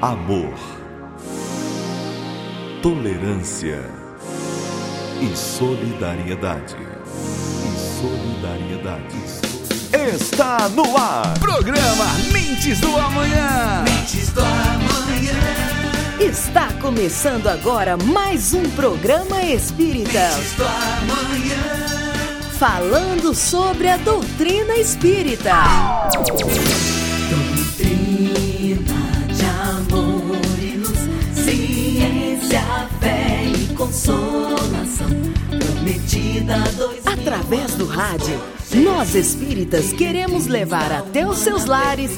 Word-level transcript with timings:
amor, 0.00 0.54
tolerância 2.82 3.84
e 5.20 5.36
solidariedade. 5.36 6.76
E 7.66 8.00
solidariedade. 8.00 9.16
Está 10.14 10.70
no 10.70 10.96
ar. 10.96 11.38
Programa 11.38 12.06
Mentes 12.32 12.80
do 12.80 12.96
Amanhã. 12.96 13.84
Mentes 13.84 14.30
do 14.30 14.40
Amanhã. 14.40 15.38
Está 16.18 16.72
começando 16.80 17.48
agora 17.48 17.98
mais 17.98 18.54
um 18.54 18.62
programa 18.70 19.42
espírita. 19.42 20.30
Mentes 20.30 20.52
do 20.54 20.64
Amanhã. 20.64 21.90
Falando 22.58 23.34
sobre 23.34 23.88
a 23.88 23.98
doutrina 23.98 24.76
espírita. 24.76 25.56
Consolação. 34.00 35.08
Prometida 35.58 36.58
dois 36.76 37.06
Através 37.06 37.74
do 37.74 37.86
rádio, 37.86 38.40
nós 38.74 39.14
espíritas 39.14 39.92
queremos 39.92 40.46
levar 40.46 40.90
até 40.90 41.26
os 41.26 41.38
seus 41.38 41.66
lares 41.66 42.10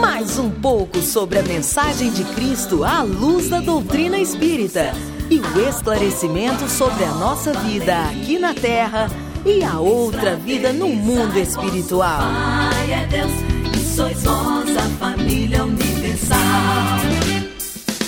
mais 0.00 0.38
um 0.38 0.50
pouco 0.50 1.00
sobre 1.00 1.38
a 1.38 1.42
mensagem 1.42 2.10
de 2.10 2.24
Cristo 2.24 2.84
à 2.84 3.02
luz 3.02 3.48
da 3.48 3.60
doutrina 3.60 4.18
espírita 4.18 4.92
e 5.30 5.40
o 5.40 5.68
esclarecimento 5.68 6.68
sobre 6.68 7.04
a 7.04 7.12
nossa 7.12 7.52
vida 7.54 8.02
aqui 8.02 8.38
na 8.38 8.52
Terra 8.52 9.08
e 9.46 9.64
a 9.64 9.80
outra 9.80 10.36
vida 10.36 10.72
no 10.72 10.88
mundo 10.88 11.38
espiritual. 11.38 12.20
Pai 12.20 12.92
é 12.92 13.06
Deus 13.06 13.32
e 13.74 13.96
sois 13.96 14.22
vós 14.22 14.76
a 14.76 14.82
família 14.98 15.64
universal. 15.64 17.09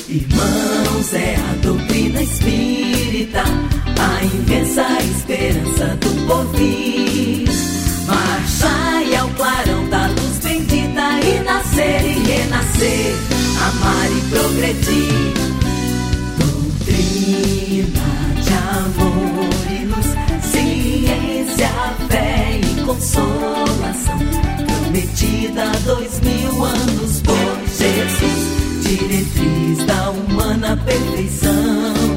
Irmãos, 0.09 1.15
é 1.15 1.37
a 1.37 1.55
doutrina 1.63 2.23
espírita, 2.23 3.43
a 3.43 4.25
imensa 4.25 4.87
esperança 5.01 5.97
do 6.01 6.27
porvir. 6.27 7.49
Marchai 8.07 9.15
ao 9.17 9.29
clarão 9.31 9.89
da 9.89 10.09
luz 10.09 10.39
bendita 10.43 11.21
e 11.25 11.43
nascer 11.45 12.05
e 12.05 12.15
renascer, 12.31 13.15
amar 13.69 14.11
e 14.11 14.21
progredir. 14.29 15.35
Doutrina 16.39 18.05
de 18.43 18.53
amor 18.53 19.51
e 19.71 19.85
luz, 19.87 20.09
ciência, 20.51 21.71
fé 22.09 22.61
e 22.61 22.83
consolação. 22.85 24.19
Prometida 24.67 25.63
há 25.63 25.77
dois 25.87 26.21
mil 26.21 26.65
anos 26.65 27.21
por 27.23 27.57
Jesus, 27.69 28.32
diretriz 28.97 29.87
da 29.87 30.11
humana 30.11 30.77
perfeição. 30.85 32.12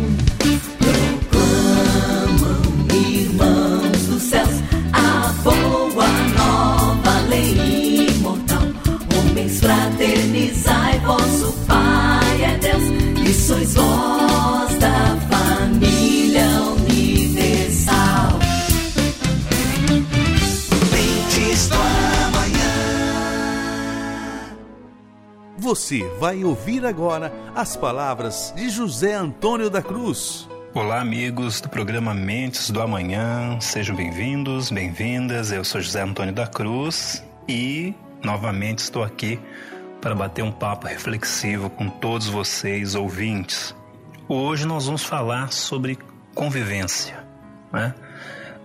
Você 25.66 26.08
vai 26.20 26.44
ouvir 26.44 26.86
agora 26.86 27.34
as 27.56 27.76
palavras 27.76 28.54
de 28.56 28.70
José 28.70 29.16
Antônio 29.16 29.68
da 29.68 29.82
Cruz. 29.82 30.48
Olá, 30.76 31.02
amigos 31.02 31.60
do 31.60 31.68
programa 31.68 32.14
Mentes 32.14 32.70
do 32.70 32.80
Amanhã, 32.80 33.60
sejam 33.60 33.96
bem-vindos, 33.96 34.70
bem-vindas. 34.70 35.52
Eu 35.52 35.64
sou 35.64 35.82
José 35.82 36.04
Antônio 36.04 36.36
da 36.36 36.46
Cruz 36.46 37.26
e 37.48 37.96
novamente 38.24 38.78
estou 38.78 39.04
aqui 39.04 39.40
para 40.00 40.14
bater 40.14 40.44
um 40.44 40.52
papo 40.52 40.86
reflexivo 40.86 41.68
com 41.68 41.90
todos 41.90 42.28
vocês, 42.28 42.94
ouvintes. 42.94 43.76
Hoje 44.30 44.68
nós 44.68 44.86
vamos 44.86 45.04
falar 45.04 45.52
sobre 45.52 45.98
convivência, 46.36 47.26
né? 47.74 47.96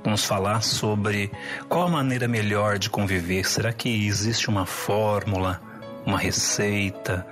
Vamos 0.05 0.23
falar 0.23 0.63
sobre 0.63 1.33
qual 1.67 1.87
a 1.87 1.91
maneira 1.91 2.29
melhor 2.29 2.79
de 2.79 2.91
conviver. 2.91 3.47
Será 3.47 3.73
que 3.73 3.89
existe 4.07 4.51
uma 4.51 4.67
fórmula, 4.67 5.70
uma 6.05 6.19
receita 6.19 7.27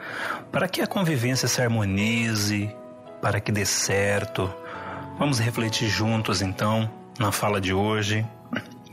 para 0.53 0.69
que 0.69 0.81
a 0.81 0.87
convivência 0.87 1.49
se 1.49 1.61
harmonize, 1.61 2.75
para 3.21 3.41
que 3.41 3.53
dê 3.53 3.65
certo? 3.65 4.53
Vamos 5.19 5.39
refletir 5.39 5.89
juntos 5.89 6.43
então 6.43 6.91
na 7.19 7.33
fala 7.33 7.61
de 7.61 7.73
hoje, 7.73 8.25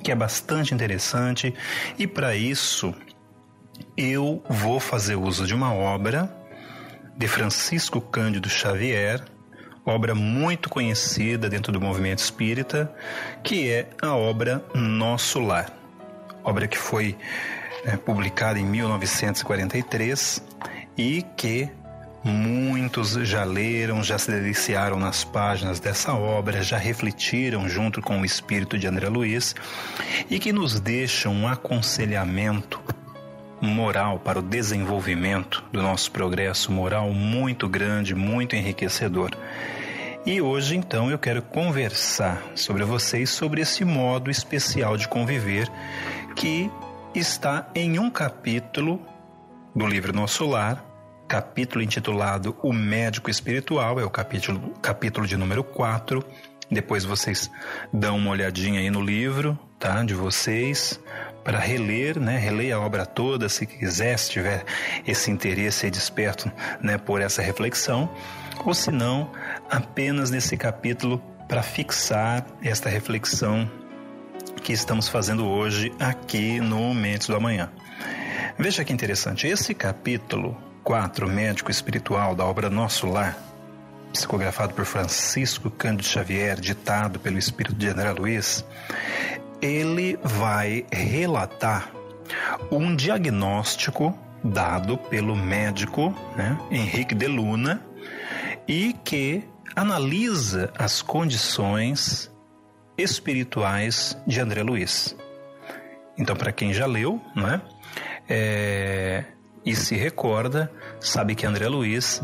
que 0.04 0.12
é 0.12 0.16
bastante 0.16 0.74
interessante, 0.74 1.54
e 1.98 2.08
para 2.08 2.36
isso 2.36 2.94
eu 3.96 4.44
vou 4.50 4.80
fazer 4.80 5.16
uso 5.16 5.46
de 5.46 5.54
uma 5.54 5.74
obra 5.74 6.34
de 7.18 7.28
Francisco 7.28 8.02
Cândido 8.02 8.50
Xavier, 8.50 9.24
obra 9.86 10.16
muito 10.16 10.70
conhecida 10.70 11.48
dentro 11.50 11.72
do 11.72 11.80
movimento 11.80 12.20
espírita, 12.20 12.94
que 13.44 13.70
é 13.70 13.90
a 14.02 14.16
obra 14.16 14.66
Nosso 14.74 15.40
Lar. 15.40 15.72
Obra 16.44 16.68
que 16.68 16.78
foi 16.78 17.16
é, 17.86 17.96
publicada 17.96 18.60
em 18.60 18.66
1943 18.66 20.44
e 20.98 21.24
que 21.38 21.70
muitos 22.24 23.12
já 23.12 23.44
leram, 23.44 24.02
já 24.02 24.18
se 24.18 24.32
deliciaram 24.32 25.00
nas 25.00 25.24
páginas 25.24 25.80
dessa 25.80 26.14
obra, 26.14 26.64
já 26.64 26.78
refletiram 26.78 27.70
junto 27.70 28.02
com 28.02 28.20
o 28.20 28.26
espírito 28.26 28.80
de 28.80 28.88
André 28.88 29.08
Luiz 29.08 29.56
e 30.30 30.40
que 30.40 30.52
nos 30.52 30.80
deixa 30.80 31.30
um 31.30 31.48
aconselhamento 31.48 32.82
moral 33.62 34.20
para 34.20 34.40
o 34.40 34.42
desenvolvimento 34.42 35.64
do 35.72 35.82
nosso 35.82 36.12
progresso 36.12 36.72
moral 36.72 37.12
muito 37.12 37.70
grande, 37.70 38.16
muito 38.16 38.56
enriquecedor. 38.56 39.32
E 40.26 40.42
hoje, 40.42 40.76
então, 40.76 41.12
eu 41.12 41.20
quero 41.20 41.44
conversar 41.44 42.42
sobre 42.56 42.84
vocês 42.84 43.30
sobre 43.30 43.62
esse 43.62 43.86
modo 43.86 44.32
especial 44.32 44.98
de 44.98 45.08
conviver 45.08 45.72
que 46.36 46.72
está 47.20 47.70
em 47.74 47.98
um 47.98 48.10
capítulo 48.10 49.02
do 49.74 49.88
livro 49.88 50.14
Nosso 50.14 50.46
Lar, 50.46 50.84
capítulo 51.30 51.82
intitulado 51.82 52.58
O 52.62 52.74
Médico 52.74 53.30
Espiritual, 53.30 54.00
é 54.00 54.04
o 54.04 54.10
capítulo, 54.10 54.74
capítulo 54.82 55.26
de 55.26 55.38
número 55.38 55.64
4. 55.64 56.24
Depois 56.70 57.06
vocês 57.06 57.50
dão 57.94 58.18
uma 58.18 58.32
olhadinha 58.32 58.82
aí 58.82 58.90
no 58.90 59.02
livro, 59.02 59.58
tá, 59.80 60.04
de 60.04 60.14
vocês, 60.14 61.00
para 61.42 61.58
reler, 61.58 62.20
né, 62.20 62.38
reler 62.38 62.76
a 62.76 62.80
obra 62.82 63.06
toda, 63.06 63.48
se 63.48 63.66
quiser, 63.66 64.18
se 64.20 64.32
tiver 64.32 64.66
esse 65.08 65.32
interesse 65.32 65.86
aí 65.86 65.92
desperto, 65.92 66.52
né, 66.82 66.98
por 66.98 67.22
essa 67.22 67.42
reflexão, 67.42 68.10
ou 68.66 68.74
se 68.74 68.92
não, 68.92 69.32
apenas 69.70 70.32
nesse 70.32 70.58
capítulo 70.58 71.22
para 71.48 71.64
fixar 71.64 72.46
esta 72.62 72.90
reflexão 72.90 73.70
que 74.66 74.74
estamos 74.74 75.08
fazendo 75.08 75.48
hoje 75.48 75.94
aqui 76.00 76.60
no 76.60 76.92
Mentes 76.92 77.28
do 77.28 77.36
Amanhã. 77.36 77.70
Veja 78.58 78.84
que 78.84 78.92
interessante, 78.92 79.46
esse 79.46 79.76
capítulo 79.76 80.58
4, 80.84 81.28
Médico 81.28 81.70
Espiritual, 81.70 82.34
da 82.34 82.46
obra 82.46 82.68
Nosso 82.68 83.06
Lar, 83.06 83.38
psicografado 84.12 84.74
por 84.74 84.84
Francisco 84.84 85.70
Cândido 85.70 86.08
Xavier, 86.08 86.60
ditado 86.60 87.20
pelo 87.20 87.38
Espírito 87.38 87.76
de 87.76 87.90
André 87.90 88.12
Luiz, 88.14 88.66
ele 89.62 90.18
vai 90.24 90.84
relatar 90.92 91.92
um 92.72 92.96
diagnóstico 92.96 94.18
dado 94.44 94.98
pelo 94.98 95.36
médico 95.36 96.10
né, 96.36 96.58
Henrique 96.72 97.14
de 97.14 97.28
Luna 97.28 97.86
e 98.68 98.96
que 99.04 99.44
analisa 99.76 100.74
as 100.76 101.04
condições 101.04 102.34
espirituais 102.98 104.18
de 104.26 104.40
André 104.40 104.64
Luiz. 104.64 105.16
Então, 106.18 106.36
para 106.36 106.52
quem 106.52 106.74
já 106.74 106.86
leu, 106.86 107.22
né, 107.36 107.62
é, 108.28 109.24
e 109.66 109.76
se 109.76 109.96
recorda, 109.96 110.72
sabe 111.00 111.36
que 111.36 111.46
André 111.46 111.68
Luiz 111.68 112.22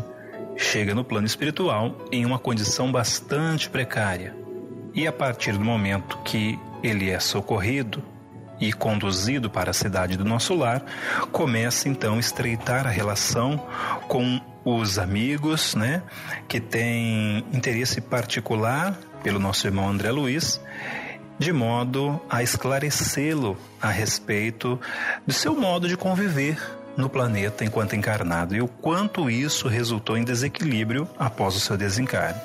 chega 0.56 0.94
no 0.94 1.04
plano 1.04 1.26
espiritual 1.26 1.96
em 2.10 2.24
uma 2.24 2.38
condição 2.38 2.90
bastante 2.90 3.68
precária. 3.68 4.34
E 4.94 5.06
a 5.06 5.12
partir 5.12 5.52
do 5.52 5.64
momento 5.64 6.18
que 6.18 6.58
ele 6.82 7.10
é 7.10 7.18
socorrido 7.18 8.02
e 8.60 8.72
conduzido 8.72 9.50
para 9.50 9.70
a 9.70 9.74
cidade 9.74 10.16
do 10.16 10.24
nosso 10.24 10.54
lar, 10.54 10.84
começa 11.32 11.88
então 11.88 12.14
a 12.14 12.20
estreitar 12.20 12.86
a 12.86 12.90
relação 12.90 13.66
com 14.08 14.40
os 14.64 14.98
amigos, 14.98 15.74
né, 15.74 16.02
que 16.46 16.60
têm 16.60 17.44
interesse 17.52 18.00
particular 18.00 18.96
pelo 19.22 19.38
nosso 19.38 19.66
irmão 19.66 19.88
André 19.88 20.10
Luiz, 20.10 20.60
de 21.38 21.52
modo 21.52 22.20
a 22.28 22.42
esclarecê-lo 22.42 23.56
a 23.80 23.88
respeito 23.88 24.78
do 25.26 25.32
seu 25.32 25.54
modo 25.54 25.88
de 25.88 25.96
conviver 25.96 26.58
no 26.96 27.08
planeta 27.08 27.64
enquanto 27.64 27.96
encarnado 27.96 28.54
e 28.54 28.60
o 28.60 28.68
quanto 28.68 29.30
isso 29.30 29.68
resultou 29.68 30.16
em 30.16 30.24
desequilíbrio 30.24 31.08
após 31.18 31.56
o 31.56 31.60
seu 31.60 31.76
desencarne. 31.76 32.40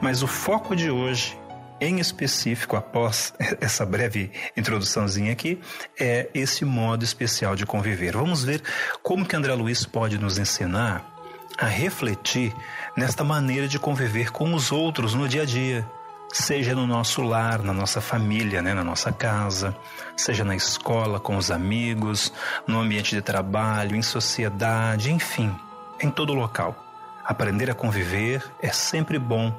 Mas 0.00 0.22
o 0.22 0.26
foco 0.26 0.76
de 0.76 0.90
hoje 0.90 1.36
em 1.80 2.00
específico, 2.00 2.76
após 2.76 3.32
essa 3.60 3.86
breve 3.86 4.30
introduçãozinha 4.56 5.32
aqui, 5.32 5.60
é 5.98 6.28
esse 6.34 6.64
modo 6.64 7.04
especial 7.04 7.54
de 7.54 7.64
conviver. 7.64 8.16
Vamos 8.16 8.44
ver 8.44 8.62
como 9.02 9.24
que 9.24 9.36
André 9.36 9.54
Luiz 9.54 9.86
pode 9.86 10.18
nos 10.18 10.38
ensinar 10.38 11.14
a 11.56 11.66
refletir 11.66 12.54
nesta 12.96 13.24
maneira 13.24 13.66
de 13.66 13.78
conviver 13.78 14.30
com 14.30 14.54
os 14.54 14.70
outros 14.70 15.14
no 15.14 15.28
dia 15.28 15.42
a 15.42 15.44
dia, 15.44 15.88
seja 16.32 16.74
no 16.74 16.86
nosso 16.86 17.22
lar, 17.22 17.62
na 17.62 17.72
nossa 17.72 18.00
família, 18.00 18.62
né, 18.62 18.74
na 18.74 18.84
nossa 18.84 19.12
casa, 19.12 19.76
seja 20.16 20.44
na 20.44 20.54
escola, 20.54 21.18
com 21.18 21.36
os 21.36 21.50
amigos, 21.50 22.32
no 22.66 22.80
ambiente 22.80 23.14
de 23.14 23.22
trabalho, 23.22 23.96
em 23.96 24.02
sociedade, 24.02 25.12
enfim, 25.12 25.54
em 26.00 26.10
todo 26.10 26.34
local. 26.34 26.84
Aprender 27.24 27.70
a 27.70 27.74
conviver 27.74 28.42
é 28.60 28.72
sempre 28.72 29.18
bom, 29.18 29.52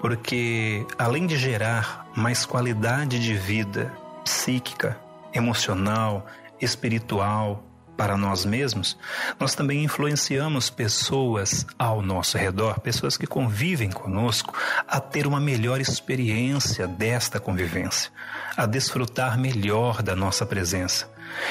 porque 0.00 0.86
além 0.98 1.26
de 1.26 1.36
gerar 1.36 2.06
mais 2.14 2.46
qualidade 2.46 3.18
de 3.18 3.34
vida 3.34 3.92
psíquica, 4.24 4.98
emocional, 5.32 6.26
espiritual 6.60 7.64
para 7.98 8.16
nós 8.16 8.44
mesmos, 8.44 8.96
nós 9.40 9.56
também 9.56 9.82
influenciamos 9.82 10.70
pessoas 10.70 11.66
ao 11.76 12.00
nosso 12.00 12.38
redor, 12.38 12.78
pessoas 12.78 13.16
que 13.16 13.26
convivem 13.26 13.90
conosco, 13.90 14.56
a 14.86 15.00
ter 15.00 15.26
uma 15.26 15.40
melhor 15.40 15.80
experiência 15.80 16.86
desta 16.86 17.40
convivência, 17.40 18.12
a 18.56 18.66
desfrutar 18.66 19.36
melhor 19.36 20.00
da 20.00 20.14
nossa 20.14 20.46
presença. 20.46 21.10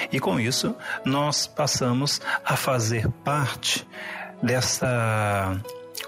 E 0.09 0.21
com 0.21 0.39
isso, 0.39 0.73
nós 1.03 1.45
passamos 1.45 2.21
a 2.45 2.55
fazer 2.55 3.09
parte 3.25 3.85
dessa 4.41 5.53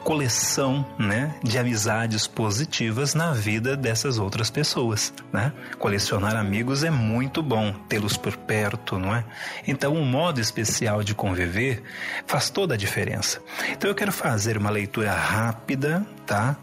coleção, 0.04 0.86
né, 0.98 1.36
de 1.44 1.58
amizades 1.58 2.26
positivas 2.26 3.14
na 3.14 3.34
vida 3.34 3.76
dessas 3.76 4.18
outras 4.18 4.50
pessoas, 4.50 5.14
né? 5.32 5.52
Colecionar 5.78 6.36
amigos 6.36 6.84
é 6.84 6.90
muito 6.90 7.44
bom, 7.44 7.74
tê-los 7.88 8.18
por 8.18 8.36
perto, 8.38 8.98
não 8.98 9.14
é? 9.14 9.24
Então, 9.68 9.94
um 9.94 10.06
modo 10.06 10.40
especial 10.40 11.04
de 11.04 11.14
conviver 11.14 11.84
faz 12.26 12.50
toda 12.50 12.74
a 12.74 12.78
diferença. 12.78 13.42
Então, 13.72 13.90
eu 13.90 13.96
quero 13.96 14.12
fazer 14.12 14.58
uma 14.58 14.70
leitura 14.70 15.12
rápida, 15.12 16.06
tá? 16.26 16.56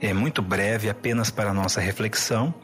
É 0.00 0.12
muito 0.12 0.42
breve, 0.42 0.88
apenas 0.88 1.30
para 1.30 1.54
nossa 1.54 1.80
reflexão, 1.80 2.54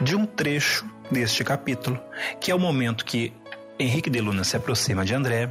de 0.00 0.16
um 0.16 0.26
trecho 0.26 0.86
deste 1.10 1.44
capítulo, 1.44 2.00
que 2.40 2.50
é 2.50 2.54
o 2.54 2.58
momento 2.58 3.04
que 3.04 3.32
Henrique 3.78 4.08
de 4.08 4.20
Luna 4.20 4.42
se 4.42 4.56
aproxima 4.56 5.04
de 5.04 5.14
André, 5.14 5.50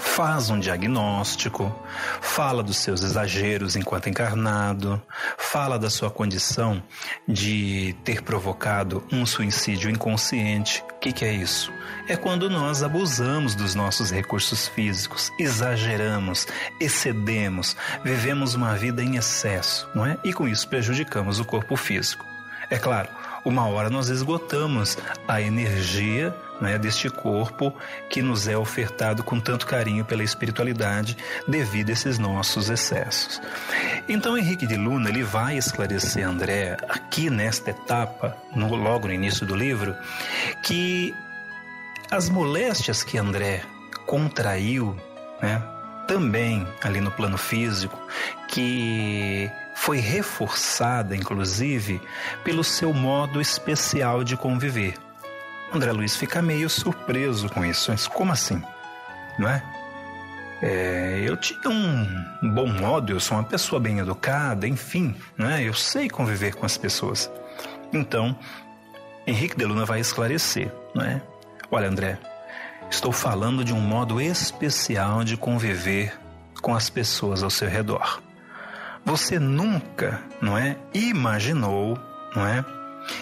faz 0.00 0.50
um 0.50 0.58
diagnóstico, 0.58 1.74
fala 2.20 2.62
dos 2.62 2.78
seus 2.78 3.02
exageros 3.02 3.76
enquanto 3.76 4.08
encarnado, 4.08 5.00
fala 5.36 5.78
da 5.78 5.90
sua 5.90 6.10
condição 6.10 6.82
de 7.26 7.94
ter 8.04 8.22
provocado 8.22 9.04
um 9.12 9.24
suicídio 9.24 9.90
inconsciente. 9.90 10.82
O 10.90 10.98
que, 10.98 11.12
que 11.12 11.24
é 11.24 11.32
isso? 11.32 11.72
É 12.08 12.16
quando 12.16 12.48
nós 12.48 12.82
abusamos 12.82 13.54
dos 13.54 13.74
nossos 13.74 14.10
recursos 14.10 14.68
físicos, 14.68 15.30
exageramos, 15.38 16.46
excedemos, 16.80 17.76
vivemos 18.04 18.54
uma 18.54 18.74
vida 18.74 19.02
em 19.02 19.16
excesso, 19.16 19.88
não 19.94 20.06
é? 20.06 20.16
E 20.24 20.32
com 20.32 20.46
isso 20.48 20.68
prejudicamos 20.68 21.40
o 21.40 21.44
corpo 21.44 21.76
físico. 21.76 22.24
É 22.70 22.78
claro, 22.78 23.08
uma 23.44 23.68
hora 23.68 23.88
nós 23.88 24.08
esgotamos 24.08 24.98
a 25.28 25.40
energia 25.40 26.34
né, 26.60 26.78
deste 26.78 27.08
corpo 27.08 27.74
que 28.08 28.22
nos 28.22 28.48
é 28.48 28.56
ofertado 28.56 29.22
com 29.22 29.38
tanto 29.40 29.66
carinho 29.66 30.04
pela 30.04 30.22
espiritualidade 30.22 31.16
devido 31.46 31.90
a 31.90 31.92
esses 31.92 32.18
nossos 32.18 32.70
excessos. 32.70 33.40
Então 34.08 34.36
Henrique 34.36 34.66
de 34.66 34.76
Luna 34.76 35.08
ele 35.08 35.22
vai 35.22 35.56
esclarecer 35.56 36.26
André 36.26 36.76
aqui 36.88 37.30
nesta 37.30 37.70
etapa, 37.70 38.36
no, 38.54 38.74
logo 38.74 39.06
no 39.08 39.14
início 39.14 39.46
do 39.46 39.54
livro, 39.54 39.94
que 40.62 41.14
as 42.10 42.28
moléstias 42.28 43.02
que 43.02 43.18
André 43.18 43.62
contraiu, 44.06 44.96
né, 45.42 45.62
também 46.06 46.66
ali 46.82 47.00
no 47.00 47.10
plano 47.10 47.36
físico, 47.36 48.00
que 48.48 49.50
foi 49.74 49.98
reforçada, 49.98 51.14
inclusive, 51.14 52.00
pelo 52.44 52.64
seu 52.64 52.92
modo 52.92 53.40
especial 53.40 54.24
de 54.24 54.36
conviver. 54.36 54.94
André 55.76 55.92
Luiz 55.92 56.16
fica 56.16 56.40
meio 56.40 56.70
surpreso 56.70 57.48
com 57.50 57.64
isso. 57.64 57.90
Mas 57.90 58.06
como 58.06 58.32
assim? 58.32 58.62
Não 59.38 59.48
é? 59.48 59.62
é? 60.62 61.22
eu 61.24 61.36
tinha 61.36 61.68
um 61.68 62.54
bom 62.54 62.66
modo, 62.66 63.12
eu 63.12 63.20
sou 63.20 63.36
uma 63.36 63.44
pessoa 63.44 63.78
bem 63.78 63.98
educada, 63.98 64.66
enfim, 64.66 65.14
né? 65.36 65.62
eu 65.62 65.74
sei 65.74 66.08
conviver 66.08 66.54
com 66.54 66.64
as 66.64 66.78
pessoas. 66.78 67.30
Então, 67.92 68.36
Henrique 69.26 69.56
de 69.56 69.64
Luna 69.66 69.84
vai 69.84 70.00
esclarecer, 70.00 70.72
não 70.94 71.04
é? 71.04 71.20
Olha, 71.70 71.88
André, 71.88 72.18
estou 72.90 73.12
falando 73.12 73.62
de 73.62 73.74
um 73.74 73.80
modo 73.80 74.20
especial 74.20 75.24
de 75.24 75.36
conviver 75.36 76.18
com 76.62 76.74
as 76.74 76.88
pessoas 76.88 77.42
ao 77.42 77.50
seu 77.50 77.68
redor. 77.68 78.22
Você 79.04 79.38
nunca, 79.38 80.20
não 80.40 80.56
é, 80.56 80.76
imaginou, 80.94 81.98
não 82.34 82.46
é, 82.46 82.64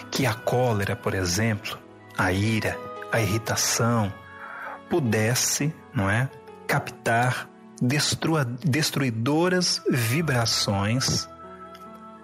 que 0.09 0.25
a 0.25 0.33
cólera, 0.33 0.95
por 0.95 1.13
exemplo, 1.13 1.84
a 2.17 2.31
ira, 2.31 2.77
a 3.11 3.19
irritação, 3.19 4.13
pudesse, 4.89 5.73
não 5.93 6.09
é, 6.09 6.29
captar 6.67 7.49
destruidoras 8.63 9.81
vibrações 9.89 11.27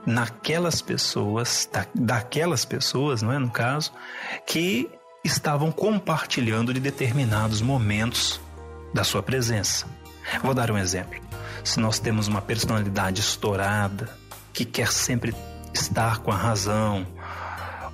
naquelas 0.06 0.82
pessoas, 0.82 1.70
da, 1.72 1.86
daquelas 1.94 2.66
pessoas, 2.66 3.22
não 3.22 3.32
é, 3.32 3.40
no 3.40 3.50
caso, 3.50 3.92
que 4.46 4.90
estavam 5.24 5.72
compartilhando 5.72 6.74
de 6.74 6.80
determinados 6.80 7.62
momentos 7.62 8.42
da 8.94 9.04
sua 9.04 9.22
presença. 9.22 9.86
Vou 10.44 10.54
dar 10.54 10.72
um 10.72 10.78
exemplo. 10.78 11.20
Se 11.64 11.80
nós 11.80 12.00
temos 12.00 12.28
uma 12.28 12.42
personalidade 12.42 13.22
estourada, 13.22 14.10
que 14.54 14.66
quer 14.66 14.92
sempre 14.92 15.36
estar 15.74 16.20
com 16.20 16.32
a 16.32 16.36
razão, 16.36 17.06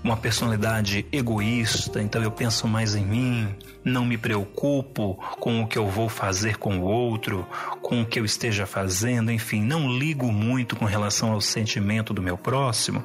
uma 0.03 0.15
personalidade 0.15 1.05
egoísta, 1.11 2.01
então 2.01 2.21
eu 2.21 2.31
penso 2.31 2.67
mais 2.67 2.95
em 2.95 3.05
mim, 3.05 3.55
não 3.83 4.05
me 4.05 4.17
preocupo 4.17 5.15
com 5.39 5.61
o 5.61 5.67
que 5.67 5.77
eu 5.77 5.87
vou 5.87 6.09
fazer 6.09 6.57
com 6.57 6.79
o 6.79 6.83
outro, 6.83 7.47
com 7.81 8.01
o 8.01 8.05
que 8.05 8.19
eu 8.19 8.25
esteja 8.25 8.65
fazendo, 8.65 9.31
enfim, 9.31 9.61
não 9.61 9.91
ligo 9.91 10.31
muito 10.31 10.75
com 10.75 10.85
relação 10.85 11.31
ao 11.31 11.41
sentimento 11.41 12.13
do 12.13 12.21
meu 12.21 12.37
próximo, 12.37 13.03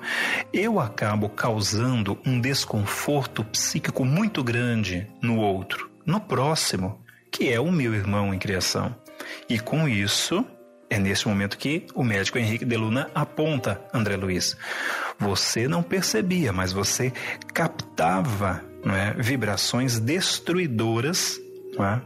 eu 0.52 0.80
acabo 0.80 1.28
causando 1.28 2.18
um 2.24 2.40
desconforto 2.40 3.44
psíquico 3.44 4.04
muito 4.04 4.42
grande 4.42 5.06
no 5.20 5.38
outro, 5.38 5.90
no 6.04 6.20
próximo, 6.20 7.00
que 7.30 7.48
é 7.48 7.58
o 7.58 7.70
meu 7.70 7.94
irmão 7.94 8.34
em 8.34 8.38
criação. 8.38 8.94
E 9.48 9.58
com 9.58 9.88
isso, 9.88 10.44
é 10.92 10.98
nesse 10.98 11.26
momento 11.26 11.56
que 11.56 11.86
o 11.94 12.04
médico 12.04 12.38
Henrique 12.38 12.66
de 12.66 12.76
Luna 12.76 13.10
aponta 13.14 13.80
André 13.94 14.14
Luiz. 14.14 14.54
Você 15.18 15.66
não 15.66 15.82
percebia, 15.82 16.52
mas 16.52 16.70
você 16.70 17.10
captava 17.54 18.62
é, 18.84 19.14
vibrações 19.14 19.98
destruidoras 19.98 21.40
é, 21.78 22.00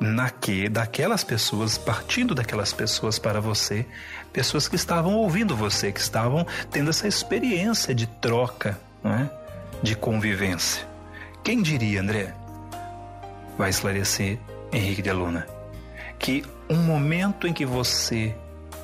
naque, 0.00 0.66
daquelas 0.70 1.22
pessoas, 1.22 1.76
partindo 1.76 2.34
daquelas 2.34 2.72
pessoas 2.72 3.18
para 3.18 3.38
você, 3.38 3.84
pessoas 4.32 4.66
que 4.66 4.76
estavam 4.76 5.14
ouvindo 5.16 5.54
você, 5.54 5.92
que 5.92 6.00
estavam 6.00 6.46
tendo 6.70 6.88
essa 6.88 7.06
experiência 7.06 7.94
de 7.94 8.06
troca, 8.06 8.80
é, 9.04 9.28
de 9.82 9.94
convivência. 9.94 10.88
Quem 11.44 11.60
diria, 11.60 12.00
André? 12.00 12.34
Vai 13.58 13.68
esclarecer 13.68 14.38
Henrique 14.72 15.02
de 15.02 15.12
Luna 15.12 15.46
que 16.22 16.44
um 16.72 16.82
momento 16.82 17.46
em 17.46 17.52
que 17.52 17.66
você 17.66 18.34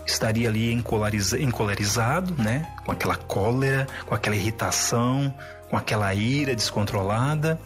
estaria 0.07 0.49
ali 0.49 0.73
encolerizado, 0.73 2.35
né? 2.42 2.66
Com 2.85 2.92
aquela 2.92 3.16
cólera, 3.16 3.87
com 4.07 4.14
aquela 4.14 4.37
irritação, 4.37 5.35
com 5.68 5.76
aquela 5.76 6.14
ira 6.14 6.54
descontrolada, 6.54 7.61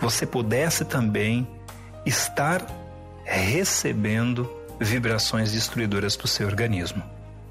você 0.00 0.26
pudesse 0.26 0.84
também 0.84 1.48
estar 2.04 2.64
recebendo 3.24 4.50
vibrações 4.78 5.52
destruidoras 5.52 6.16
para 6.16 6.26
o 6.26 6.28
seu 6.28 6.46
organismo 6.46 7.02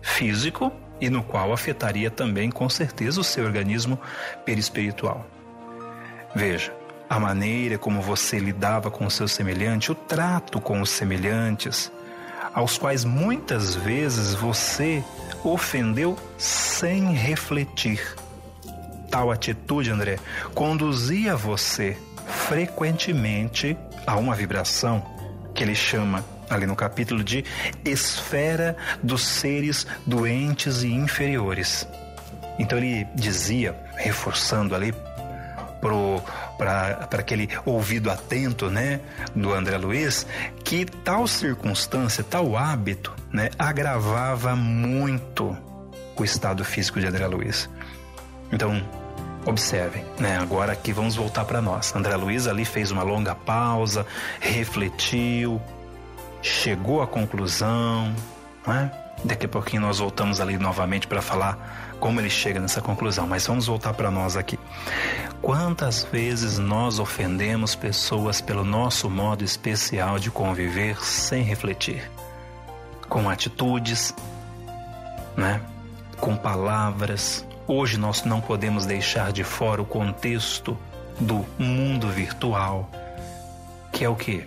físico 0.01 0.71
e 0.99 1.09
no 1.09 1.23
qual 1.23 1.51
afetaria 1.51 2.09
também 2.09 2.49
com 2.49 2.69
certeza 2.69 3.19
o 3.19 3.23
seu 3.23 3.45
organismo 3.45 3.99
perispiritual. 4.45 5.25
Veja, 6.35 6.73
a 7.09 7.19
maneira 7.19 7.77
como 7.77 8.01
você 8.01 8.39
lidava 8.39 8.89
com 8.89 9.05
o 9.05 9.11
seu 9.11 9.27
semelhante, 9.27 9.91
o 9.91 9.95
trato 9.95 10.59
com 10.59 10.81
os 10.81 10.89
semelhantes, 10.89 11.91
aos 12.53 12.77
quais 12.77 13.03
muitas 13.03 13.75
vezes 13.75 14.33
você 14.33 15.03
ofendeu 15.43 16.17
sem 16.37 17.13
refletir. 17.13 18.15
Tal 19.09 19.31
atitude, 19.31 19.89
André, 19.89 20.19
conduzia 20.53 21.35
você 21.35 21.97
frequentemente 22.47 23.77
a 24.05 24.17
uma 24.17 24.35
vibração 24.35 25.03
que 25.53 25.63
ele 25.63 25.75
chama 25.75 26.23
ali 26.49 26.65
no 26.65 26.75
capítulo 26.75 27.23
de 27.23 27.43
esfera 27.83 28.75
dos 29.01 29.23
seres 29.23 29.87
doentes 30.05 30.83
e 30.83 30.87
inferiores. 30.87 31.87
Então 32.59 32.77
ele 32.77 33.07
dizia, 33.15 33.75
reforçando 33.95 34.75
ali 34.75 34.93
para 35.79 37.07
aquele 37.11 37.49
ouvido 37.65 38.09
atento 38.09 38.69
né, 38.69 38.99
do 39.35 39.53
André 39.53 39.77
Luiz, 39.77 40.25
que 40.63 40.85
tal 40.85 41.27
circunstância, 41.27 42.23
tal 42.23 42.55
hábito, 42.57 43.13
né, 43.31 43.49
agravava 43.57 44.55
muito 44.55 45.55
o 46.15 46.23
estado 46.23 46.63
físico 46.65 46.99
de 46.99 47.07
André 47.07 47.27
Luiz. 47.27 47.69
Então, 48.51 48.81
observem, 49.45 50.03
né? 50.19 50.37
Agora 50.37 50.73
aqui 50.73 50.91
vamos 50.91 51.15
voltar 51.15 51.45
para 51.45 51.61
nós. 51.61 51.95
André 51.95 52.15
Luiz 52.15 52.47
ali 52.47 52.65
fez 52.65 52.91
uma 52.91 53.03
longa 53.03 53.35
pausa, 53.35 54.05
refletiu, 54.39 55.61
chegou 56.41 57.01
à 57.01 57.07
conclusão, 57.07 58.13
né? 58.65 58.91
Daqui 59.23 59.45
a 59.45 59.49
pouquinho 59.49 59.81
nós 59.81 59.99
voltamos 59.99 60.39
ali 60.39 60.57
novamente 60.57 61.07
para 61.07 61.21
falar 61.21 61.86
como 61.99 62.19
ele 62.19 62.29
chega 62.29 62.59
nessa 62.59 62.81
conclusão, 62.81 63.27
mas 63.27 63.45
vamos 63.47 63.67
voltar 63.67 63.93
para 63.93 64.11
nós 64.11 64.35
aqui. 64.35 64.59
Quantas 65.41 66.03
vezes 66.11 66.57
nós 66.57 66.99
ofendemos 66.99 67.75
pessoas 67.75 68.41
pelo 68.41 68.63
nosso 68.63 69.09
modo 69.09 69.43
especial 69.43 70.19
de 70.19 70.29
conviver 70.29 71.03
sem 71.03 71.43
refletir? 71.43 72.09
Com 73.07 73.29
atitudes, 73.29 74.13
né? 75.35 75.61
Com 76.17 76.35
palavras. 76.35 77.45
Hoje 77.67 77.97
nós 77.97 78.23
não 78.23 78.41
podemos 78.41 78.85
deixar 78.85 79.31
de 79.31 79.43
fora 79.43 79.81
o 79.81 79.85
contexto 79.85 80.77
do 81.19 81.45
mundo 81.57 82.07
virtual, 82.09 82.89
que 83.91 84.03
é 84.03 84.09
o 84.09 84.15
que? 84.15 84.45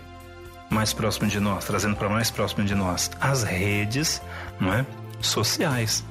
mais 0.70 0.92
próximo 0.92 1.26
de 1.26 1.40
nós, 1.40 1.64
trazendo 1.64 1.96
para 1.96 2.08
mais 2.08 2.30
próximo 2.30 2.64
de 2.64 2.74
nós 2.74 3.10
as 3.20 3.42
redes, 3.42 4.22
não 4.58 4.72
é? 4.72 4.86
Sociais. 5.20 6.04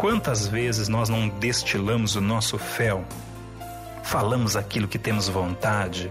Quantas 0.00 0.46
vezes 0.46 0.88
nós 0.88 1.10
não 1.10 1.28
destilamos 1.28 2.16
o 2.16 2.22
nosso 2.22 2.56
fel, 2.56 3.04
falamos 4.02 4.56
aquilo 4.56 4.88
que 4.88 4.98
temos 4.98 5.28
vontade, 5.28 6.08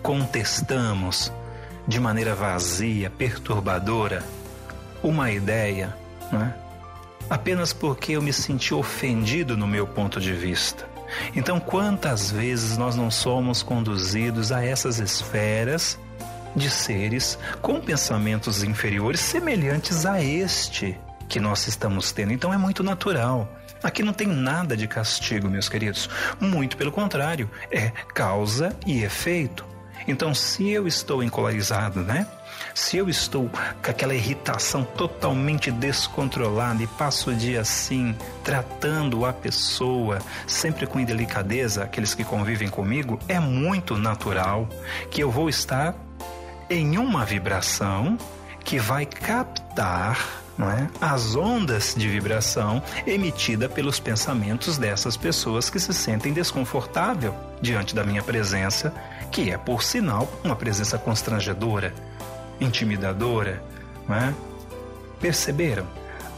contestamos 0.00 1.32
de 1.88 1.98
maneira 1.98 2.36
vazia, 2.36 3.10
perturbadora, 3.10 4.24
uma 5.02 5.28
ideia, 5.28 5.92
não 6.30 6.40
é? 6.40 6.54
apenas 7.28 7.72
porque 7.72 8.12
eu 8.12 8.22
me 8.22 8.32
senti 8.32 8.72
ofendido 8.72 9.56
no 9.56 9.66
meu 9.66 9.88
ponto 9.88 10.20
de 10.20 10.32
vista. 10.32 10.88
Então, 11.34 11.58
quantas 11.58 12.30
vezes 12.30 12.78
nós 12.78 12.94
não 12.94 13.10
somos 13.10 13.60
conduzidos 13.60 14.52
a 14.52 14.64
essas 14.64 15.00
esferas 15.00 15.98
de 16.54 16.70
seres 16.70 17.36
com 17.60 17.80
pensamentos 17.80 18.62
inferiores 18.62 19.18
semelhantes 19.18 20.06
a 20.06 20.22
este 20.22 20.96
que 21.30 21.40
nós 21.40 21.66
estamos 21.68 22.10
tendo. 22.10 22.32
Então 22.32 22.52
é 22.52 22.58
muito 22.58 22.82
natural. 22.82 23.48
Aqui 23.82 24.02
não 24.02 24.12
tem 24.12 24.26
nada 24.26 24.76
de 24.76 24.86
castigo, 24.86 25.48
meus 25.48 25.68
queridos. 25.68 26.10
Muito 26.38 26.76
pelo 26.76 26.92
contrário, 26.92 27.48
é 27.70 27.90
causa 28.12 28.76
e 28.84 29.02
efeito. 29.02 29.64
Então, 30.06 30.34
se 30.34 30.68
eu 30.68 30.86
estou 30.86 31.22
encolarizado, 31.22 32.00
né? 32.00 32.26
Se 32.74 32.96
eu 32.96 33.08
estou 33.08 33.48
com 33.48 33.90
aquela 33.90 34.14
irritação 34.14 34.84
totalmente 34.84 35.70
descontrolada 35.70 36.82
e 36.82 36.86
passo 36.86 37.30
o 37.30 37.34
dia 37.34 37.60
assim, 37.60 38.14
tratando 38.44 39.24
a 39.24 39.32
pessoa 39.32 40.18
sempre 40.46 40.86
com 40.86 41.02
delicadeza, 41.02 41.84
aqueles 41.84 42.14
que 42.14 42.24
convivem 42.24 42.68
comigo, 42.68 43.18
é 43.28 43.38
muito 43.40 43.96
natural 43.96 44.68
que 45.10 45.22
eu 45.22 45.30
vou 45.30 45.48
estar 45.48 45.94
em 46.68 46.98
uma 46.98 47.24
vibração 47.24 48.18
que 48.64 48.78
vai 48.78 49.06
captar 49.06 50.40
não 50.60 50.70
é, 50.70 50.90
as 51.00 51.34
ondas 51.34 51.94
de 51.96 52.06
vibração 52.06 52.82
emitida 53.06 53.66
pelos 53.66 53.98
pensamentos 53.98 54.76
dessas 54.76 55.16
pessoas 55.16 55.70
que 55.70 55.80
se 55.80 55.94
sentem 55.94 56.34
desconfortável 56.34 57.34
diante 57.62 57.94
da 57.94 58.04
minha 58.04 58.22
presença, 58.22 58.92
que 59.32 59.50
é 59.50 59.56
por 59.56 59.82
sinal 59.82 60.30
uma 60.44 60.54
presença 60.54 60.98
constrangedora, 60.98 61.94
intimidadora, 62.60 63.62
não 64.06 64.14
é? 64.14 64.34
Perceberam? 65.18 65.86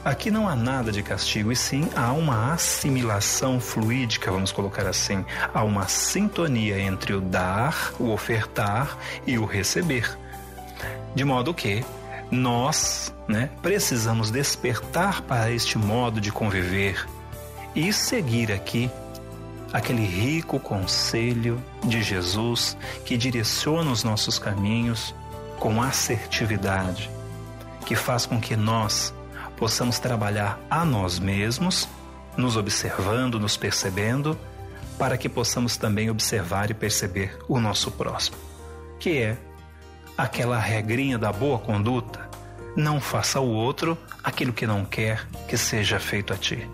Aqui 0.04 0.30
não 0.30 0.48
há 0.48 0.54
nada 0.54 0.92
de 0.92 1.02
castigo, 1.02 1.50
e 1.50 1.56
sim 1.56 1.88
há 1.94 2.12
uma 2.12 2.52
assimilação 2.52 3.60
fluídica, 3.60 4.30
vamos 4.30 4.52
colocar 4.52 4.86
assim. 4.86 5.24
Há 5.52 5.64
uma 5.64 5.88
sintonia 5.88 6.78
entre 6.80 7.12
o 7.12 7.20
dar, 7.20 7.92
o 7.98 8.10
ofertar 8.10 8.96
e 9.26 9.36
o 9.36 9.44
receber. 9.44 10.16
De 11.14 11.24
modo 11.24 11.54
que 11.54 11.84
nós 12.32 13.14
né, 13.28 13.50
precisamos 13.60 14.30
despertar 14.30 15.20
para 15.22 15.50
este 15.50 15.76
modo 15.76 16.18
de 16.18 16.32
conviver 16.32 17.06
e 17.74 17.92
seguir 17.92 18.50
aqui 18.50 18.90
aquele 19.70 20.04
rico 20.04 20.58
conselho 20.58 21.62
de 21.84 22.02
Jesus 22.02 22.74
que 23.04 23.18
direciona 23.18 23.90
os 23.90 24.02
nossos 24.02 24.38
caminhos 24.38 25.14
com 25.58 25.82
assertividade, 25.82 27.10
que 27.84 27.94
faz 27.94 28.24
com 28.24 28.40
que 28.40 28.56
nós 28.56 29.12
possamos 29.56 29.98
trabalhar 29.98 30.58
a 30.70 30.86
nós 30.86 31.18
mesmos, 31.18 31.86
nos 32.34 32.56
observando, 32.56 33.38
nos 33.38 33.58
percebendo, 33.58 34.38
para 34.98 35.18
que 35.18 35.28
possamos 35.28 35.76
também 35.76 36.08
observar 36.08 36.70
e 36.70 36.74
perceber 36.74 37.38
o 37.46 37.60
nosso 37.60 37.90
próximo, 37.90 38.36
que 38.98 39.18
é 39.18 39.36
aquela 40.16 40.58
regrinha 40.58 41.18
da 41.18 41.32
boa 41.32 41.58
conduta, 41.58 42.21
não 42.76 43.00
faça 43.00 43.38
ao 43.38 43.46
outro 43.46 43.96
aquilo 44.22 44.52
que 44.52 44.66
não 44.66 44.84
quer 44.84 45.26
que 45.48 45.56
seja 45.56 45.98
feito 45.98 46.32
a 46.32 46.36
ti. 46.36 46.68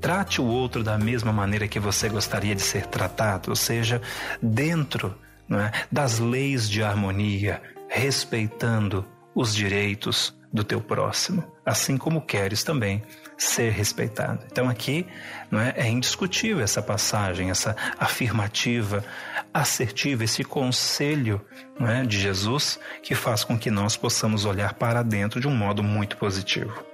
Trate 0.00 0.40
o 0.40 0.46
outro 0.46 0.82
da 0.82 0.96
mesma 0.98 1.32
maneira 1.32 1.68
que 1.68 1.78
você 1.78 2.08
gostaria 2.08 2.54
de 2.54 2.62
ser 2.62 2.86
tratado, 2.86 3.50
ou 3.50 3.56
seja, 3.56 4.00
dentro 4.40 5.14
é, 5.50 5.84
das 5.90 6.18
leis 6.18 6.68
de 6.68 6.82
harmonia, 6.82 7.60
respeitando 7.88 9.04
os 9.34 9.54
direitos 9.54 10.34
do 10.52 10.64
teu 10.64 10.80
próximo, 10.80 11.44
assim 11.64 11.96
como 11.96 12.20
queres 12.20 12.62
também 12.64 13.02
ser 13.36 13.72
respeitado. 13.72 14.44
Então 14.50 14.68
aqui 14.68 15.06
não 15.50 15.60
é, 15.60 15.74
é 15.76 15.88
indiscutível 15.88 16.62
essa 16.62 16.82
passagem, 16.82 17.50
essa 17.50 17.76
afirmativa 17.98 19.04
assertiva, 19.52 20.24
esse 20.24 20.44
conselho 20.44 21.40
não 21.78 21.88
é, 21.88 22.04
de 22.04 22.18
Jesus 22.18 22.78
que 23.02 23.14
faz 23.14 23.44
com 23.44 23.58
que 23.58 23.70
nós 23.70 23.96
possamos 23.96 24.44
olhar 24.44 24.74
para 24.74 25.02
dentro 25.02 25.40
de 25.40 25.48
um 25.48 25.54
modo 25.54 25.82
muito 25.82 26.16
positivo. 26.16 26.84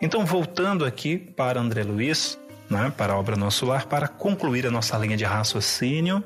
Então 0.00 0.24
voltando 0.24 0.84
aqui 0.84 1.18
para 1.18 1.60
André 1.60 1.82
Luiz, 1.82 2.38
né, 2.70 2.92
para 2.96 3.14
a 3.14 3.18
obra 3.18 3.36
Nosso 3.36 3.64
Lar, 3.64 3.86
para 3.86 4.06
concluir 4.06 4.66
a 4.66 4.70
nossa 4.70 4.96
linha 4.98 5.16
de 5.16 5.24
raciocínio 5.24 6.22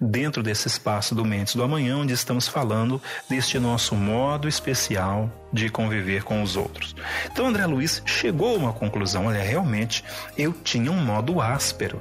dentro 0.00 0.42
desse 0.42 0.68
espaço 0.68 1.14
do 1.14 1.24
Mentes 1.24 1.56
do 1.56 1.62
Amanhã, 1.62 1.96
onde 1.96 2.12
estamos 2.12 2.46
falando 2.46 3.00
deste 3.28 3.58
nosso 3.58 3.94
modo 3.94 4.48
especial 4.48 5.30
de 5.52 5.68
conviver 5.68 6.22
com 6.22 6.42
os 6.42 6.56
outros. 6.56 6.94
Então, 7.30 7.46
André 7.46 7.66
Luiz 7.66 8.02
chegou 8.06 8.54
a 8.54 8.58
uma 8.58 8.72
conclusão: 8.72 9.26
olha, 9.26 9.42
realmente 9.42 10.04
eu 10.38 10.52
tinha 10.52 10.90
um 10.90 11.04
modo 11.04 11.40
áspero. 11.40 12.00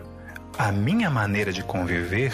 A 0.58 0.72
minha 0.72 1.10
maneira 1.10 1.52
de 1.52 1.64
conviver 1.64 2.32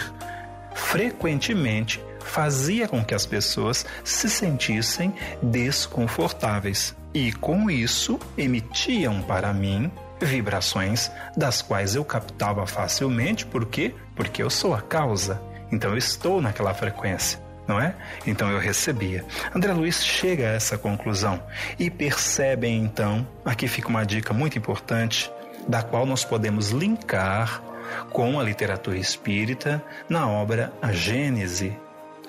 frequentemente 0.74 2.02
fazia 2.20 2.86
com 2.86 3.04
que 3.04 3.14
as 3.14 3.26
pessoas 3.26 3.84
se 4.04 4.28
sentissem 4.28 5.12
desconfortáveis 5.42 6.94
e, 7.12 7.32
com 7.32 7.70
isso, 7.70 8.18
emitiam 8.36 9.20
para 9.22 9.52
mim 9.52 9.90
vibrações 10.20 11.10
das 11.36 11.62
quais 11.62 11.94
eu 11.94 12.04
captava 12.04 12.66
facilmente, 12.66 13.46
por 13.46 13.66
quê? 13.66 13.94
Porque 14.14 14.42
eu 14.42 14.50
sou 14.50 14.74
a 14.74 14.82
causa. 14.82 15.40
Então 15.72 15.90
eu 15.90 15.98
estou 15.98 16.42
naquela 16.42 16.74
frequência, 16.74 17.40
não 17.66 17.80
é? 17.80 17.94
Então 18.26 18.50
eu 18.50 18.58
recebia. 18.58 19.24
André 19.54 19.72
Luiz 19.72 20.04
chega 20.04 20.44
a 20.44 20.52
essa 20.52 20.76
conclusão 20.76 21.42
e 21.78 21.90
percebem 21.90 22.82
então, 22.82 23.26
aqui 23.44 23.66
fica 23.66 23.88
uma 23.88 24.04
dica 24.04 24.34
muito 24.34 24.58
importante, 24.58 25.32
da 25.66 25.82
qual 25.82 26.04
nós 26.04 26.24
podemos 26.24 26.70
linkar 26.70 27.62
com 28.10 28.38
a 28.38 28.42
literatura 28.42 28.96
espírita 28.96 29.82
na 30.08 30.28
obra 30.28 30.72
A 30.80 30.92
Gênese, 30.92 31.76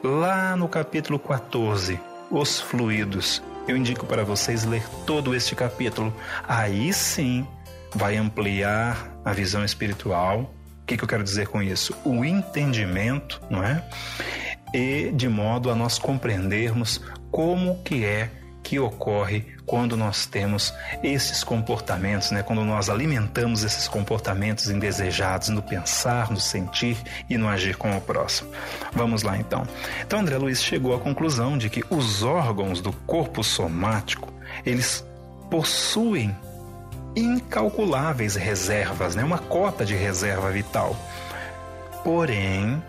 lá 0.03 0.55
no 0.55 0.67
capítulo 0.67 1.19
14, 1.19 1.99
Os 2.29 2.59
Fluidos. 2.59 3.41
Eu 3.67 3.77
indico 3.77 4.05
para 4.05 4.23
vocês 4.23 4.65
ler 4.65 4.83
todo 5.05 5.35
este 5.35 5.55
capítulo. 5.55 6.13
Aí 6.47 6.91
sim 6.91 7.47
vai 7.93 8.17
ampliar 8.17 9.11
a 9.23 9.33
visão 9.33 9.63
espiritual. 9.63 10.51
O 10.81 10.85
que, 10.85 10.97
que 10.97 11.03
eu 11.03 11.07
quero 11.07 11.23
dizer 11.23 11.47
com 11.47 11.61
isso? 11.61 11.95
O 12.03 12.25
entendimento, 12.25 13.41
não 13.49 13.63
é? 13.63 13.83
E 14.73 15.11
de 15.11 15.29
modo 15.29 15.69
a 15.69 15.75
nós 15.75 15.99
compreendermos 15.99 17.01
como 17.29 17.81
que 17.83 18.03
é 18.03 18.29
que 18.71 18.79
ocorre 18.79 19.43
quando 19.65 19.97
nós 19.97 20.25
temos 20.25 20.73
esses 21.03 21.43
comportamentos, 21.43 22.31
né? 22.31 22.41
quando 22.41 22.63
nós 22.63 22.89
alimentamos 22.89 23.65
esses 23.65 23.85
comportamentos 23.85 24.69
indesejados 24.69 25.49
no 25.49 25.61
pensar, 25.61 26.31
no 26.31 26.39
sentir 26.39 26.95
e 27.29 27.37
no 27.37 27.49
agir 27.49 27.75
com 27.75 27.97
o 27.97 27.99
próximo. 27.99 28.49
Vamos 28.93 29.23
lá 29.23 29.37
então. 29.37 29.67
Então 30.07 30.21
André 30.21 30.37
Luiz 30.37 30.63
chegou 30.63 30.95
à 30.95 30.99
conclusão 31.01 31.57
de 31.57 31.69
que 31.69 31.83
os 31.89 32.23
órgãos 32.23 32.79
do 32.79 32.93
corpo 32.93 33.43
somático, 33.43 34.33
eles 34.65 35.05
possuem 35.49 36.33
incalculáveis 37.13 38.35
reservas, 38.35 39.15
né? 39.17 39.23
uma 39.25 39.39
cota 39.39 39.83
de 39.83 39.95
reserva 39.95 40.49
vital. 40.49 40.95
Porém, 42.05 42.81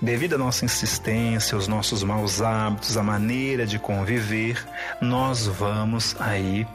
Devido 0.00 0.34
à 0.34 0.38
nossa 0.38 0.64
insistência, 0.64 1.56
os 1.56 1.66
nossos 1.66 2.02
maus 2.02 2.42
hábitos, 2.42 2.96
a 2.96 3.02
maneira 3.02 3.66
de 3.66 3.78
conviver, 3.78 4.62
nós 5.00 5.46
vamos 5.46 6.14
aí 6.20 6.66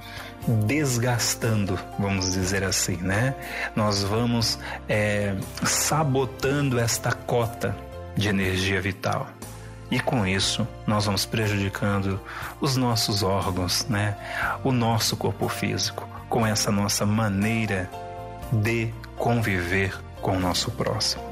desgastando, 0.47 1.79
vamos 1.99 2.33
dizer 2.33 2.63
assim, 2.63 2.97
né? 2.97 3.35
Nós 3.75 4.03
vamos 4.03 4.57
é, 4.89 5.35
sabotando 5.63 6.79
esta 6.79 7.11
cota 7.11 7.75
de 8.15 8.27
energia 8.27 8.81
vital. 8.81 9.27
E 9.91 9.99
com 9.99 10.25
isso, 10.25 10.67
nós 10.87 11.05
vamos 11.05 11.25
prejudicando 11.25 12.19
os 12.59 12.77
nossos 12.77 13.23
órgãos, 13.23 13.85
né? 13.89 14.17
O 14.63 14.71
nosso 14.71 15.15
corpo 15.15 15.47
físico, 15.47 16.07
com 16.29 16.47
essa 16.47 16.71
nossa 16.71 17.05
maneira 17.05 17.89
de 18.51 18.91
conviver 19.17 19.93
com 20.21 20.37
o 20.37 20.39
nosso 20.39 20.71
próximo. 20.71 21.30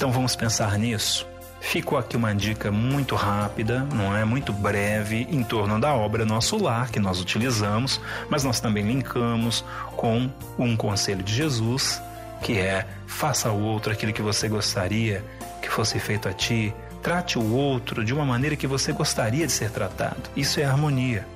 Então 0.00 0.10
vamos 0.10 0.34
pensar 0.34 0.78
nisso. 0.78 1.28
Ficou 1.60 1.98
aqui 1.98 2.16
uma 2.16 2.34
dica 2.34 2.72
muito 2.72 3.14
rápida, 3.14 3.86
não 3.94 4.16
é? 4.16 4.24
Muito 4.24 4.50
breve, 4.50 5.28
em 5.30 5.42
torno 5.42 5.78
da 5.78 5.94
obra 5.94 6.24
Nosso 6.24 6.56
Lar, 6.56 6.90
que 6.90 6.98
nós 6.98 7.20
utilizamos, 7.20 8.00
mas 8.30 8.42
nós 8.42 8.60
também 8.60 8.82
linkamos 8.82 9.62
com 9.94 10.30
um 10.58 10.74
conselho 10.74 11.22
de 11.22 11.34
Jesus, 11.34 12.00
que 12.40 12.58
é: 12.58 12.86
faça 13.06 13.50
ao 13.50 13.60
outro 13.60 13.92
aquilo 13.92 14.10
que 14.10 14.22
você 14.22 14.48
gostaria 14.48 15.22
que 15.60 15.68
fosse 15.68 15.98
feito 15.98 16.30
a 16.30 16.32
ti, 16.32 16.74
trate 17.02 17.38
o 17.38 17.52
outro 17.52 18.02
de 18.02 18.14
uma 18.14 18.24
maneira 18.24 18.56
que 18.56 18.66
você 18.66 18.94
gostaria 18.94 19.46
de 19.46 19.52
ser 19.52 19.70
tratado. 19.70 20.30
Isso 20.34 20.60
é 20.60 20.64
harmonia, 20.64 21.26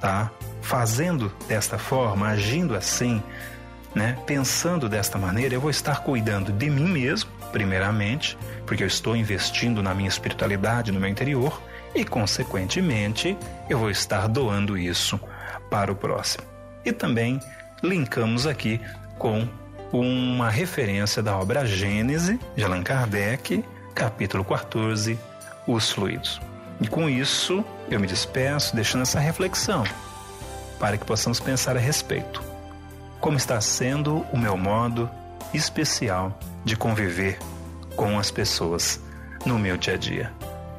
tá? 0.00 0.30
Fazendo 0.62 1.30
desta 1.46 1.76
forma, 1.76 2.28
agindo 2.28 2.74
assim, 2.74 3.22
né? 3.94 4.16
Pensando 4.26 4.88
desta 4.88 5.18
maneira, 5.18 5.54
eu 5.54 5.60
vou 5.60 5.70
estar 5.70 6.00
cuidando 6.00 6.50
de 6.50 6.70
mim 6.70 6.88
mesmo 6.88 7.39
primeiramente, 7.52 8.36
porque 8.66 8.82
eu 8.82 8.86
estou 8.86 9.16
investindo 9.16 9.82
na 9.82 9.94
minha 9.94 10.08
espiritualidade, 10.08 10.92
no 10.92 11.00
meu 11.00 11.08
interior, 11.08 11.60
e, 11.94 12.04
consequentemente, 12.04 13.36
eu 13.68 13.78
vou 13.78 13.90
estar 13.90 14.28
doando 14.28 14.78
isso 14.78 15.20
para 15.70 15.90
o 15.90 15.96
próximo. 15.96 16.44
E 16.84 16.92
também 16.92 17.40
linkamos 17.82 18.46
aqui 18.46 18.80
com 19.18 19.46
uma 19.92 20.48
referência 20.48 21.22
da 21.22 21.36
obra 21.36 21.66
Gênese, 21.66 22.38
de 22.56 22.64
Allan 22.64 22.82
Kardec, 22.82 23.64
capítulo 23.94 24.44
14, 24.44 25.18
Os 25.66 25.90
Fluidos. 25.90 26.40
E 26.80 26.86
com 26.86 27.10
isso, 27.10 27.64
eu 27.90 28.00
me 28.00 28.06
despeço, 28.06 28.74
deixando 28.74 29.02
essa 29.02 29.20
reflexão, 29.20 29.84
para 30.78 30.96
que 30.96 31.04
possamos 31.04 31.40
pensar 31.40 31.76
a 31.76 31.80
respeito. 31.80 32.42
Como 33.20 33.36
está 33.36 33.60
sendo 33.60 34.24
o 34.32 34.38
meu 34.38 34.56
modo 34.56 35.10
especial 35.52 36.38
de 36.64 36.76
conviver 36.76 37.38
com 37.96 38.18
as 38.18 38.30
pessoas 38.30 39.00
no 39.44 39.58
meu 39.58 39.76
dia 39.76 39.94
a 39.94 39.96
dia. 39.96 40.32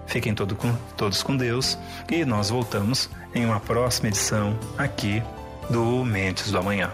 Fiquem 0.08 0.36
todo 0.36 0.56
com, 0.56 0.74
todos 0.98 1.24
com 1.24 1.38
Deus 1.38 1.78
e 2.10 2.26
nós 2.26 2.50
voltamos 2.50 3.10
em 3.34 3.46
uma 3.46 3.60
próxima 3.60 4.10
edição 4.10 4.58
aqui 4.78 5.24
do 5.70 6.04
Mentes 6.04 6.52
do 6.52 6.58
Amanhã. 6.58 6.92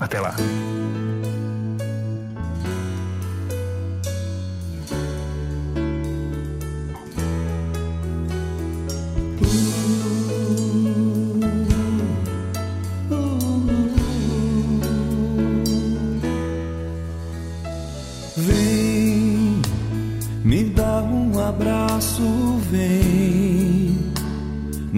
Até 0.00 0.20
lá! 0.20 0.34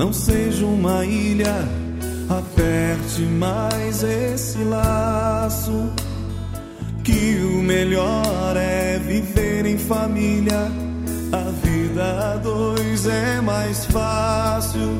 Não 0.00 0.14
seja 0.14 0.64
uma 0.64 1.04
ilha, 1.04 1.68
aperte 2.26 3.20
mais 3.20 4.02
esse 4.02 4.56
laço. 4.64 5.92
Que 7.04 7.38
o 7.54 7.62
melhor 7.62 8.56
é 8.56 8.98
viver 8.98 9.66
em 9.66 9.76
família. 9.76 10.72
A 11.30 11.50
vida 11.66 12.32
a 12.32 12.36
dois 12.38 13.06
é 13.06 13.42
mais 13.42 13.84
fácil 13.84 14.98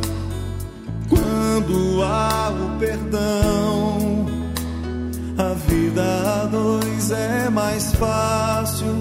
quando 1.09 2.03
há 2.03 2.51
o 2.51 2.79
perdão. 2.79 4.27
A 5.39 5.55
vida 5.67 6.43
a 6.43 6.45
dois 6.45 7.11
é 7.11 7.49
mais 7.49 7.91
fácil 7.95 9.00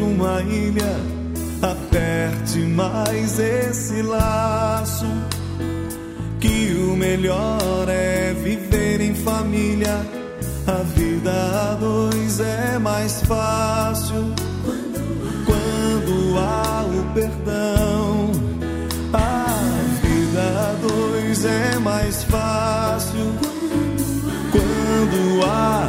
uma 0.00 0.42
ilha, 0.42 0.96
aperte 1.62 2.58
mais 2.58 3.38
esse 3.38 4.02
laço. 4.02 5.06
Que 6.40 6.74
o 6.74 6.96
melhor 6.96 7.86
é 7.88 8.32
viver 8.34 9.00
em 9.00 9.14
família. 9.14 10.00
A 10.66 10.82
vida 10.82 11.30
a 11.30 11.74
dois 11.74 12.40
é 12.40 12.78
mais 12.78 13.22
fácil 13.22 14.34
quando 15.46 16.38
há 16.38 16.84
o 16.84 17.14
perdão. 17.14 18.32
A 19.12 19.46
vida 20.02 20.42
a 20.42 20.86
dois 20.86 21.44
é 21.44 21.78
mais 21.78 22.22
fácil 22.24 23.32
quando 24.52 25.44
há 25.46 25.87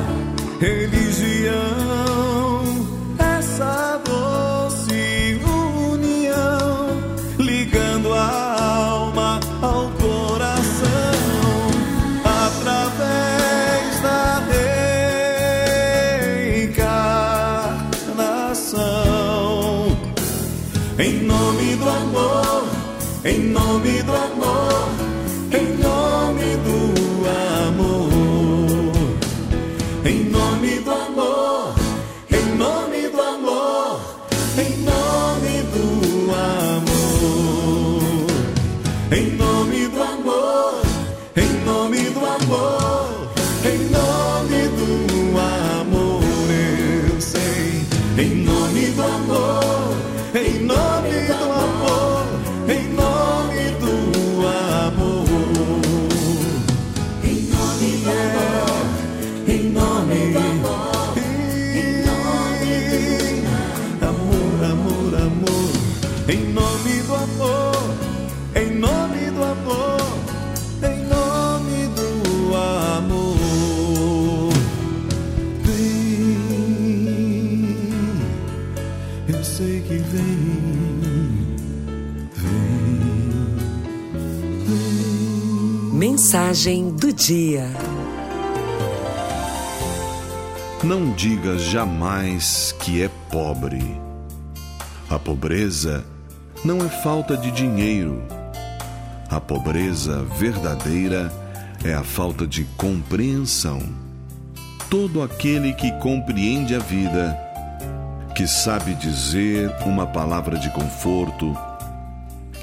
Mensagem 86.00 86.92
do 86.92 87.12
dia. 87.12 87.66
Não 90.82 91.12
diga 91.12 91.60
jamais 91.60 92.74
que 92.80 93.04
é 93.04 93.10
pobre. 93.30 94.00
A 95.10 95.20
pobreza 95.20 96.06
não 96.64 96.78
é 96.78 96.88
falta 96.88 97.36
de 97.36 97.52
dinheiro. 97.52 98.24
A 99.30 99.42
pobreza 99.42 100.24
verdadeira 100.24 101.30
é 101.84 101.94
a 101.94 102.02
falta 102.02 102.48
de 102.48 102.64
compreensão. 102.78 103.82
Todo 104.90 105.22
aquele 105.22 105.74
que 105.74 105.92
compreende 106.00 106.76
a 106.76 106.80
vida, 106.80 107.38
que 108.38 108.48
sabe 108.48 108.96
dizer 108.96 109.70
uma 109.86 110.08
palavra 110.08 110.58
de 110.58 110.70
conforto, 110.70 111.54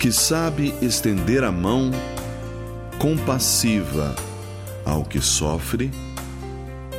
que 0.00 0.10
sabe 0.10 0.74
estender 0.80 1.44
a 1.44 1.52
mão 1.52 1.90
compassiva 2.98 4.14
ao 4.84 5.04
que 5.04 5.20
sofre, 5.20 5.90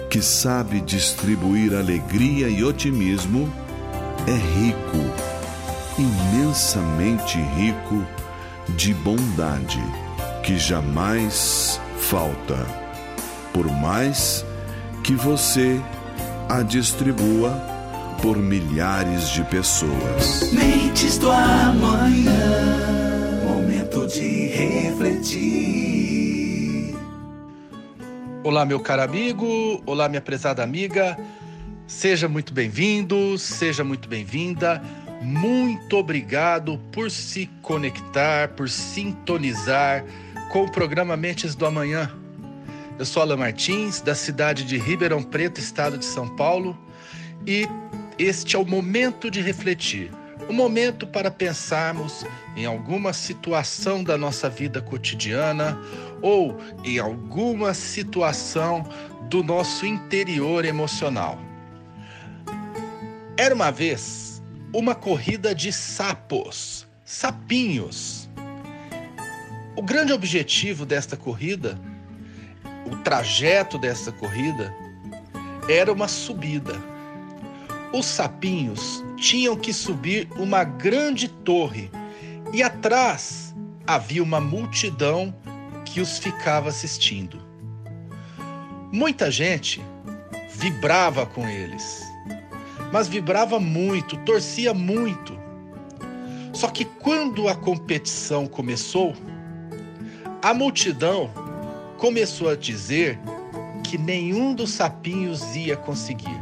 que 0.10 0.22
sabe 0.22 0.82
distribuir 0.82 1.74
alegria 1.74 2.50
e 2.50 2.64
otimismo, 2.64 3.52
é 4.28 4.32
rico, 4.32 4.98
imensamente 5.98 7.38
rico 7.56 8.06
de 8.70 8.94
bondade, 8.94 9.82
que 10.44 10.58
jamais 10.58 11.80
falta, 12.00 12.58
por 13.54 13.68
mais 13.68 14.46
que 15.04 15.14
você 15.14 15.80
a 16.50 16.62
distribua 16.62 17.52
por 18.22 18.38
milhares 18.38 19.30
de 19.30 19.44
pessoas. 19.46 20.52
Mentes 20.52 21.18
do 21.18 21.32
amanhã, 21.32 23.07
momento 23.98 24.08
de 24.08 24.48
refletir. 24.48 25.76
Olá, 28.44 28.64
meu 28.66 28.80
caro 28.80 29.02
amigo, 29.02 29.82
olá, 29.86 30.08
minha 30.08 30.22
prezada 30.22 30.64
amiga. 30.64 31.18
Seja 31.88 32.30
muito 32.30 32.54
bem-vindo, 32.54 33.38
seja 33.40 33.84
muito 33.84 34.08
bem-vinda. 34.08 34.82
Muito 35.22 35.98
obrigado 35.98 36.78
por 36.92 37.10
se 37.10 37.48
conectar, 37.64 38.50
por 38.50 38.70
sintonizar 38.70 40.06
com 40.52 40.64
o 40.66 40.72
programa 40.72 41.18
Mentes 41.18 41.56
do 41.56 41.66
Amanhã. 41.66 42.12
Eu 43.00 43.06
sou 43.06 43.24
Alan 43.24 43.38
Martins, 43.38 44.00
da 44.02 44.14
cidade 44.14 44.64
de 44.64 44.78
Ribeirão 44.78 45.24
Preto, 45.24 45.60
estado 45.60 45.98
de 45.98 46.06
São 46.06 46.28
Paulo, 46.36 46.78
e 47.46 47.68
este 48.20 48.56
é 48.56 48.60
o 48.60 48.66
momento 48.66 49.32
de 49.32 49.42
refletir. 49.42 50.12
O 50.50 50.54
momento 50.54 51.06
para 51.06 51.30
pensarmos 51.30 52.26
em 52.56 52.66
alguma 52.66 53.12
situação 53.12 54.04
da 54.04 54.18
nossa 54.18 54.50
vida 54.50 54.82
cotidiana 54.82 55.78
ou 56.22 56.58
em 56.84 57.00
alguma 57.00 57.74
situação 57.74 58.88
do 59.30 59.44
nosso 59.44 59.86
interior 59.86 60.64
emocional. 60.64 61.38
Era 63.38 63.54
uma 63.54 63.72
vez 63.72 64.42
uma 64.74 64.96
corrida 64.96 65.54
de 65.54 65.72
sapos, 65.72 66.88
sapinhos. 67.04 68.30
O 69.76 69.82
grande 69.82 70.14
objetivo 70.14 70.86
desta 70.86 71.18
corrida, 71.18 71.80
o 72.90 72.96
trajeto 72.98 73.78
desta 73.78 74.12
corrida, 74.12 74.74
era 75.70 75.92
uma 75.92 76.08
subida. 76.08 76.76
Os 77.94 78.06
sapinhos 78.06 79.04
tinham 79.18 79.56
que 79.56 79.74
subir 79.74 80.28
uma 80.38 80.64
grande 80.64 81.28
torre 81.28 81.90
e 82.54 82.64
atrás 82.64 83.56
havia 83.86 84.24
uma 84.24 84.40
multidão 84.40 85.36
que 85.84 86.00
os 86.00 86.18
ficava 86.18 86.70
assistindo. 86.70 87.42
Muita 88.92 89.30
gente 89.30 89.82
vibrava 90.50 91.26
com 91.26 91.48
eles, 91.48 92.04
mas 92.92 93.08
vibrava 93.08 93.60
muito, 93.60 94.16
torcia 94.18 94.74
muito. 94.74 95.38
Só 96.54 96.70
que 96.70 96.86
quando 96.86 97.48
a 97.48 97.56
competição 97.56 98.48
começou, 98.48 99.16
a 100.42 100.54
multidão 100.54 101.30
começou 101.98 102.50
a 102.50 102.56
dizer 102.56 103.20
que 103.84 103.98
nenhum 103.98 104.54
dos 104.54 104.72
sapinhos 104.72 105.56
ia 105.56 105.76
conseguir. 105.76 106.42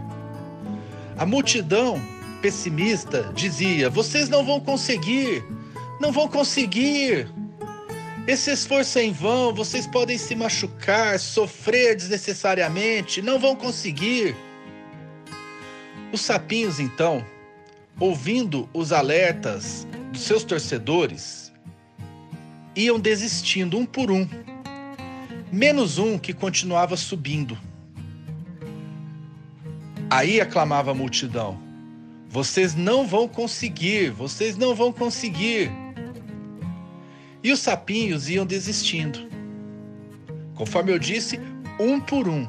A 1.17 1.25
multidão 1.25 1.99
pessimista 2.45 3.31
dizia: 3.33 3.89
vocês 3.89 4.29
não 4.29 4.45
vão 4.45 4.59
conseguir, 4.59 5.43
não 5.99 6.11
vão 6.11 6.27
conseguir. 6.27 7.27
Esse 8.27 8.51
esforço 8.51 8.99
é 8.99 9.03
em 9.03 9.11
vão, 9.11 9.51
vocês 9.51 9.87
podem 9.87 10.15
se 10.15 10.35
machucar, 10.35 11.19
sofrer 11.19 11.95
desnecessariamente, 11.95 13.19
não 13.19 13.39
vão 13.39 13.55
conseguir. 13.55 14.35
Os 16.13 16.21
sapinhos, 16.21 16.79
então, 16.79 17.25
ouvindo 17.99 18.69
os 18.71 18.91
alertas 18.91 19.87
dos 20.11 20.21
seus 20.21 20.43
torcedores, 20.43 21.51
iam 22.75 22.99
desistindo 22.99 23.75
um 23.75 23.87
por 23.87 24.11
um, 24.11 24.27
menos 25.51 25.97
um 25.97 26.19
que 26.19 26.31
continuava 26.31 26.95
subindo. 26.95 27.57
Aí 30.11 30.39
aclamava 30.39 30.91
a 30.91 30.93
multidão: 30.93 31.64
Vocês 32.35 32.75
não 32.75 33.07
vão 33.07 33.29
conseguir, 33.29 34.09
vocês 34.11 34.57
não 34.57 34.75
vão 34.75 34.91
conseguir. 34.91 35.71
E 37.41 37.49
os 37.49 37.61
sapinhos 37.61 38.27
iam 38.27 38.45
desistindo. 38.45 39.19
Conforme 40.53 40.91
eu 40.91 40.99
disse, 40.99 41.39
um 41.79 41.97
por 41.97 42.27
um. 42.27 42.45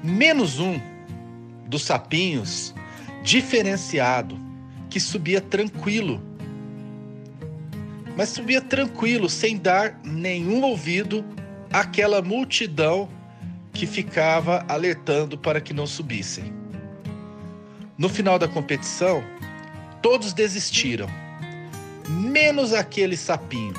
Menos 0.00 0.60
um 0.60 0.80
dos 1.66 1.82
sapinhos 1.82 2.72
diferenciado, 3.24 4.38
que 4.88 5.00
subia 5.00 5.40
tranquilo. 5.40 6.22
Mas 8.16 8.28
subia 8.28 8.60
tranquilo, 8.60 9.28
sem 9.28 9.56
dar 9.56 9.98
nenhum 10.04 10.62
ouvido 10.62 11.24
àquela 11.72 12.22
multidão 12.22 13.08
que 13.72 13.88
ficava 13.88 14.64
alertando 14.68 15.36
para 15.36 15.60
que 15.60 15.74
não 15.74 15.84
subissem. 15.84 16.57
No 17.98 18.08
final 18.08 18.38
da 18.38 18.46
competição, 18.46 19.24
todos 20.00 20.32
desistiram, 20.32 21.08
menos 22.08 22.72
aquele 22.72 23.16
sapinho. 23.16 23.74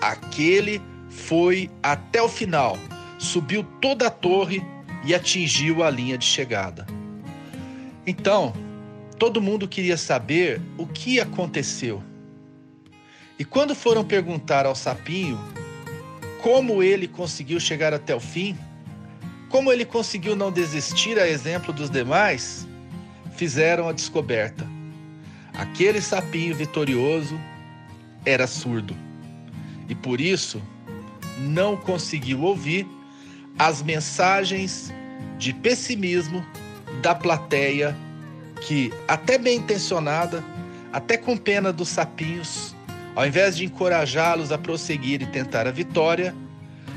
Aquele 0.00 0.82
foi 1.08 1.70
até 1.80 2.20
o 2.20 2.28
final, 2.28 2.76
subiu 3.20 3.62
toda 3.80 4.08
a 4.08 4.10
torre 4.10 4.60
e 5.04 5.14
atingiu 5.14 5.84
a 5.84 5.90
linha 5.90 6.18
de 6.18 6.24
chegada. 6.24 6.84
Então, 8.04 8.52
todo 9.16 9.40
mundo 9.40 9.68
queria 9.68 9.96
saber 9.96 10.60
o 10.76 10.84
que 10.84 11.20
aconteceu. 11.20 12.02
E 13.38 13.44
quando 13.44 13.76
foram 13.76 14.04
perguntar 14.04 14.66
ao 14.66 14.74
sapinho 14.74 15.38
como 16.42 16.82
ele 16.82 17.06
conseguiu 17.06 17.60
chegar 17.60 17.94
até 17.94 18.12
o 18.12 18.20
fim, 18.20 18.58
como 19.48 19.70
ele 19.70 19.84
conseguiu 19.84 20.34
não 20.34 20.50
desistir 20.50 21.16
a 21.16 21.28
exemplo 21.28 21.72
dos 21.72 21.88
demais, 21.88 22.66
fizeram 23.36 23.88
a 23.88 23.92
descoberta. 23.92 24.66
Aquele 25.54 26.00
sapinho 26.00 26.54
vitorioso 26.54 27.38
era 28.24 28.46
surdo 28.46 28.96
e 29.88 29.94
por 29.94 30.20
isso 30.20 30.60
não 31.38 31.76
conseguiu 31.76 32.42
ouvir 32.42 32.86
as 33.58 33.82
mensagens 33.82 34.92
de 35.38 35.52
pessimismo 35.52 36.44
da 37.02 37.14
plateia 37.14 37.96
que, 38.62 38.92
até 39.06 39.38
bem 39.38 39.58
intencionada, 39.58 40.42
até 40.92 41.16
com 41.16 41.36
pena 41.36 41.72
dos 41.72 41.88
sapinhos, 41.88 42.74
ao 43.14 43.26
invés 43.26 43.56
de 43.56 43.64
encorajá-los 43.64 44.50
a 44.50 44.58
prosseguir 44.58 45.22
e 45.22 45.26
tentar 45.26 45.66
a 45.66 45.70
vitória, 45.70 46.34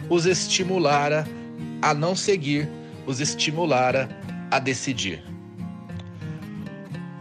os 0.10 0.26
estimulara 0.26 1.28
a 1.82 1.94
não 1.94 2.16
seguir, 2.16 2.68
os 3.06 3.20
estimulara 3.20 4.10
a 4.52 4.60
decidir. 4.60 5.29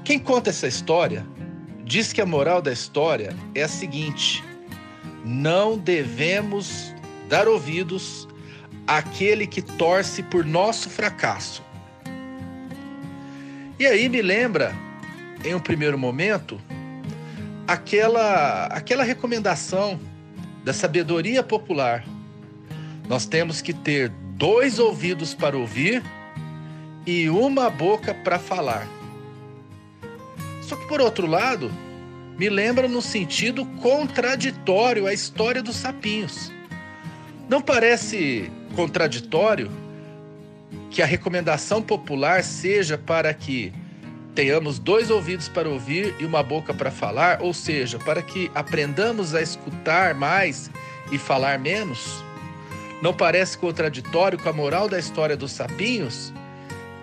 Quem 0.09 0.19
conta 0.19 0.49
essa 0.49 0.67
história 0.67 1.23
diz 1.85 2.15
que 2.15 2.23
a 2.23 2.25
moral 2.25 2.63
da 2.63 2.73
história 2.73 3.37
é 3.55 3.65
a 3.65 3.69
seguinte: 3.69 4.43
não 5.23 5.77
devemos 5.77 6.95
dar 7.29 7.47
ouvidos 7.47 8.27
àquele 8.87 9.47
que 9.47 9.61
torce 9.61 10.23
por 10.23 10.47
nosso 10.47 10.89
fracasso. 10.89 11.63
E 13.79 13.85
aí 13.85 14.09
me 14.09 14.23
lembra, 14.23 14.75
em 15.45 15.55
um 15.55 15.61
primeiro 15.61 15.99
momento, 15.99 16.59
aquela, 17.67 18.65
aquela 18.69 19.05
recomendação 19.05 20.01
da 20.65 20.73
sabedoria 20.73 21.43
popular. 21.43 22.03
Nós 23.07 23.27
temos 23.27 23.61
que 23.61 23.75
ter 23.75 24.09
dois 24.39 24.79
ouvidos 24.79 25.35
para 25.35 25.55
ouvir 25.55 26.03
e 27.07 27.29
uma 27.29 27.69
boca 27.69 28.15
para 28.15 28.39
falar. 28.39 28.98
Só 30.69 30.77
que, 30.77 30.87
por 30.87 31.01
outro 31.01 31.27
lado, 31.27 31.73
me 32.39 32.51
lembra 32.51 32.87
no 32.87 33.01
sentido 33.01 33.65
contraditório 33.81 35.07
a 35.07 35.15
história 35.15 35.63
dos 35.63 35.77
sapinhos. 35.77 36.53
Não 37.49 37.63
parece 37.63 38.53
contraditório 38.77 39.71
que 40.91 41.01
a 41.01 41.07
recomendação 41.07 41.81
popular 41.81 42.45
seja 42.45 42.99
para 42.99 43.33
que 43.33 43.73
tenhamos 44.35 44.79
dois 44.79 45.09
ouvidos 45.09 45.49
para 45.49 45.71
ouvir 45.71 46.15
e 46.21 46.27
uma 46.27 46.43
boca 46.43 46.75
para 46.75 46.91
falar, 46.91 47.41
ou 47.41 47.55
seja, 47.55 47.99
para 47.99 48.21
que 48.21 48.51
aprendamos 48.55 49.35
a 49.35 49.41
escutar 49.41 50.15
mais 50.15 50.71
e 51.11 51.17
falar 51.17 51.59
menos? 51.59 52.23
Não 53.01 53.15
parece 53.15 53.57
contraditório 53.57 54.39
com 54.39 54.51
a 54.51 54.53
moral 54.53 54.87
da 54.87 54.99
história 54.99 55.35
dos 55.35 55.53
sapinhos, 55.53 56.31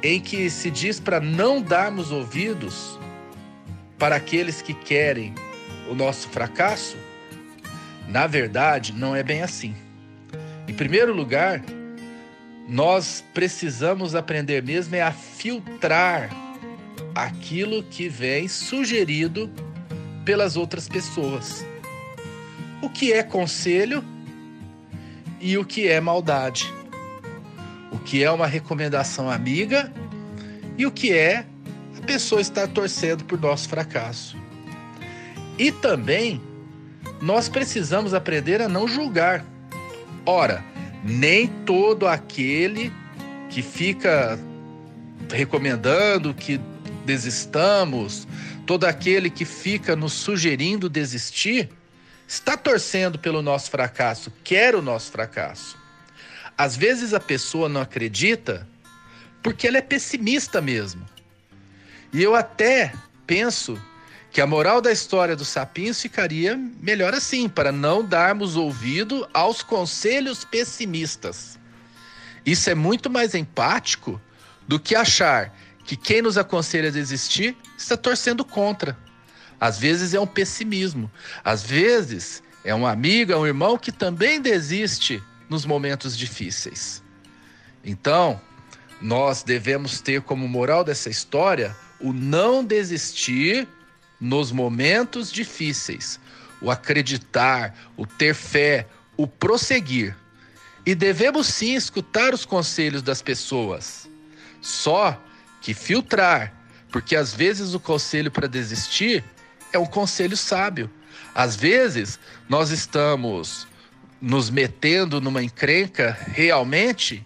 em 0.03 0.21
que 0.21 0.51
se 0.51 0.69
diz 0.69 0.99
para 0.99 1.19
não 1.19 1.63
darmos 1.63 2.11
ouvidos 2.11 2.99
para 3.97 4.15
aqueles 4.15 4.61
que 4.61 4.73
querem 4.73 5.33
o 5.89 5.95
nosso 5.95 6.29
fracasso? 6.29 6.97
Na 8.07 8.27
verdade, 8.27 8.93
não 8.93 9.15
é 9.15 9.23
bem 9.23 9.41
assim. 9.41 9.75
Em 10.67 10.73
primeiro 10.73 11.13
lugar, 11.13 11.63
nós 12.67 13.23
precisamos 13.33 14.15
aprender 14.15 14.63
mesmo 14.63 14.95
é 14.95 15.01
a 15.01 15.11
filtrar 15.11 16.29
aquilo 17.13 17.83
que 17.83 18.09
vem 18.09 18.47
sugerido 18.47 19.49
pelas 20.25 20.57
outras 20.57 20.87
pessoas. 20.87 21.65
O 22.81 22.89
que 22.89 23.13
é 23.13 23.23
conselho 23.23 24.03
e 25.39 25.57
o 25.57 25.63
que 25.63 25.87
é 25.87 26.01
maldade. 26.01 26.73
O 27.91 27.99
que 27.99 28.23
é 28.23 28.31
uma 28.31 28.47
recomendação 28.47 29.29
amiga 29.29 29.91
e 30.77 30.85
o 30.85 30.91
que 30.91 31.13
é 31.13 31.45
pessoa 32.05 32.39
está 32.39 32.67
torcendo 32.67 33.25
por 33.25 33.39
nosso 33.39 33.67
fracasso. 33.67 34.37
E 35.57 35.71
também 35.71 36.41
nós 37.21 37.49
precisamos 37.49 38.13
aprender 38.13 38.61
a 38.61 38.69
não 38.69 38.87
julgar. 38.87 39.43
Ora, 40.25 40.63
nem 41.03 41.47
todo 41.47 42.07
aquele 42.07 42.91
que 43.49 43.61
fica 43.61 44.39
recomendando 45.31 46.33
que 46.33 46.59
desistamos, 47.05 48.27
todo 48.65 48.85
aquele 48.85 49.29
que 49.29 49.45
fica 49.45 49.95
nos 49.95 50.13
sugerindo 50.13 50.89
desistir, 50.89 51.69
está 52.27 52.57
torcendo 52.57 53.19
pelo 53.19 53.41
nosso 53.41 53.69
fracasso, 53.69 54.31
quer 54.43 54.75
o 54.75 54.81
nosso 54.81 55.11
fracasso. 55.11 55.77
Às 56.57 56.75
vezes 56.75 57.13
a 57.13 57.19
pessoa 57.19 57.69
não 57.69 57.81
acredita 57.81 58.67
porque 59.43 59.67
ela 59.67 59.77
é 59.77 59.81
pessimista 59.81 60.61
mesmo. 60.61 61.05
E 62.13 62.21
eu 62.21 62.35
até 62.35 62.93
penso 63.25 63.81
que 64.31 64.41
a 64.41 64.47
moral 64.47 64.81
da 64.81 64.91
história 64.91 65.35
dos 65.35 65.47
sapinhos 65.47 66.01
ficaria 66.01 66.59
melhor 66.81 67.13
assim, 67.13 67.47
para 67.47 67.71
não 67.71 68.03
darmos 68.03 68.57
ouvido 68.57 69.27
aos 69.33 69.63
conselhos 69.63 70.43
pessimistas. 70.43 71.57
Isso 72.45 72.69
é 72.69 72.75
muito 72.75 73.09
mais 73.09 73.33
empático 73.33 74.21
do 74.67 74.79
que 74.79 74.93
achar 74.93 75.55
que 75.85 75.95
quem 75.95 76.21
nos 76.21 76.37
aconselha 76.37 76.89
a 76.89 76.91
desistir 76.91 77.55
está 77.77 77.95
torcendo 77.95 78.43
contra. 78.43 78.97
Às 79.59 79.79
vezes 79.79 80.13
é 80.13 80.19
um 80.19 80.27
pessimismo, 80.27 81.09
às 81.43 81.63
vezes 81.63 82.43
é 82.63 82.75
um 82.75 82.85
amigo, 82.85 83.31
é 83.31 83.37
um 83.37 83.47
irmão 83.47 83.77
que 83.77 83.91
também 83.91 84.41
desiste 84.41 85.23
nos 85.49 85.65
momentos 85.65 86.17
difíceis. 86.17 87.01
Então, 87.83 88.41
nós 88.99 89.43
devemos 89.43 90.01
ter 90.01 90.21
como 90.21 90.47
moral 90.47 90.83
dessa 90.83 91.09
história 91.09 91.75
o 91.99 92.13
não 92.13 92.63
desistir 92.63 93.67
nos 94.19 94.51
momentos 94.51 95.31
difíceis, 95.31 96.19
o 96.61 96.71
acreditar, 96.71 97.75
o 97.97 98.05
ter 98.05 98.33
fé, 98.33 98.87
o 99.17 99.27
prosseguir. 99.27 100.15
E 100.85 100.93
devemos 100.93 101.47
sim 101.47 101.75
escutar 101.75 102.33
os 102.33 102.45
conselhos 102.45 103.01
das 103.01 103.21
pessoas, 103.21 104.09
só 104.61 105.19
que 105.61 105.73
filtrar, 105.73 106.53
porque 106.91 107.15
às 107.15 107.33
vezes 107.33 107.73
o 107.73 107.79
conselho 107.79 108.31
para 108.31 108.47
desistir 108.47 109.23
é 109.73 109.79
um 109.79 109.85
conselho 109.85 110.37
sábio. 110.37 110.89
Às 111.33 111.55
vezes 111.55 112.19
nós 112.47 112.69
estamos 112.69 113.67
nos 114.21 114.49
metendo 114.49 115.19
numa 115.19 115.43
encrenca 115.43 116.17
realmente 116.27 117.25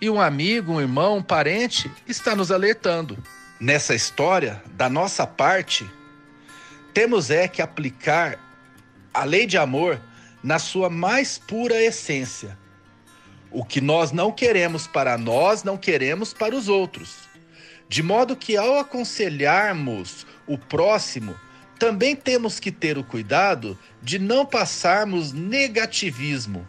e 0.00 0.10
um 0.10 0.20
amigo, 0.20 0.72
um 0.72 0.80
irmão, 0.80 1.18
um 1.18 1.22
parente 1.22 1.90
está 2.06 2.34
nos 2.34 2.50
alertando 2.50 3.16
nessa 3.60 3.94
história, 3.94 4.62
da 4.72 4.88
nossa 4.88 5.26
parte, 5.26 5.88
temos 6.92 7.30
é 7.30 7.48
que 7.48 7.60
aplicar 7.60 8.38
a 9.12 9.24
lei 9.24 9.46
de 9.46 9.56
amor 9.56 10.00
na 10.42 10.58
sua 10.58 10.88
mais 10.90 11.38
pura 11.38 11.82
essência. 11.82 12.56
O 13.50 13.64
que 13.64 13.80
nós 13.80 14.12
não 14.12 14.30
queremos 14.30 14.86
para 14.86 15.16
nós, 15.16 15.62
não 15.62 15.76
queremos 15.76 16.32
para 16.32 16.54
os 16.54 16.68
outros. 16.68 17.16
De 17.88 18.02
modo 18.02 18.36
que, 18.36 18.56
ao 18.56 18.78
aconselharmos 18.78 20.26
o 20.46 20.58
próximo, 20.58 21.34
também 21.78 22.16
temos 22.16 22.58
que 22.58 22.72
ter 22.72 22.98
o 22.98 23.04
cuidado 23.04 23.78
de 24.02 24.18
não 24.18 24.44
passarmos 24.44 25.32
negativismo. 25.32 26.66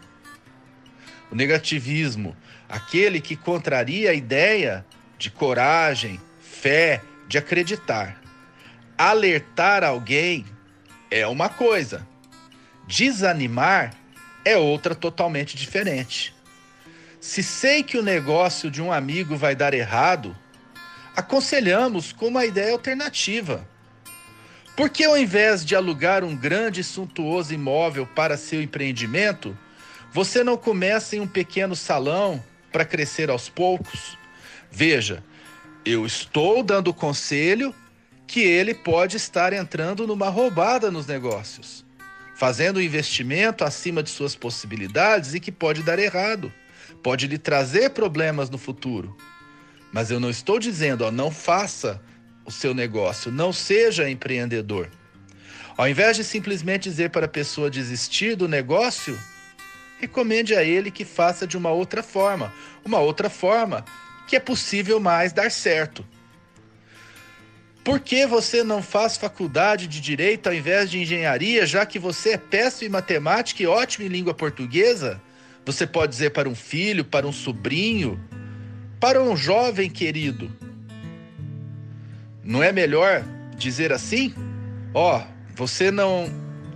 O 1.30 1.34
negativismo, 1.34 2.36
aquele 2.68 3.20
que 3.20 3.36
contraria 3.36 4.10
a 4.10 4.14
ideia 4.14 4.84
de 5.18 5.30
coragem, 5.30 6.20
fé, 6.60 7.00
de 7.28 7.38
acreditar. 7.38 8.20
Alertar 8.96 9.84
alguém 9.84 10.44
é 11.10 11.26
uma 11.26 11.48
coisa, 11.48 12.06
desanimar 12.86 13.94
é 14.44 14.56
outra 14.56 14.94
totalmente 14.94 15.56
diferente. 15.56 16.34
Se 17.20 17.42
sei 17.42 17.82
que 17.82 17.96
o 17.96 18.02
negócio 18.02 18.70
de 18.70 18.82
um 18.82 18.92
amigo 18.92 19.36
vai 19.36 19.54
dar 19.54 19.74
errado, 19.74 20.36
aconselhamos 21.14 22.12
com 22.12 22.26
uma 22.26 22.44
ideia 22.44 22.72
alternativa. 22.72 23.66
Por 24.76 24.88
que 24.88 25.04
ao 25.04 25.18
invés 25.18 25.64
de 25.64 25.74
alugar 25.76 26.24
um 26.24 26.36
grande 26.36 26.80
e 26.80 26.84
suntuoso 26.84 27.52
imóvel 27.52 28.06
para 28.06 28.36
seu 28.36 28.62
empreendimento, 28.62 29.56
você 30.12 30.42
não 30.42 30.56
começa 30.56 31.16
em 31.16 31.20
um 31.20 31.26
pequeno 31.26 31.76
salão 31.76 32.42
para 32.72 32.84
crescer 32.84 33.30
aos 33.30 33.48
poucos? 33.48 34.16
Veja, 34.70 35.22
eu 35.84 36.04
estou 36.04 36.62
dando 36.62 36.92
conselho 36.92 37.74
que 38.26 38.40
ele 38.40 38.74
pode 38.74 39.16
estar 39.16 39.52
entrando 39.52 40.06
numa 40.06 40.28
roubada 40.28 40.90
nos 40.90 41.06
negócios, 41.06 41.84
fazendo 42.34 42.78
um 42.78 42.82
investimento 42.82 43.64
acima 43.64 44.02
de 44.02 44.10
suas 44.10 44.36
possibilidades 44.36 45.34
e 45.34 45.40
que 45.40 45.50
pode 45.50 45.82
dar 45.82 45.98
errado, 45.98 46.52
pode 47.02 47.26
lhe 47.26 47.38
trazer 47.38 47.90
problemas 47.90 48.50
no 48.50 48.58
futuro. 48.58 49.16
Mas 49.90 50.10
eu 50.10 50.20
não 50.20 50.28
estou 50.28 50.58
dizendo, 50.58 51.04
ó, 51.04 51.10
não 51.10 51.30
faça 51.30 52.00
o 52.44 52.50
seu 52.50 52.74
negócio, 52.74 53.32
não 53.32 53.52
seja 53.52 54.10
empreendedor. 54.10 54.90
Ao 55.76 55.88
invés 55.88 56.16
de 56.16 56.24
simplesmente 56.24 56.88
dizer 56.88 57.10
para 57.10 57.26
a 57.26 57.28
pessoa 57.28 57.70
desistir 57.70 58.34
do 58.34 58.46
negócio, 58.46 59.18
recomende 59.98 60.54
a 60.54 60.62
ele 60.62 60.90
que 60.90 61.04
faça 61.04 61.46
de 61.46 61.56
uma 61.56 61.70
outra 61.70 62.02
forma, 62.02 62.52
uma 62.84 62.98
outra 62.98 63.30
forma 63.30 63.84
que 64.28 64.36
é 64.36 64.40
possível 64.40 65.00
mais 65.00 65.32
dar 65.32 65.50
certo. 65.50 66.06
Por 67.82 67.98
que 67.98 68.26
você 68.26 68.62
não 68.62 68.82
faz 68.82 69.16
faculdade 69.16 69.86
de 69.86 69.98
direito 70.00 70.46
ao 70.46 70.54
invés 70.54 70.90
de 70.90 71.00
engenharia, 71.00 71.64
já 71.64 71.86
que 71.86 71.98
você 71.98 72.32
é 72.32 72.36
péssimo 72.36 72.88
em 72.88 72.92
matemática 72.92 73.62
e 73.62 73.66
ótimo 73.66 74.04
em 74.04 74.08
língua 74.08 74.34
portuguesa? 74.34 75.18
Você 75.64 75.86
pode 75.86 76.12
dizer 76.12 76.30
para 76.30 76.48
um 76.48 76.54
filho, 76.54 77.02
para 77.02 77.26
um 77.26 77.32
sobrinho, 77.32 78.20
para 79.00 79.22
um 79.22 79.34
jovem 79.34 79.88
querido. 79.88 80.52
Não 82.44 82.62
é 82.62 82.70
melhor 82.70 83.24
dizer 83.56 83.90
assim? 83.90 84.34
Ó, 84.92 85.18
oh, 85.18 85.22
você 85.54 85.90
não 85.90 86.30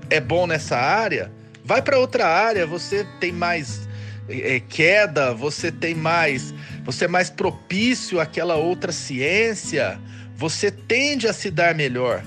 é 0.08 0.20
bom 0.20 0.46
nessa 0.46 0.78
área, 0.78 1.30
vai 1.62 1.82
para 1.82 1.98
outra 1.98 2.26
área, 2.26 2.66
você 2.66 3.06
tem 3.20 3.32
mais 3.32 3.86
é, 4.28 4.61
queda, 4.61 5.35
você 5.35 5.70
tem 5.70 5.94
mais 5.94 6.54
você 6.85 7.04
é 7.04 7.08
mais 7.08 7.30
propício 7.30 8.20
àquela 8.20 8.56
outra 8.56 8.90
ciência, 8.90 10.00
você 10.37 10.70
tende 10.70 11.28
a 11.28 11.32
se 11.32 11.50
dar 11.50 11.74
melhor. 11.74 12.22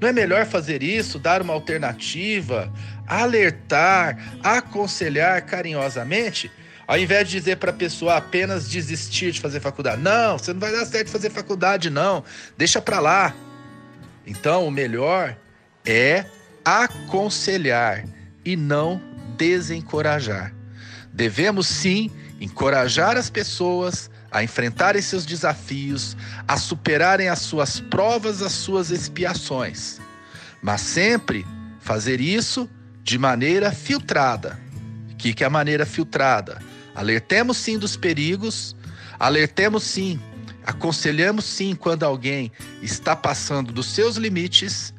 Não 0.00 0.08
é 0.08 0.12
melhor 0.12 0.46
fazer 0.46 0.82
isso, 0.82 1.18
dar 1.18 1.42
uma 1.42 1.52
alternativa, 1.52 2.72
alertar, 3.06 4.38
aconselhar 4.42 5.42
carinhosamente, 5.42 6.50
ao 6.86 6.98
invés 6.98 7.28
de 7.28 7.38
dizer 7.38 7.56
para 7.56 7.70
a 7.70 7.74
pessoa 7.74 8.16
apenas 8.16 8.68
desistir 8.68 9.32
de 9.32 9.40
fazer 9.40 9.58
faculdade? 9.58 10.00
Não, 10.00 10.38
você 10.38 10.52
não 10.52 10.60
vai 10.60 10.70
dar 10.70 10.84
certo 10.84 11.10
fazer 11.10 11.30
faculdade, 11.30 11.90
não. 11.90 12.22
Deixa 12.56 12.80
para 12.80 13.00
lá. 13.00 13.34
Então, 14.24 14.66
o 14.66 14.70
melhor 14.70 15.36
é 15.84 16.26
aconselhar 16.64 18.04
e 18.44 18.54
não 18.54 19.00
desencorajar. 19.36 20.55
Devemos 21.16 21.66
sim 21.66 22.10
encorajar 22.38 23.16
as 23.16 23.30
pessoas 23.30 24.10
a 24.30 24.44
enfrentarem 24.44 25.00
seus 25.00 25.24
desafios, 25.24 26.14
a 26.46 26.58
superarem 26.58 27.30
as 27.30 27.38
suas 27.38 27.80
provas, 27.80 28.42
as 28.42 28.52
suas 28.52 28.90
expiações, 28.90 29.98
mas 30.60 30.82
sempre 30.82 31.46
fazer 31.80 32.20
isso 32.20 32.68
de 33.02 33.16
maneira 33.16 33.72
filtrada. 33.72 34.60
O 35.10 35.16
que 35.16 35.42
é 35.42 35.46
a 35.46 35.50
maneira 35.50 35.86
filtrada? 35.86 36.60
Alertemos 36.94 37.56
sim 37.56 37.78
dos 37.78 37.96
perigos, 37.96 38.76
alertemos 39.18 39.84
sim, 39.84 40.20
aconselhamos 40.66 41.46
sim 41.46 41.74
quando 41.74 42.02
alguém 42.02 42.52
está 42.82 43.16
passando 43.16 43.72
dos 43.72 43.86
seus 43.86 44.16
limites 44.16 44.92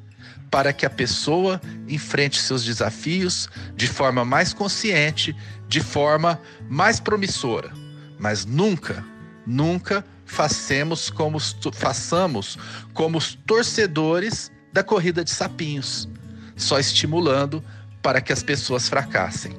para 0.50 0.72
que 0.74 0.86
a 0.86 0.90
pessoa 0.90 1.62
enfrente 1.88 2.42
seus 2.42 2.64
desafios 2.64 3.50
de 3.76 3.88
forma 3.88 4.24
mais 4.24 4.54
consciente, 4.54 5.36
de 5.68 5.82
forma 5.82 6.40
mais 6.70 7.00
promissora. 7.00 7.72
Mas 8.20 8.46
nunca, 8.46 9.04
nunca 9.46 10.04
façamos 10.26 11.10
como, 11.10 11.40
façamos 11.74 12.58
como 12.94 13.18
os 13.18 13.36
torcedores 13.46 14.52
da 14.72 14.84
corrida 14.84 15.24
de 15.24 15.32
sapinhos, 15.32 16.08
só 16.56 16.80
estimulando 16.80 17.64
para 18.02 18.22
que 18.22 18.34
as 18.34 18.44
pessoas 18.44 18.90
fracassem. 18.90 19.54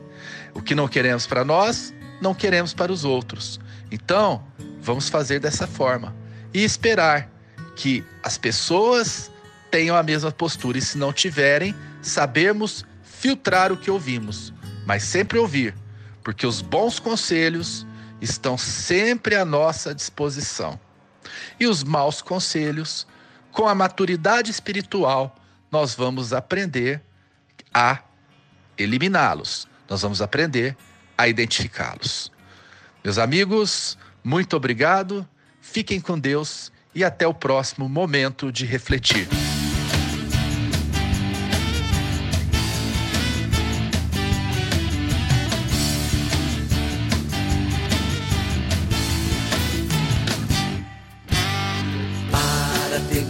O 0.55 0.63
que 0.63 0.75
não 0.75 0.89
queremos 0.89 1.27
para 1.27 1.45
nós, 1.45 1.95
não 2.21 2.35
queremos 2.35 2.75
para 2.75 2.93
os 2.93 3.05
outros. 3.05 3.61
Então, 3.91 4.45
vamos 4.81 5.09
fazer 5.09 5.41
dessa 5.41 5.67
forma 5.67 6.15
e 6.53 6.65
esperar 6.65 7.31
que 7.77 8.05
as 8.23 8.37
pessoas 8.37 9.31
tenham 9.71 9.97
a 9.97 10.03
mesma 10.03 10.33
postura 10.33 10.79
e 10.79 10.83
se 10.83 10.99
não 10.99 11.13
tiverem, 11.13 11.75
sabermos 12.03 12.85
filtrar 13.03 13.73
o 13.73 13.77
que 13.77 13.91
ouvimos, 13.91 14.53
mas 14.87 15.03
sempre 15.03 15.39
ouvir, 15.39 15.75
porque 16.29 16.47
os 16.47 16.61
bons 16.61 16.99
conselhos 17.01 17.87
estão 18.21 18.59
sempre 18.59 19.35
à 19.35 19.47
nossa 19.47 19.95
disposição. 19.95 20.79
E 21.59 21.67
os 21.67 21.83
maus 21.83 22.21
conselhos, 22.21 23.07
com 23.51 23.67
a 23.67 23.75
maturidade 23.75 24.51
espiritual, 24.51 25.35
nós 25.73 25.95
vamos 25.95 26.35
aprender 26.35 27.01
a 27.73 28.01
eliminá-los. 28.77 29.67
Nós 29.89 30.03
vamos 30.03 30.21
aprender 30.21 30.77
a 31.17 31.27
identificá-los. 31.27 32.31
Meus 33.03 33.17
amigos, 33.17 33.97
muito 34.23 34.55
obrigado. 34.55 35.27
Fiquem 35.63 35.99
com 35.99 36.19
Deus 36.19 36.71
e 36.95 37.03
até 37.03 37.27
o 37.27 37.33
próximo 37.33 37.89
momento 37.89 38.53
de 38.53 38.67
refletir. 38.67 39.27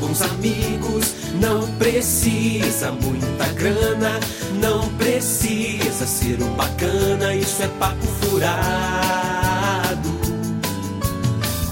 Bons 0.08 0.22
amigos. 0.22 1.14
Não 1.40 1.68
precisa 1.76 2.90
muita 2.90 3.44
grana, 3.54 4.18
não 4.54 4.88
precisa 4.94 6.06
ser 6.06 6.42
um 6.42 6.54
bacana, 6.54 7.34
isso 7.34 7.62
é 7.62 7.68
papo 7.78 8.06
furado. 8.20 10.08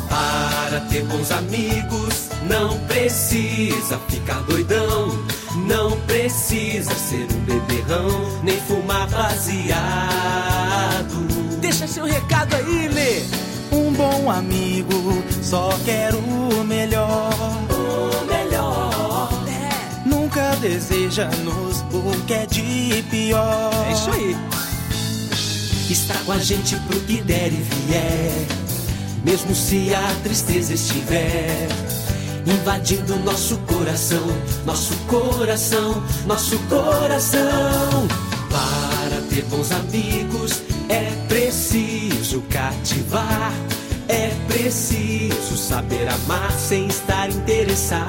Para 0.08 0.80
ter 0.90 1.04
bons 1.04 1.30
amigos, 1.32 2.28
não 2.48 2.78
precisa 2.80 3.98
ficar 4.08 4.40
doidão, 4.42 5.08
não 5.66 5.98
precisa 6.02 6.94
ser 6.94 7.26
um 7.34 7.40
beberrão, 7.40 8.42
nem 8.44 8.60
fumar 8.60 9.08
baseado. 9.08 9.56
Deixa 11.60 11.86
seu 11.86 12.04
recado 12.04 12.54
aí, 12.54 12.88
Lê. 12.88 13.22
Um 13.72 13.92
bom 13.92 14.30
amigo 14.30 15.22
só 15.42 15.70
quer 15.84 16.14
o 16.14 16.64
melhor 16.64 17.65
deseja-nos 20.60 21.80
o 21.92 22.24
que 22.26 22.34
é 22.34 22.46
de 22.46 23.04
pior. 23.10 23.70
É 23.88 23.92
isso 23.92 24.10
aí. 24.10 24.36
Está 25.90 26.14
com 26.24 26.32
a 26.32 26.38
gente 26.38 26.76
pro 26.80 26.98
que 27.00 27.22
der 27.22 27.48
e 27.48 27.62
vier, 27.62 28.46
mesmo 29.24 29.54
se 29.54 29.94
a 29.94 30.14
tristeza 30.22 30.74
estiver 30.74 31.68
invadindo 32.46 33.16
nosso 33.20 33.56
coração, 33.58 34.26
nosso 34.64 34.94
coração, 35.06 36.02
nosso 36.26 36.58
coração. 36.60 38.08
Para 38.50 39.20
ter 39.28 39.44
bons 39.44 39.70
amigos 39.72 40.62
é 40.88 41.10
preciso 41.28 42.42
cativar, 42.50 43.52
é 44.08 44.30
preciso 44.46 45.56
saber 45.56 46.08
amar 46.08 46.52
sem 46.52 46.86
estar 46.86 47.28
interessado. 47.30 48.06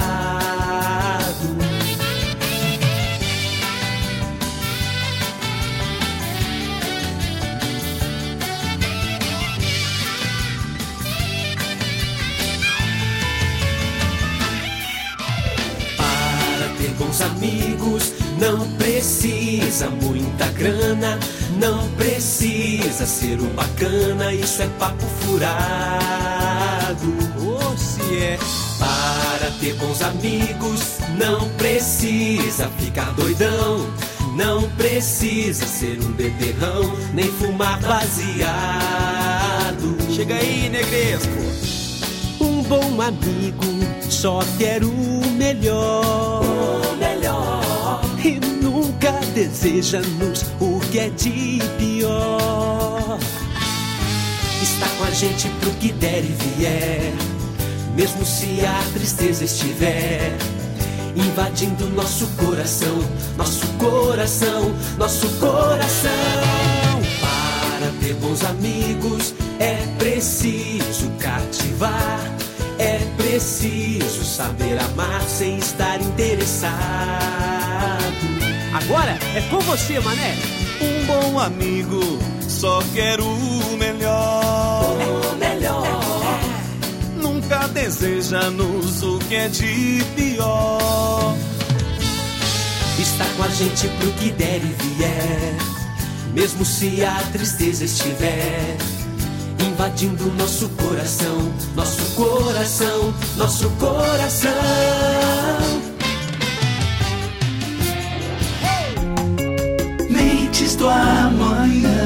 Bons 17.08 17.22
amigos. 17.22 18.14
Não 18.38 18.68
precisa 18.74 19.90
muita 19.90 20.48
grana, 20.50 21.18
não 21.60 21.88
precisa 21.92 23.06
ser 23.06 23.40
um 23.40 23.48
bacana, 23.50 24.34
isso 24.34 24.62
é 24.62 24.68
papo 24.78 25.06
furado. 25.22 27.08
Oh, 27.40 27.78
se 27.78 28.18
é. 28.18 28.38
Para 28.78 29.50
ter 29.60 29.74
bons 29.76 30.02
amigos, 30.02 30.98
não 31.18 31.50
precisa 31.52 32.68
ficar 32.78 33.12
doidão. 33.14 33.90
Não 34.36 34.70
precisa 34.72 35.66
ser 35.66 36.00
um 36.04 36.12
beberrão, 36.12 36.96
nem 37.12 37.26
fumar 37.26 37.80
baseado. 37.82 38.28
Chega 40.14 40.36
aí, 40.36 40.70
negresco. 40.70 41.32
Um 42.40 42.62
bom 42.62 43.02
amigo 43.02 43.66
só 44.10 44.40
quer 44.60 44.84
o 44.84 45.28
melhor 45.38 46.47
deseja-nos 49.38 50.46
o 50.60 50.80
que 50.92 50.98
é 50.98 51.10
de 51.10 51.60
pior. 51.78 53.20
Está 54.64 54.88
com 54.98 55.04
a 55.04 55.12
gente 55.12 55.48
pro 55.60 55.70
que 55.74 55.92
der 55.92 56.24
e 56.24 56.36
vier, 56.56 57.14
mesmo 57.96 58.26
se 58.26 58.66
a 58.66 58.84
tristeza 58.94 59.46
estiver 59.46 60.36
invadindo 61.16 61.88
nosso 61.90 62.26
coração, 62.30 62.98
nosso 63.38 63.68
coração, 63.74 64.74
nosso 64.98 65.30
coração. 65.40 66.10
Para 67.22 67.92
ter 68.02 68.16
bons 68.16 68.44
amigos 68.44 69.36
é 69.60 69.76
preciso 70.00 71.12
cativar, 71.20 72.24
é 72.80 72.98
preciso 73.16 74.24
saber 74.24 74.80
amar 74.80 75.22
sem 75.22 75.60
estar 75.60 76.02
interessado. 76.02 78.07
Agora 78.74 79.18
é 79.36 79.42
com 79.50 79.60
você, 79.60 80.00
mané. 80.00 80.36
Um 80.82 81.06
bom 81.06 81.40
amigo 81.40 82.00
só 82.48 82.82
quer 82.94 83.20
o 83.20 83.78
melhor. 83.78 84.84
O 85.32 85.36
melhor. 85.36 86.40
Nunca 87.16 87.68
deseja-nos 87.68 89.04
o 89.04 89.20
que 89.20 89.36
é 89.36 89.48
de 89.48 90.04
pior. 90.16 91.36
Está 93.00 93.26
com 93.36 93.44
a 93.44 93.48
gente 93.50 93.88
pro 93.88 94.12
que 94.14 94.32
der 94.32 94.58
e 94.58 94.76
vier. 94.84 95.56
Mesmo 96.34 96.66
se 96.66 97.04
a 97.04 97.16
tristeza 97.32 97.86
estiver 97.86 98.78
invadindo 99.60 100.32
nosso 100.34 100.70
coração, 100.70 101.54
nosso 101.76 102.02
coração, 102.16 103.14
nosso 103.38 103.70
coração. 103.72 104.52
Amanhã. 110.86 112.00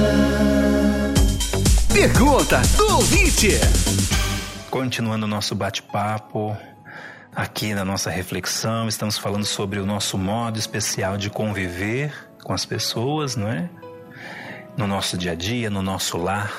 Pergunta 1.91 2.61
do 2.77 2.95
ouvinte. 2.95 3.49
Continuando 4.69 5.25
o 5.25 5.29
nosso 5.29 5.55
bate-papo, 5.55 6.55
Aqui 7.33 7.73
na 7.73 7.85
nossa 7.85 8.09
reflexão, 8.09 8.89
estamos 8.89 9.17
falando 9.17 9.45
sobre 9.45 9.79
o 9.79 9.85
nosso 9.85 10.17
modo 10.17 10.59
especial 10.59 11.15
de 11.15 11.29
conviver 11.29 12.13
com 12.43 12.51
as 12.51 12.65
pessoas, 12.65 13.37
não 13.37 13.47
é? 13.47 13.69
No 14.75 14.85
nosso 14.85 15.17
dia 15.17 15.31
a 15.31 15.35
dia, 15.35 15.69
no 15.69 15.81
nosso 15.81 16.17
lar, 16.17 16.51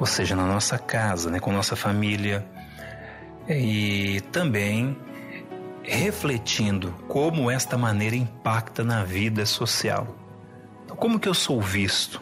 ou 0.00 0.04
seja, 0.04 0.34
na 0.34 0.44
nossa 0.46 0.78
casa, 0.78 1.30
né, 1.30 1.38
com 1.38 1.52
nossa 1.52 1.76
família. 1.76 2.44
E 3.48 4.20
também 4.32 4.98
refletindo 5.84 6.92
como 7.06 7.48
esta 7.48 7.78
maneira 7.78 8.16
impacta 8.16 8.82
na 8.82 9.04
vida 9.04 9.46
social. 9.46 10.08
Como 10.98 11.20
que 11.20 11.28
eu 11.28 11.34
sou 11.34 11.60
visto? 11.60 12.20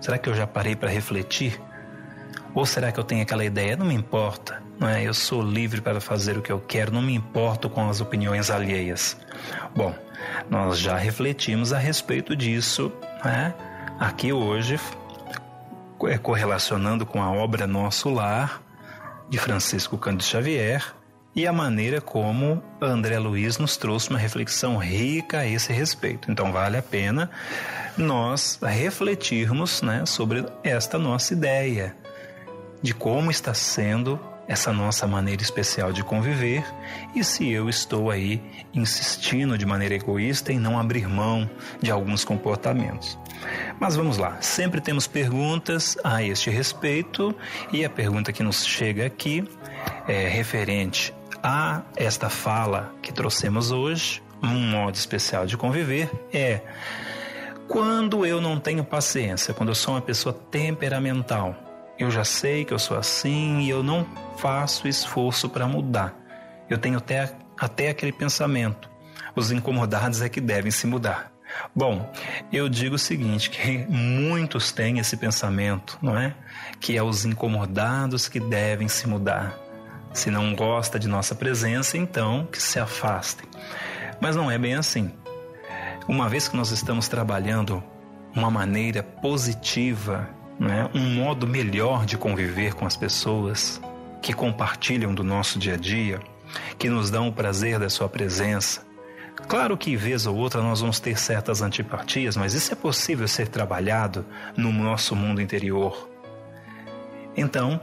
Será 0.00 0.16
que 0.16 0.28
eu 0.28 0.34
já 0.34 0.46
parei 0.46 0.76
para 0.76 0.88
refletir? 0.88 1.60
Ou 2.54 2.64
será 2.64 2.92
que 2.92 3.00
eu 3.00 3.04
tenho 3.04 3.22
aquela 3.22 3.44
ideia, 3.44 3.76
não 3.76 3.84
me 3.84 3.94
importa, 3.94 4.62
não 4.78 4.88
é? 4.88 5.02
Eu 5.02 5.12
sou 5.12 5.42
livre 5.42 5.80
para 5.80 6.00
fazer 6.00 6.38
o 6.38 6.42
que 6.42 6.52
eu 6.52 6.60
quero, 6.60 6.92
não 6.92 7.02
me 7.02 7.14
importo 7.14 7.68
com 7.68 7.88
as 7.88 8.00
opiniões 8.00 8.48
alheias. 8.48 9.16
Bom, 9.74 9.92
nós 10.48 10.78
já 10.78 10.96
refletimos 10.96 11.72
a 11.72 11.78
respeito 11.78 12.36
disso, 12.36 12.92
né? 13.24 13.52
Aqui 13.98 14.32
hoje, 14.32 14.78
é, 16.04 16.16
correlacionando 16.16 17.04
com 17.04 17.20
a 17.20 17.30
obra 17.32 17.66
Nosso 17.66 18.08
Lar, 18.08 18.62
de 19.28 19.36
Francisco 19.36 19.98
Cândido 19.98 20.22
Xavier, 20.22 20.94
e 21.36 21.46
a 21.46 21.52
maneira 21.52 22.00
como 22.00 22.64
André 22.80 23.18
Luiz 23.18 23.58
nos 23.58 23.76
trouxe 23.76 24.08
uma 24.08 24.18
reflexão 24.18 24.78
rica 24.78 25.40
a 25.40 25.46
esse 25.46 25.70
respeito. 25.70 26.30
Então 26.30 26.50
vale 26.50 26.78
a 26.78 26.82
pena 26.82 27.30
nós 27.96 28.58
refletirmos 28.62 29.82
né, 29.82 30.06
sobre 30.06 30.46
esta 30.64 30.98
nossa 30.98 31.34
ideia 31.34 31.94
de 32.82 32.94
como 32.94 33.30
está 33.30 33.52
sendo 33.52 34.18
essa 34.48 34.72
nossa 34.72 35.06
maneira 35.06 35.42
especial 35.42 35.92
de 35.92 36.04
conviver 36.04 36.64
e 37.14 37.24
se 37.24 37.50
eu 37.50 37.68
estou 37.68 38.10
aí 38.10 38.40
insistindo 38.72 39.58
de 39.58 39.66
maneira 39.66 39.94
egoísta 39.94 40.52
em 40.52 40.58
não 40.58 40.78
abrir 40.78 41.08
mão 41.08 41.50
de 41.82 41.90
alguns 41.90 42.24
comportamentos. 42.24 43.18
Mas 43.78 43.96
vamos 43.96 44.18
lá, 44.18 44.40
sempre 44.40 44.80
temos 44.80 45.06
perguntas 45.06 45.98
a 46.02 46.22
este 46.22 46.48
respeito 46.48 47.34
e 47.72 47.84
a 47.84 47.90
pergunta 47.90 48.32
que 48.32 48.42
nos 48.42 48.64
chega 48.64 49.04
aqui 49.04 49.44
é 50.06 50.28
referente 50.28 51.12
a 51.42 51.82
esta 51.96 52.28
fala 52.28 52.92
que 53.02 53.12
trouxemos 53.12 53.70
hoje, 53.70 54.22
um 54.42 54.70
modo 54.70 54.94
especial 54.94 55.46
de 55.46 55.56
conviver 55.56 56.10
é 56.32 56.60
quando 57.68 58.24
eu 58.24 58.40
não 58.40 58.60
tenho 58.60 58.84
paciência, 58.84 59.52
quando 59.52 59.70
eu 59.70 59.74
sou 59.74 59.94
uma 59.94 60.00
pessoa 60.00 60.32
temperamental, 60.32 61.54
eu 61.98 62.10
já 62.10 62.24
sei 62.24 62.64
que 62.64 62.72
eu 62.72 62.78
sou 62.78 62.96
assim 62.96 63.60
e 63.60 63.70
eu 63.70 63.82
não 63.82 64.06
faço 64.36 64.86
esforço 64.86 65.48
para 65.48 65.66
mudar. 65.66 66.14
Eu 66.68 66.78
tenho 66.78 66.98
até, 66.98 67.32
até 67.58 67.88
aquele 67.88 68.12
pensamento: 68.12 68.88
os 69.34 69.50
incomodados 69.50 70.20
é 70.22 70.28
que 70.28 70.40
devem 70.40 70.70
se 70.70 70.86
mudar. 70.86 71.32
Bom, 71.74 72.10
eu 72.52 72.68
digo 72.68 72.96
o 72.96 72.98
seguinte, 72.98 73.50
que 73.50 73.78
muitos 73.88 74.72
têm 74.72 74.98
esse 74.98 75.16
pensamento, 75.16 75.98
não 76.02 76.16
é? 76.16 76.34
Que 76.80 76.96
é 76.96 77.02
os 77.02 77.24
incomodados 77.24 78.28
que 78.28 78.40
devem 78.40 78.88
se 78.88 79.08
mudar. 79.08 79.65
Se 80.16 80.30
não 80.30 80.54
gosta 80.54 80.98
de 80.98 81.06
nossa 81.06 81.34
presença, 81.34 81.98
então 81.98 82.48
que 82.50 82.60
se 82.60 82.78
afastem. 82.78 83.46
Mas 84.18 84.34
não 84.34 84.50
é 84.50 84.56
bem 84.56 84.74
assim. 84.74 85.12
Uma 86.08 86.26
vez 86.26 86.48
que 86.48 86.56
nós 86.56 86.70
estamos 86.70 87.06
trabalhando 87.06 87.84
uma 88.34 88.50
maneira 88.50 89.02
positiva 89.02 90.26
né, 90.58 90.88
um 90.94 91.14
modo 91.16 91.46
melhor 91.46 92.06
de 92.06 92.16
conviver 92.16 92.72
com 92.72 92.86
as 92.86 92.96
pessoas 92.96 93.78
que 94.22 94.32
compartilham 94.32 95.14
do 95.14 95.22
nosso 95.22 95.58
dia 95.58 95.74
a 95.74 95.76
dia, 95.76 96.18
que 96.78 96.88
nos 96.88 97.10
dão 97.10 97.28
o 97.28 97.32
prazer 97.32 97.78
da 97.78 97.90
sua 97.90 98.08
presença. 98.08 98.86
Claro 99.46 99.76
que, 99.76 99.96
vez 99.96 100.24
ou 100.24 100.34
outra, 100.34 100.62
nós 100.62 100.80
vamos 100.80 100.98
ter 100.98 101.18
certas 101.18 101.60
antipatias, 101.60 102.38
mas 102.38 102.54
isso 102.54 102.72
é 102.72 102.74
possível 102.74 103.28
ser 103.28 103.48
trabalhado 103.48 104.24
no 104.56 104.72
nosso 104.72 105.14
mundo 105.14 105.42
interior. 105.42 106.08
Então, 107.36 107.78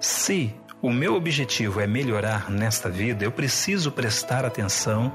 se 0.00 0.54
o 0.84 0.92
meu 0.92 1.14
objetivo 1.14 1.80
é 1.80 1.86
melhorar 1.86 2.50
nesta 2.50 2.90
vida, 2.90 3.24
eu 3.24 3.32
preciso 3.32 3.90
prestar 3.90 4.44
atenção 4.44 5.10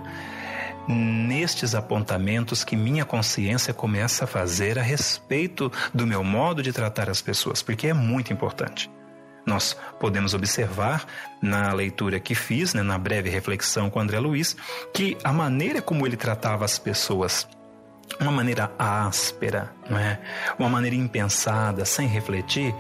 nestes 0.88 1.76
apontamentos 1.76 2.64
que 2.64 2.76
minha 2.76 3.06
consciência 3.06 3.72
começa 3.72 4.24
a 4.24 4.28
fazer 4.28 4.80
a 4.80 4.82
respeito 4.82 5.72
do 5.94 6.08
meu 6.08 6.24
modo 6.24 6.64
de 6.64 6.74
tratar 6.74 7.08
as 7.08 7.22
pessoas, 7.22 7.62
porque 7.62 7.86
é 7.86 7.94
muito 7.94 8.34
importante. 8.34 8.90
Nós 9.46 9.78
podemos 10.00 10.34
observar 10.34 11.06
na 11.40 11.72
leitura 11.72 12.20
que 12.20 12.34
fiz, 12.34 12.74
né, 12.74 12.82
na 12.82 12.98
breve 12.98 13.30
reflexão 13.30 13.92
com 13.92 14.00
André 14.00 14.20
Luiz, 14.20 14.58
que 14.92 15.20
a 15.24 15.32
maneira 15.32 15.84
como 15.84 16.04
ele 16.08 16.18
tratava 16.18 16.66
as 16.66 16.80
pessoas 16.80 17.48
uma 18.20 18.32
maneira 18.32 18.72
áspera, 18.78 19.72
não 19.88 20.00
é? 20.00 20.20
uma 20.58 20.68
maneira 20.68 20.96
impensada, 20.96 21.86
sem 21.86 22.08
refletir, 22.08 22.74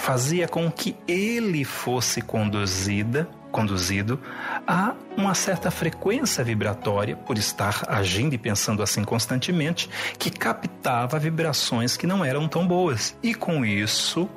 fazia 0.00 0.48
com 0.48 0.70
que 0.70 0.96
ele 1.06 1.64
fosse 1.64 2.20
conduzida 2.20 3.28
conduzido 3.50 4.20
a 4.66 4.94
uma 5.16 5.34
certa 5.34 5.70
frequência 5.70 6.42
vibratória, 6.44 7.16
por 7.16 7.36
estar 7.36 7.84
agindo 7.88 8.32
e 8.32 8.38
pensando 8.38 8.82
assim 8.82 9.02
constantemente, 9.02 9.90
que 10.18 10.30
captava 10.30 11.18
vibrações 11.18 11.96
que 11.96 12.06
não 12.06 12.24
eram 12.24 12.46
tão 12.48 12.66
boas. 12.66 13.16
E 13.22 13.34
com 13.34 13.64
isso, 13.64 14.30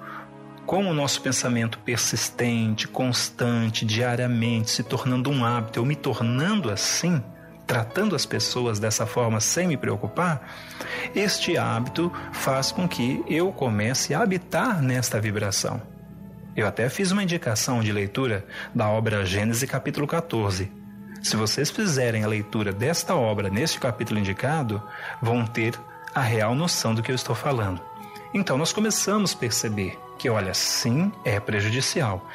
com 0.66 0.86
o 0.86 0.94
nosso 0.94 1.22
pensamento 1.22 1.78
persistente, 1.80 2.88
constante, 2.88 3.86
diariamente, 3.86 4.72
se 4.72 4.84
tornando 4.84 5.30
um 5.30 5.46
hábito, 5.46 5.80
eu 5.80 5.86
me 5.86 5.96
tornando 5.96 6.72
assim, 6.72 7.22
tratando 7.66 8.16
as 8.16 8.26
pessoas 8.26 8.80
dessa 8.80 9.06
forma 9.06 9.40
sem 9.40 9.68
me 9.68 9.78
preocupar, 9.78 10.48
este 11.16 11.58
hábito 11.58 12.12
faz 12.32 12.72
com 12.72 12.88
que 12.88 13.24
eu 13.28 13.52
comece 13.52 14.14
a 14.14 14.22
habitar 14.22 14.82
nesta 14.82 15.20
vibração. 15.20 15.82
Eu 16.56 16.68
até 16.68 16.88
fiz 16.90 17.12
uma 17.12 17.24
indicação 17.24 17.82
de 17.82 17.92
leitura 17.92 18.46
da 18.76 18.88
obra 18.88 19.26
Gênesis 19.26 19.70
capítulo 19.70 20.06
14. 20.06 20.72
Se 21.24 21.36
vocês 21.36 21.72
fizerem 21.72 22.24
a 22.24 22.28
leitura 22.28 22.72
desta 22.72 23.16
obra 23.16 23.50
neste 23.50 23.80
capítulo 23.80 24.20
indicado, 24.20 24.84
vão 25.22 25.46
ter 25.46 25.74
a 26.14 26.22
real 26.22 26.54
noção 26.54 26.94
do 26.94 27.02
que 27.02 27.12
eu 27.12 27.16
estou 27.16 27.34
falando. 27.34 27.82
Então 28.34 28.58
nós 28.58 28.74
começamos 28.74 29.34
a 29.34 29.38
perceber 29.38 29.98
que, 30.20 30.30
olha, 30.30 30.54
sim, 30.54 31.12
é 31.24 31.40
prejudicial. 31.40 32.28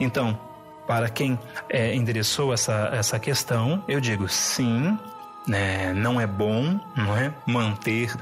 Então, 0.00 0.38
para 0.86 1.08
quem 1.08 1.38
é, 1.68 1.94
endereçou 1.94 2.52
essa, 2.52 2.90
essa 2.92 3.18
questão, 3.18 3.82
eu 3.88 4.00
digo 4.00 4.28
sim, 4.28 4.98
né, 5.46 5.92
não 5.92 6.20
é 6.20 6.26
bom 6.26 6.78
não 6.96 7.16
é, 7.16 7.32
manter 7.46 8.14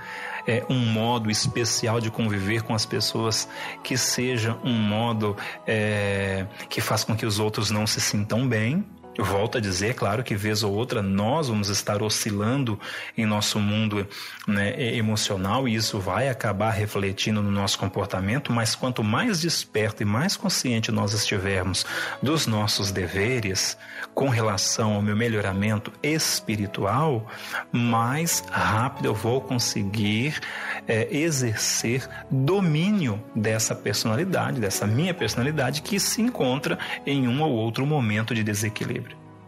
é, 0.46 0.64
um 0.68 0.78
modo 0.78 1.30
especial 1.30 2.00
de 2.00 2.10
conviver 2.10 2.62
com 2.62 2.74
as 2.74 2.84
pessoas 2.84 3.48
que 3.82 3.96
seja 3.96 4.56
um 4.62 4.72
modo 4.72 5.36
é, 5.66 6.46
que 6.68 6.80
faz 6.80 7.04
com 7.04 7.16
que 7.16 7.24
os 7.24 7.38
outros 7.38 7.70
não 7.70 7.86
se 7.86 8.00
sintam 8.00 8.46
bem, 8.46 8.84
volto 9.22 9.58
a 9.58 9.60
dizer, 9.60 9.94
claro 9.94 10.24
que 10.24 10.34
vez 10.34 10.62
ou 10.62 10.72
outra 10.72 11.02
nós 11.02 11.48
vamos 11.48 11.68
estar 11.68 12.02
oscilando 12.02 12.78
em 13.16 13.24
nosso 13.24 13.60
mundo 13.60 14.06
né, 14.46 14.94
emocional 14.96 15.68
e 15.68 15.74
isso 15.74 16.00
vai 16.00 16.28
acabar 16.28 16.70
refletindo 16.70 17.42
no 17.42 17.50
nosso 17.50 17.78
comportamento, 17.78 18.52
mas 18.52 18.74
quanto 18.74 19.04
mais 19.04 19.40
desperto 19.40 20.02
e 20.02 20.06
mais 20.06 20.36
consciente 20.36 20.90
nós 20.90 21.12
estivermos 21.12 21.86
dos 22.22 22.46
nossos 22.46 22.90
deveres 22.90 23.76
com 24.14 24.28
relação 24.28 24.94
ao 24.94 25.02
meu 25.02 25.16
melhoramento 25.16 25.92
espiritual, 26.02 27.26
mais 27.70 28.42
rápido 28.50 29.06
eu 29.06 29.14
vou 29.14 29.40
conseguir 29.40 30.40
é, 30.86 31.08
exercer 31.14 32.08
domínio 32.30 33.22
dessa 33.34 33.74
personalidade, 33.74 34.60
dessa 34.60 34.86
minha 34.86 35.14
personalidade 35.14 35.82
que 35.82 35.98
se 35.98 36.22
encontra 36.22 36.78
em 37.06 37.28
um 37.28 37.42
ou 37.42 37.52
outro 37.52 37.86
momento 37.86 38.34
de 38.34 38.42
desequilíbrio 38.42 39.03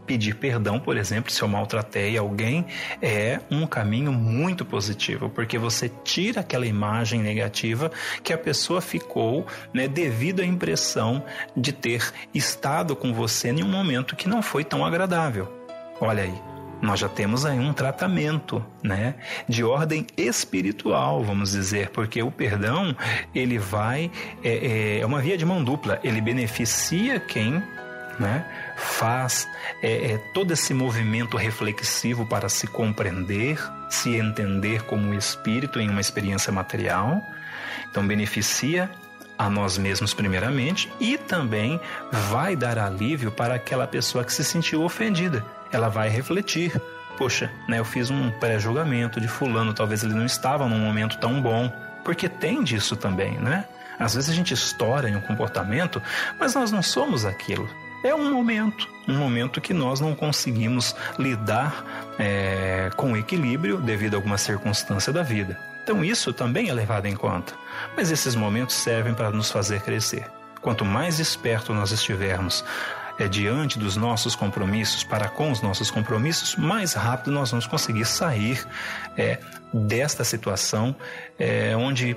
pedir 0.06 0.36
perdão, 0.36 0.78
por 0.78 0.96
exemplo, 0.96 1.30
se 1.30 1.42
eu 1.42 1.48
maltratei 1.48 2.16
alguém, 2.16 2.64
é 3.02 3.40
um 3.50 3.66
caminho 3.66 4.12
muito 4.12 4.64
positivo, 4.64 5.28
porque 5.28 5.58
você 5.58 5.90
tira 6.04 6.40
aquela 6.40 6.66
imagem 6.66 7.20
negativa 7.20 7.90
que 8.22 8.32
a 8.32 8.38
pessoa 8.38 8.80
ficou, 8.80 9.46
né, 9.74 9.88
devido 9.88 10.40
à 10.40 10.44
impressão 10.44 11.24
de 11.56 11.72
ter 11.72 12.12
estado 12.32 12.94
com 12.94 13.12
você 13.12 13.48
em 13.48 13.62
um 13.62 13.68
momento 13.68 14.16
que 14.16 14.28
não 14.28 14.40
foi 14.42 14.64
tão 14.64 14.84
agradável. 14.84 15.52
Olha 16.00 16.22
aí, 16.22 16.34
nós 16.80 17.00
já 17.00 17.08
temos 17.08 17.46
aí 17.46 17.58
um 17.58 17.72
tratamento, 17.72 18.64
né, 18.82 19.14
de 19.48 19.64
ordem 19.64 20.06
espiritual, 20.16 21.24
vamos 21.24 21.52
dizer, 21.52 21.90
porque 21.90 22.22
o 22.22 22.30
perdão 22.30 22.94
ele 23.34 23.58
vai 23.58 24.10
é, 24.44 25.00
é 25.00 25.06
uma 25.06 25.20
via 25.20 25.36
de 25.36 25.44
mão 25.44 25.64
dupla, 25.64 25.98
ele 26.04 26.20
beneficia 26.20 27.18
quem 27.18 27.62
né, 28.18 28.44
faz 28.76 29.48
é, 29.82 30.12
é, 30.12 30.18
todo 30.32 30.52
esse 30.52 30.72
movimento 30.72 31.36
reflexivo 31.36 32.26
para 32.26 32.48
se 32.48 32.66
compreender, 32.66 33.58
se 33.90 34.16
entender 34.16 34.82
como 34.82 35.14
espírito 35.14 35.80
em 35.80 35.88
uma 35.88 36.00
experiência 36.00 36.52
material. 36.52 37.22
Então, 37.90 38.06
beneficia 38.06 38.90
a 39.38 39.50
nós 39.50 39.76
mesmos 39.76 40.14
primeiramente 40.14 40.90
e 40.98 41.18
também 41.18 41.80
vai 42.10 42.56
dar 42.56 42.78
alívio 42.78 43.30
para 43.30 43.54
aquela 43.54 43.86
pessoa 43.86 44.24
que 44.24 44.32
se 44.32 44.44
sentiu 44.44 44.82
ofendida. 44.82 45.44
Ela 45.70 45.88
vai 45.88 46.08
refletir. 46.08 46.80
Poxa, 47.18 47.50
né, 47.68 47.78
eu 47.78 47.84
fiz 47.84 48.10
um 48.10 48.30
pré-julgamento 48.30 49.20
de 49.20 49.28
fulano, 49.28 49.72
talvez 49.72 50.02
ele 50.02 50.14
não 50.14 50.26
estava 50.26 50.68
num 50.68 50.78
momento 50.78 51.18
tão 51.18 51.40
bom, 51.40 51.72
porque 52.04 52.28
tem 52.28 52.62
disso 52.62 52.94
também, 52.94 53.38
né? 53.38 53.64
Às 53.98 54.14
vezes 54.14 54.28
a 54.28 54.34
gente 54.34 54.52
estoura 54.52 55.08
em 55.08 55.16
um 55.16 55.20
comportamento, 55.20 56.02
mas 56.38 56.54
nós 56.54 56.70
não 56.70 56.82
somos 56.82 57.24
aquilo. 57.24 57.68
É 58.04 58.14
um 58.14 58.32
momento, 58.32 58.88
um 59.08 59.16
momento 59.16 59.60
que 59.60 59.72
nós 59.72 60.00
não 60.00 60.14
conseguimos 60.14 60.94
lidar 61.18 61.84
é, 62.18 62.90
com 62.96 63.16
equilíbrio 63.16 63.78
devido 63.78 64.14
a 64.14 64.16
alguma 64.18 64.38
circunstância 64.38 65.12
da 65.12 65.22
vida. 65.22 65.58
Então 65.82 66.04
isso 66.04 66.32
também 66.32 66.68
é 66.68 66.74
levado 66.74 67.06
em 67.06 67.14
conta. 67.14 67.54
Mas 67.96 68.10
esses 68.10 68.34
momentos 68.34 68.74
servem 68.74 69.14
para 69.14 69.30
nos 69.30 69.50
fazer 69.50 69.80
crescer. 69.82 70.28
Quanto 70.60 70.84
mais 70.84 71.20
esperto 71.20 71.72
nós 71.72 71.92
estivermos 71.92 72.64
é, 73.18 73.28
diante 73.28 73.78
dos 73.78 73.96
nossos 73.96 74.34
compromissos, 74.34 75.04
para 75.04 75.28
com 75.28 75.50
os 75.50 75.62
nossos 75.62 75.90
compromissos, 75.90 76.56
mais 76.56 76.92
rápido 76.94 77.30
nós 77.30 77.50
vamos 77.50 77.66
conseguir 77.66 78.04
sair 78.04 78.66
é, 79.16 79.38
desta 79.72 80.24
situação 80.24 80.94
é, 81.38 81.76
onde 81.76 82.16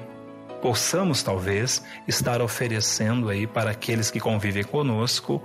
possamos 0.61 1.23
talvez 1.23 1.83
estar 2.07 2.41
oferecendo 2.41 3.29
aí 3.29 3.47
para 3.47 3.71
aqueles 3.71 4.11
que 4.11 4.19
convivem 4.19 4.63
conosco 4.63 5.43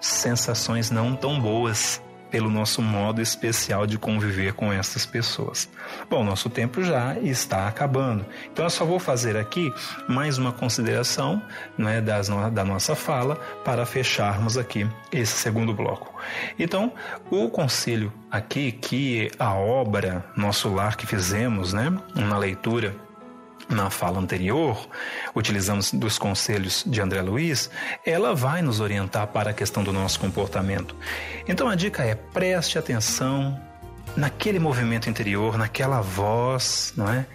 sensações 0.00 0.90
não 0.90 1.14
tão 1.14 1.38
boas 1.38 2.00
pelo 2.30 2.48
nosso 2.48 2.80
modo 2.80 3.20
especial 3.20 3.86
de 3.86 3.98
conviver 3.98 4.52
com 4.54 4.72
essas 4.72 5.04
pessoas. 5.04 5.68
Bom, 6.08 6.22
nosso 6.22 6.48
tempo 6.48 6.82
já 6.82 7.18
está 7.18 7.66
acabando, 7.66 8.24
então 8.50 8.64
eu 8.64 8.70
só 8.70 8.84
vou 8.84 8.98
fazer 9.00 9.36
aqui 9.36 9.72
mais 10.08 10.38
uma 10.38 10.52
consideração 10.52 11.42
né, 11.76 12.00
das, 12.00 12.28
da 12.52 12.64
nossa 12.64 12.94
fala 12.94 13.36
para 13.64 13.84
fecharmos 13.84 14.56
aqui 14.56 14.88
esse 15.10 15.32
segundo 15.32 15.74
bloco. 15.74 16.14
Então, 16.58 16.92
o 17.30 17.48
conselho 17.50 18.12
aqui 18.30 18.70
que 18.70 19.30
a 19.38 19.54
obra 19.54 20.24
Nosso 20.36 20.72
Lar 20.72 20.96
que 20.96 21.06
fizemos, 21.06 21.72
né, 21.72 21.92
na 22.14 22.38
leitura 22.38 22.94
na 23.70 23.88
fala 23.88 24.18
anterior, 24.18 24.88
utilizamos 25.34 25.92
dos 25.92 26.18
conselhos 26.18 26.84
de 26.86 27.00
André 27.00 27.22
Luiz, 27.22 27.70
ela 28.04 28.34
vai 28.34 28.62
nos 28.62 28.80
orientar 28.80 29.28
para 29.28 29.50
a 29.50 29.54
questão 29.54 29.84
do 29.84 29.92
nosso 29.92 30.18
comportamento. 30.18 30.96
Então 31.46 31.68
a 31.68 31.74
dica 31.74 32.02
é 32.02 32.14
preste 32.14 32.78
atenção 32.78 33.58
naquele 34.16 34.58
movimento 34.58 35.08
interior, 35.08 35.56
naquela 35.56 36.00
voz, 36.00 36.92
não 36.96 37.08
é? 37.08 37.26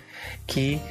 Que 0.45 0.81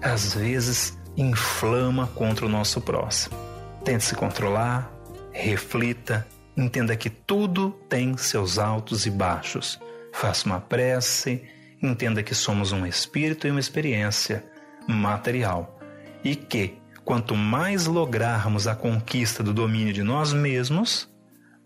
às 0.00 0.34
vezes 0.34 0.96
inflama 1.16 2.06
contra 2.06 2.46
o 2.46 2.48
nosso 2.48 2.80
próximo. 2.80 3.36
Tente 3.84 4.04
se 4.04 4.14
controlar, 4.14 4.90
reflita, 5.32 6.26
entenda 6.56 6.96
que 6.96 7.10
tudo 7.10 7.70
tem 7.88 8.16
seus 8.16 8.58
altos 8.58 9.06
e 9.06 9.10
baixos. 9.10 9.80
Faça 10.12 10.46
uma 10.46 10.60
prece, 10.60 11.42
entenda 11.82 12.22
que 12.22 12.34
somos 12.34 12.70
um 12.70 12.86
espírito 12.86 13.46
e 13.46 13.50
uma 13.50 13.60
experiência 13.60 14.44
material 14.86 15.78
e 16.22 16.34
que, 16.34 16.78
quanto 17.04 17.34
mais 17.34 17.86
lograrmos 17.86 18.66
a 18.66 18.74
conquista 18.74 19.42
do 19.42 19.52
domínio 19.52 19.92
de 19.92 20.02
nós 20.02 20.32
mesmos, 20.32 21.08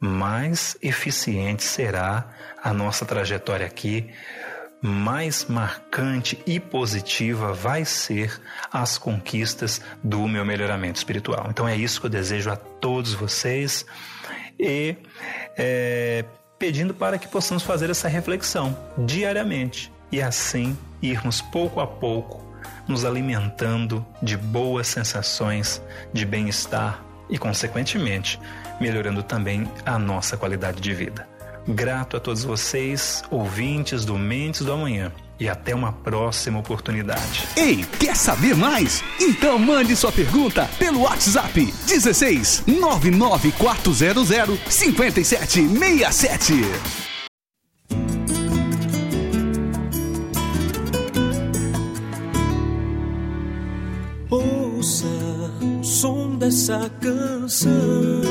mais 0.00 0.76
eficiente 0.82 1.62
será 1.62 2.28
a 2.62 2.72
nossa 2.72 3.04
trajetória 3.04 3.66
aqui, 3.66 4.10
mais 4.80 5.46
marcante 5.46 6.40
e 6.46 6.60
positiva 6.60 7.52
vai 7.52 7.84
ser 7.84 8.40
as 8.72 8.96
conquistas 8.96 9.80
do 10.02 10.26
meu 10.28 10.44
melhoramento 10.44 10.98
espiritual. 10.98 11.46
Então 11.50 11.66
é 11.66 11.76
isso 11.76 12.00
que 12.00 12.06
eu 12.06 12.10
desejo 12.10 12.50
a 12.50 12.56
todos 12.56 13.12
vocês 13.12 13.84
e 14.58 14.96
é, 15.56 16.24
pedindo 16.58 16.94
para 16.94 17.18
que 17.18 17.26
possamos 17.26 17.62
fazer 17.62 17.90
essa 17.90 18.08
reflexão 18.08 18.76
diariamente 18.98 19.92
e 20.12 20.22
assim 20.22 20.76
irmos 21.02 21.40
pouco 21.40 21.80
a 21.80 21.86
pouco 21.86 22.47
nos 22.86 23.04
alimentando 23.04 24.06
de 24.22 24.36
boas 24.36 24.86
sensações, 24.88 25.82
de 26.12 26.24
bem-estar 26.24 27.02
e, 27.28 27.38
consequentemente, 27.38 28.40
melhorando 28.80 29.22
também 29.22 29.70
a 29.84 29.98
nossa 29.98 30.36
qualidade 30.36 30.80
de 30.80 30.94
vida. 30.94 31.28
Grato 31.66 32.16
a 32.16 32.20
todos 32.20 32.44
vocês, 32.44 33.22
ouvintes 33.30 34.06
do 34.06 34.16
Mentes 34.16 34.62
do 34.62 34.72
Amanhã. 34.72 35.12
E 35.40 35.48
até 35.48 35.72
uma 35.72 35.92
próxima 35.92 36.58
oportunidade. 36.58 37.46
Ei, 37.56 37.84
quer 38.00 38.16
saber 38.16 38.56
mais? 38.56 39.04
Então 39.20 39.56
mande 39.56 39.94
sua 39.94 40.10
pergunta 40.10 40.68
pelo 40.78 41.02
WhatsApp 41.02 41.72
16 41.86 42.64
99400 42.66 44.58
5767. 44.68 47.07
Essa 56.49 56.90
canção. 57.03 58.22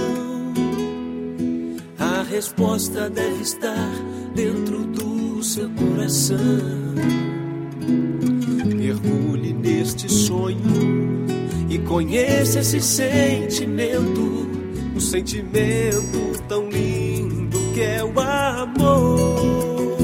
A 1.99 2.23
resposta 2.23 3.11
deve 3.11 3.43
estar 3.43 3.91
dentro 4.33 4.85
do 4.85 5.43
seu 5.43 5.69
coração. 5.69 6.35
Mergulhe 8.75 9.53
neste 9.53 10.11
sonho 10.11 11.27
e 11.69 11.77
conheça 11.77 12.59
esse 12.59 12.81
sentimento, 12.81 14.47
um 14.95 14.99
sentimento 14.99 16.41
tão 16.47 16.69
lindo 16.69 17.59
que 17.75 17.81
é 17.81 18.03
o 18.03 18.19
amor. 18.19 19.97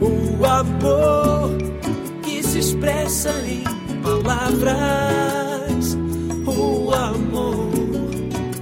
O 0.00 0.44
amor 0.44 1.56
que 2.20 2.42
se 2.42 2.58
expressa 2.58 3.30
em 3.46 3.62
palavras 4.02 5.67
o 6.58 6.92
amor 6.92 7.70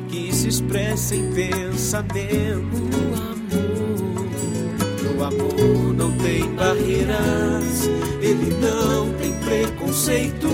que 0.09 0.35
se 0.35 0.49
expressa 0.49 1.15
em 1.15 1.33
pensamento. 1.33 2.77
O 5.17 5.25
amor, 5.25 5.43
o 5.43 5.51
amor 5.53 5.95
não 5.95 6.13
tem 6.19 6.55
barreiras, 6.55 7.89
ele 8.21 8.55
não 8.61 9.13
tem 9.15 9.33
preconceito. 9.41 10.49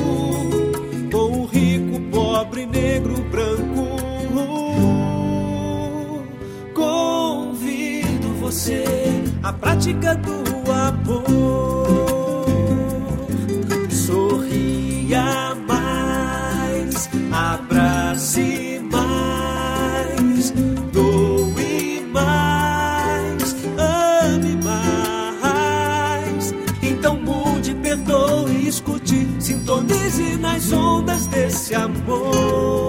Com 1.11 1.43
o 1.43 1.45
rico, 1.47 2.01
pobre, 2.11 2.65
negro, 2.67 3.23
branco. 3.31 3.93
Convido 6.75 8.29
você 8.41 8.85
à 9.43 9.53
prática 9.53 10.15
do 10.15 10.73
amor. 10.73 11.62
Ondas 30.73 31.27
desse 31.27 31.75
amor. 31.75 32.82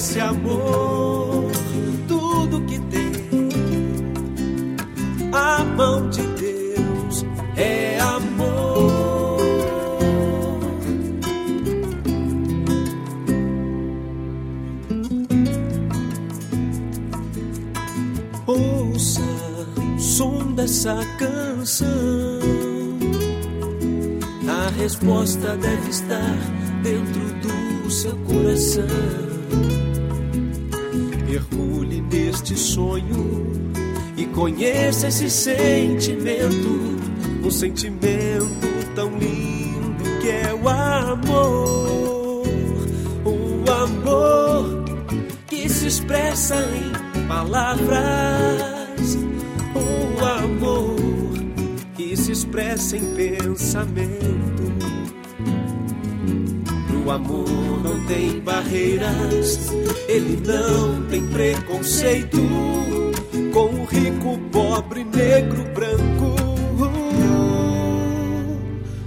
Desse 0.00 0.18
amor. 0.18 1.50
Tudo 2.08 2.62
que 2.62 2.78
tem, 2.88 3.12
a 5.30 5.62
mão 5.62 6.08
de 6.08 6.22
Deus 6.22 7.26
é 7.54 8.00
amor. 8.00 8.70
dessa 20.56 21.00
canção. 21.18 21.88
A 24.46 24.68
resposta 24.78 25.56
deve 25.56 25.88
estar 25.88 26.36
dentro 26.82 27.20
do 27.40 27.90
seu 27.90 28.14
coração. 28.26 29.29
Mergulhe 31.50 32.00
neste 32.00 32.56
sonho 32.56 33.52
e 34.16 34.24
conheça 34.26 35.08
esse 35.08 35.28
sentimento, 35.30 37.00
um 37.44 37.50
sentimento 37.50 38.68
tão 38.94 39.10
lindo 39.18 40.04
que 40.20 40.28
é 40.28 40.54
o 40.54 40.68
amor, 40.68 42.46
o 43.24 43.70
amor 43.70 44.84
que 45.46 45.68
se 45.68 45.86
expressa 45.88 46.56
em 46.56 47.26
palavras, 47.26 47.98
o 49.74 50.24
amor 50.24 50.96
que 51.94 52.16
se 52.16 52.32
expressa 52.32 52.96
em 52.96 53.14
pensamento. 53.14 54.79
O 57.10 57.12
amor 57.12 57.82
não 57.82 58.06
tem 58.06 58.38
barreiras, 58.38 59.68
ele 60.06 60.40
não 60.46 61.02
tem 61.08 61.26
preconceito 61.26 62.38
com 63.52 63.64
o 63.64 63.84
rico, 63.84 64.38
pobre, 64.52 65.02
negro, 65.02 65.64
branco. 65.74 66.36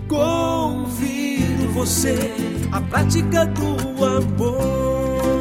Convido 0.10 1.70
você 1.70 2.18
à 2.74 2.82
prática 2.82 3.46
do 3.46 4.04
amor. 4.04 5.40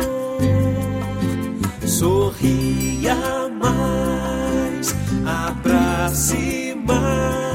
Sorria 1.84 3.16
mais, 3.58 4.94
abrace 5.26 6.76
mais, 6.86 7.51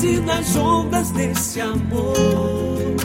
sintonize 0.00 0.20
nas 0.22 0.56
ondas 0.56 1.10
desse 1.10 1.60
amor. 1.60 2.99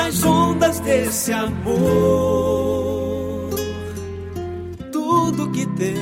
Nas 0.00 0.24
ondas 0.24 0.80
desse 0.80 1.30
amor. 1.32 1.80
Tudo 4.90 5.50
que 5.50 5.66
tem, 5.76 5.94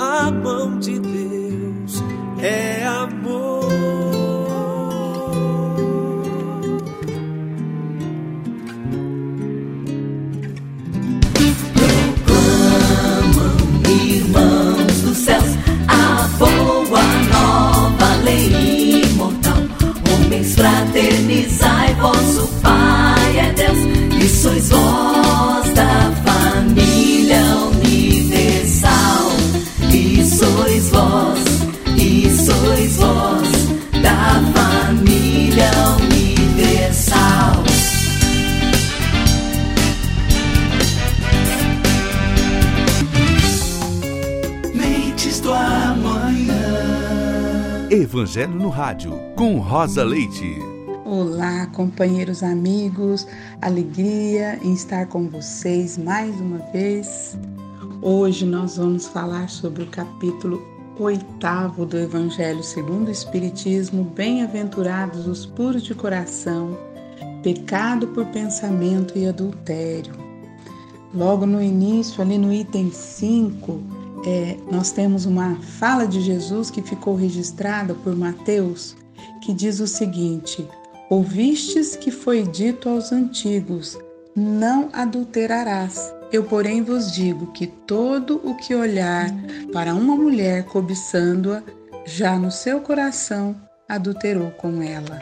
a 0.00 0.30
mão 0.32 0.78
de 0.80 0.98
Deus 0.98 2.02
é 2.42 2.84
amor. 2.84 3.70
Irmãos 13.88 15.02
dos 15.02 15.18
céus, 15.18 15.56
a 15.86 16.28
boa 16.36 17.02
nova 17.32 18.16
lei 18.24 19.02
imortal. 19.04 19.62
Homens, 20.12 20.54
fraternizai, 20.54 21.59
vosso 22.00 22.48
Pai 22.62 23.38
é 23.38 23.52
Deus, 23.52 23.78
e 24.22 24.28
sois 24.28 24.70
vós 24.70 25.70
da 25.74 26.12
família 26.24 27.42
universal. 27.72 29.30
E 29.92 30.24
sois 30.24 30.88
vós, 30.88 31.44
e 31.96 32.30
sois 32.30 32.96
vós 32.96 33.48
da 34.02 34.42
família 34.54 35.70
universal. 36.00 37.62
Mentes 44.74 45.40
do 45.40 45.52
Amanhã. 45.52 46.56
Evangelho 47.90 48.54
no 48.54 48.70
Rádio, 48.70 49.20
com 49.36 49.58
Rosa 49.58 50.02
Leite. 50.02 50.79
Olá, 51.40 51.64
companheiros 51.68 52.42
amigos, 52.42 53.26
alegria 53.62 54.58
em 54.62 54.74
estar 54.74 55.06
com 55.06 55.26
vocês 55.26 55.96
mais 55.96 56.38
uma 56.38 56.58
vez. 56.70 57.34
Hoje 58.02 58.44
nós 58.44 58.76
vamos 58.76 59.06
falar 59.06 59.48
sobre 59.48 59.84
o 59.84 59.86
capítulo 59.86 60.62
oitavo 60.98 61.86
do 61.86 61.96
Evangelho 61.96 62.62
segundo 62.62 63.08
o 63.08 63.10
Espiritismo. 63.10 64.04
Bem-aventurados 64.14 65.26
os 65.26 65.46
puros 65.46 65.82
de 65.82 65.94
coração, 65.94 66.76
pecado 67.42 68.08
por 68.08 68.26
pensamento 68.26 69.16
e 69.16 69.26
adultério. 69.26 70.12
Logo 71.14 71.46
no 71.46 71.62
início, 71.62 72.20
ali 72.20 72.36
no 72.36 72.52
item 72.52 72.92
5, 72.92 73.80
é, 74.26 74.58
nós 74.70 74.90
temos 74.90 75.24
uma 75.24 75.56
fala 75.56 76.06
de 76.06 76.20
Jesus 76.20 76.70
que 76.70 76.82
ficou 76.82 77.16
registrada 77.16 77.94
por 77.94 78.14
Mateus, 78.14 78.94
que 79.40 79.54
diz 79.54 79.80
o 79.80 79.86
seguinte: 79.86 80.68
Ouvistes 81.10 81.96
que 81.96 82.08
foi 82.12 82.44
dito 82.44 82.88
aos 82.88 83.10
antigos: 83.10 83.98
Não 84.36 84.88
adulterarás. 84.92 86.14
Eu, 86.32 86.44
porém, 86.44 86.84
vos 86.84 87.10
digo 87.10 87.48
que 87.48 87.66
todo 87.66 88.40
o 88.44 88.54
que 88.54 88.76
olhar 88.76 89.28
para 89.72 89.92
uma 89.92 90.14
mulher 90.14 90.66
cobiçando-a, 90.66 91.64
já 92.06 92.38
no 92.38 92.52
seu 92.52 92.80
coração 92.80 93.56
adulterou 93.88 94.52
com 94.52 94.80
ela. 94.80 95.20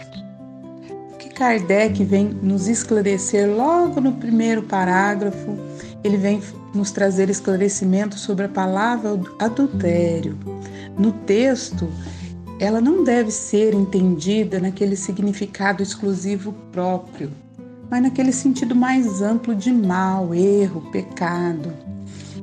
O 1.10 1.16
que 1.16 1.30
Kardec 1.30 2.04
vem 2.04 2.26
nos 2.42 2.68
esclarecer 2.68 3.48
logo 3.48 3.98
no 3.98 4.12
primeiro 4.12 4.64
parágrafo, 4.64 5.56
ele 6.04 6.18
vem 6.18 6.42
nos 6.74 6.90
trazer 6.90 7.30
esclarecimento 7.30 8.18
sobre 8.18 8.44
a 8.44 8.50
palavra 8.50 9.18
adultério. 9.38 10.38
No 10.98 11.12
texto, 11.12 11.88
ela 12.58 12.80
não 12.80 13.04
deve 13.04 13.30
ser 13.30 13.72
entendida 13.72 14.58
naquele 14.58 14.96
significado 14.96 15.82
exclusivo 15.82 16.52
próprio, 16.72 17.30
mas 17.88 18.02
naquele 18.02 18.32
sentido 18.32 18.74
mais 18.74 19.22
amplo 19.22 19.54
de 19.54 19.72
mal, 19.72 20.34
erro, 20.34 20.90
pecado. 20.90 21.72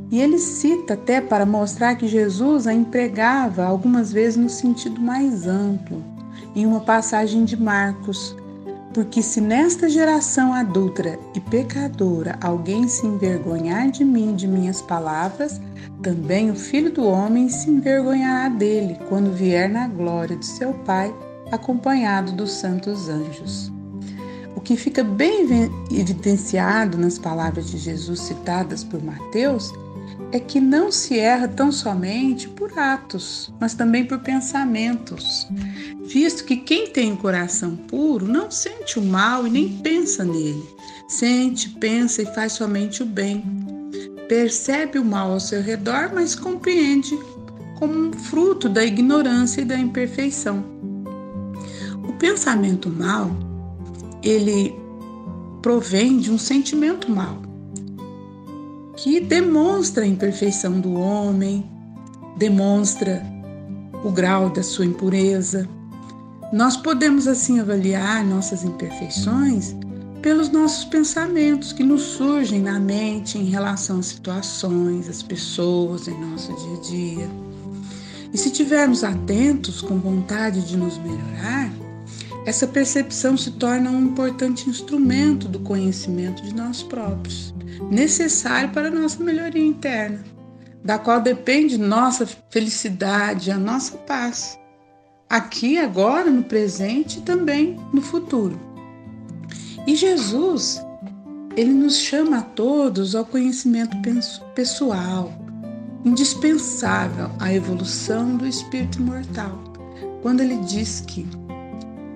E 0.09 0.21
ele 0.21 0.37
cita 0.37 0.93
até 0.93 1.19
para 1.19 1.45
mostrar 1.45 1.95
que 1.95 2.07
Jesus 2.07 2.67
a 2.67 2.73
empregava 2.73 3.65
algumas 3.65 4.13
vezes 4.13 4.37
no 4.37 4.49
sentido 4.49 5.01
mais 5.01 5.47
amplo, 5.47 6.01
em 6.55 6.65
uma 6.65 6.79
passagem 6.79 7.43
de 7.43 7.57
Marcos. 7.57 8.35
Porque 8.95 9.21
se 9.21 9.41
nesta 9.41 9.89
geração 9.89 10.53
adulta 10.53 11.19
e 11.33 11.41
pecadora 11.41 12.39
alguém 12.39 12.87
se 12.87 13.05
envergonhar 13.05 13.91
de 13.91 14.05
mim 14.05 14.31
e 14.31 14.35
de 14.37 14.47
minhas 14.47 14.81
palavras, 14.81 15.59
também 16.01 16.49
o 16.49 16.55
Filho 16.55 16.89
do 16.93 17.05
Homem 17.05 17.49
se 17.49 17.69
envergonhará 17.69 18.47
dele 18.47 18.97
quando 19.09 19.33
vier 19.33 19.69
na 19.69 19.85
glória 19.85 20.37
de 20.37 20.45
seu 20.45 20.73
Pai, 20.85 21.13
acompanhado 21.51 22.31
dos 22.31 22.51
santos 22.51 23.09
anjos. 23.09 23.69
O 24.55 24.61
que 24.61 24.77
fica 24.77 25.03
bem 25.03 25.45
evidenciado 25.91 26.97
nas 26.97 27.19
palavras 27.19 27.69
de 27.69 27.77
Jesus 27.77 28.21
citadas 28.21 28.81
por 28.81 29.03
Mateus 29.03 29.73
é 30.31 30.39
que 30.39 30.59
não 30.59 30.91
se 30.91 31.17
erra 31.17 31.47
tão 31.47 31.71
somente 31.71 32.47
por 32.49 32.77
atos, 32.77 33.53
mas 33.59 33.73
também 33.73 34.05
por 34.05 34.19
pensamentos, 34.19 35.47
visto 36.03 36.43
que 36.43 36.57
quem 36.57 36.87
tem 36.87 37.13
o 37.13 37.17
coração 37.17 37.75
puro 37.75 38.27
não 38.27 38.51
sente 38.51 38.99
o 38.99 39.01
mal 39.01 39.47
e 39.47 39.49
nem 39.49 39.69
pensa 39.77 40.23
nele, 40.23 40.63
sente, 41.07 41.69
pensa 41.69 42.21
e 42.21 42.25
faz 42.25 42.53
somente 42.53 43.01
o 43.03 43.05
bem. 43.05 43.43
Percebe 44.27 44.97
o 44.97 45.05
mal 45.05 45.31
ao 45.31 45.39
seu 45.39 45.61
redor, 45.61 46.11
mas 46.13 46.35
compreende 46.35 47.17
como 47.77 47.93
um 47.93 48.11
fruto 48.11 48.67
da 48.67 48.83
ignorância 48.83 49.61
e 49.61 49.65
da 49.65 49.77
imperfeição. 49.77 50.65
O 52.07 52.13
pensamento 52.13 52.89
mal, 52.89 53.29
ele 54.23 54.73
provém 55.61 56.17
de 56.17 56.31
um 56.31 56.37
sentimento 56.37 57.11
mal 57.11 57.44
que 58.95 59.19
demonstra 59.19 60.03
a 60.03 60.07
imperfeição 60.07 60.79
do 60.79 60.93
homem, 60.93 61.69
demonstra 62.37 63.23
o 64.03 64.11
grau 64.11 64.49
da 64.49 64.63
sua 64.63 64.85
impureza. 64.85 65.67
Nós 66.53 66.77
podemos 66.77 67.27
assim 67.27 67.59
avaliar 67.59 68.23
nossas 68.23 68.63
imperfeições 68.63 69.75
pelos 70.21 70.49
nossos 70.49 70.85
pensamentos 70.85 71.71
que 71.71 71.83
nos 71.83 72.01
surgem 72.01 72.59
na 72.61 72.79
mente 72.79 73.37
em 73.37 73.45
relação 73.45 73.99
às 73.99 74.07
situações, 74.07 75.07
às 75.07 75.21
pessoas 75.21 76.07
em 76.07 76.19
nosso 76.19 76.53
dia 76.55 76.77
a 76.77 76.81
dia. 76.81 77.29
E 78.33 78.37
se 78.37 78.49
tivermos 78.49 79.03
atentos, 79.03 79.81
com 79.81 79.99
vontade 79.99 80.61
de 80.61 80.75
nos 80.75 80.97
melhorar, 80.97 81.71
essa 82.45 82.67
percepção 82.67 83.35
se 83.35 83.51
torna 83.51 83.89
um 83.89 84.03
importante 84.03 84.69
instrumento 84.69 85.47
do 85.47 85.59
conhecimento 85.59 86.43
de 86.43 86.53
nós 86.53 86.83
próprios, 86.83 87.55
necessário 87.89 88.69
para 88.69 88.89
a 88.89 88.91
nossa 88.91 89.23
melhoria 89.23 89.65
interna, 89.65 90.23
da 90.83 90.99
qual 90.99 91.19
depende 91.19 91.75
nossa 91.75 92.27
felicidade, 92.51 93.49
a 93.49 93.57
nossa 93.57 93.97
paz, 93.97 94.59
aqui, 95.27 95.79
agora, 95.79 96.29
no 96.29 96.43
presente 96.43 97.17
e 97.17 97.23
também 97.23 97.79
no 97.91 98.01
futuro. 98.01 98.59
E 99.87 99.95
Jesus, 99.95 100.79
ele 101.55 101.73
nos 101.73 101.97
chama 101.97 102.37
a 102.37 102.43
todos 102.43 103.15
ao 103.15 103.25
conhecimento 103.25 103.97
pessoal, 104.53 105.33
indispensável 106.05 107.31
à 107.39 107.51
evolução 107.51 108.37
do 108.37 108.45
espírito 108.45 108.99
imortal, 108.99 109.63
quando 110.21 110.41
ele 110.41 110.57
diz 110.57 111.01
que 111.01 111.25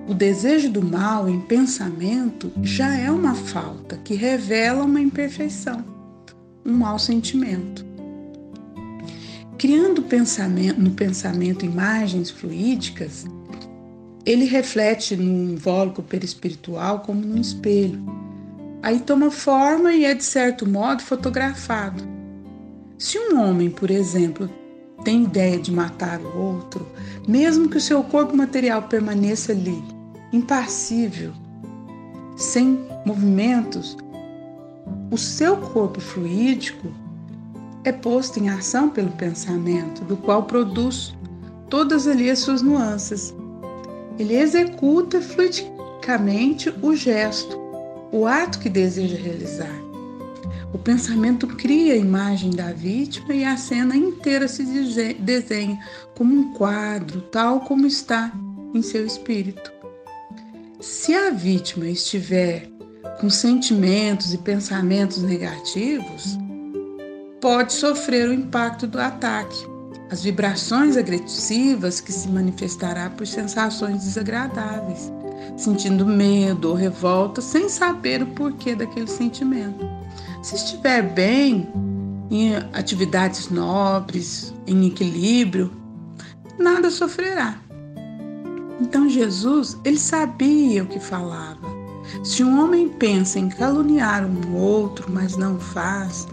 o 0.09 0.13
desejo 0.15 0.71
do 0.71 0.81
mal 0.81 1.29
em 1.29 1.39
pensamento 1.39 2.51
já 2.63 2.97
é 2.97 3.11
uma 3.11 3.35
falta 3.35 3.95
que 3.97 4.15
revela 4.15 4.83
uma 4.83 4.99
imperfeição, 4.99 5.85
um 6.65 6.73
mau 6.73 6.97
sentimento. 6.97 7.85
Criando 9.55 10.01
pensamento, 10.01 10.81
no 10.81 10.89
pensamento 10.89 11.63
imagens 11.63 12.31
fluídicas, 12.31 13.27
ele 14.25 14.45
reflete 14.45 15.15
no 15.15 15.51
invólucro 15.53 16.01
perispiritual 16.01 17.01
como 17.01 17.21
num 17.21 17.39
espelho. 17.39 18.03
Aí 18.81 18.99
toma 19.01 19.29
forma 19.29 19.93
e 19.93 20.05
é, 20.05 20.15
de 20.15 20.23
certo 20.23 20.67
modo, 20.67 21.03
fotografado. 21.03 22.03
Se 22.97 23.19
um 23.19 23.39
homem, 23.39 23.69
por 23.69 23.91
exemplo, 23.91 24.49
tem 25.03 25.25
ideia 25.25 25.59
de 25.59 25.71
matar 25.71 26.19
o 26.19 26.35
outro, 26.35 26.87
mesmo 27.27 27.69
que 27.69 27.77
o 27.77 27.81
seu 27.81 28.03
corpo 28.03 28.35
material 28.35 28.81
permaneça 28.83 29.51
ali, 29.51 29.98
impassível, 30.31 31.33
sem 32.35 32.79
movimentos, 33.05 33.97
o 35.11 35.17
seu 35.17 35.57
corpo 35.57 35.99
fluídico 35.99 36.87
é 37.83 37.91
posto 37.91 38.39
em 38.39 38.49
ação 38.49 38.89
pelo 38.89 39.11
pensamento, 39.11 40.03
do 40.03 40.15
qual 40.15 40.43
produz 40.43 41.15
todas 41.69 42.07
ali 42.07 42.29
as 42.29 42.39
suas 42.39 42.61
nuances. 42.61 43.33
Ele 44.17 44.35
executa 44.35 45.21
fluidicamente 45.21 46.73
o 46.81 46.95
gesto, 46.95 47.57
o 48.11 48.27
ato 48.27 48.59
que 48.59 48.69
deseja 48.69 49.17
realizar. 49.17 49.79
O 50.73 50.77
pensamento 50.77 51.47
cria 51.47 51.93
a 51.93 51.97
imagem 51.97 52.51
da 52.51 52.71
vítima 52.71 53.33
e 53.33 53.43
a 53.43 53.57
cena 53.57 53.95
inteira 53.95 54.47
se 54.47 54.63
desenha 55.19 55.79
como 56.15 56.35
um 56.35 56.53
quadro, 56.53 57.21
tal 57.21 57.61
como 57.61 57.87
está 57.87 58.31
em 58.73 58.81
seu 58.81 59.05
espírito. 59.05 59.78
Se 60.81 61.13
a 61.13 61.29
vítima 61.29 61.87
estiver 61.87 62.69
com 63.19 63.29
sentimentos 63.29 64.33
e 64.33 64.37
pensamentos 64.37 65.21
negativos, 65.21 66.37
pode 67.41 67.73
sofrer 67.73 68.29
o 68.29 68.33
impacto 68.33 68.87
do 68.87 68.97
ataque, 68.97 69.57
as 70.09 70.23
vibrações 70.23 70.95
agressivas 70.95 71.99
que 71.99 72.13
se 72.13 72.29
manifestará 72.29 73.09
por 73.09 73.27
sensações 73.27 74.05
desagradáveis, 74.05 75.11
sentindo 75.57 76.05
medo 76.05 76.69
ou 76.69 76.75
revolta 76.75 77.41
sem 77.41 77.67
saber 77.67 78.23
o 78.23 78.27
porquê 78.27 78.73
daquele 78.73 79.07
sentimento. 79.07 79.85
Se 80.41 80.55
estiver 80.55 81.01
bem, 81.01 81.67
em 82.31 82.55
atividades 82.71 83.49
nobres, 83.49 84.53
em 84.65 84.87
equilíbrio, 84.87 85.73
nada 86.57 86.89
sofrerá. 86.89 87.59
Então 88.81 89.09
Jesus, 89.09 89.77
ele 89.83 89.99
sabia 89.99 90.83
o 90.83 90.87
que 90.87 90.99
falava. 90.99 91.67
Se 92.23 92.43
um 92.43 92.63
homem 92.63 92.89
pensa 92.89 93.39
em 93.39 93.49
caluniar 93.49 94.25
um 94.25 94.55
outro, 94.55 95.11
mas 95.11 95.37
não 95.37 95.59
faz, 95.59 96.27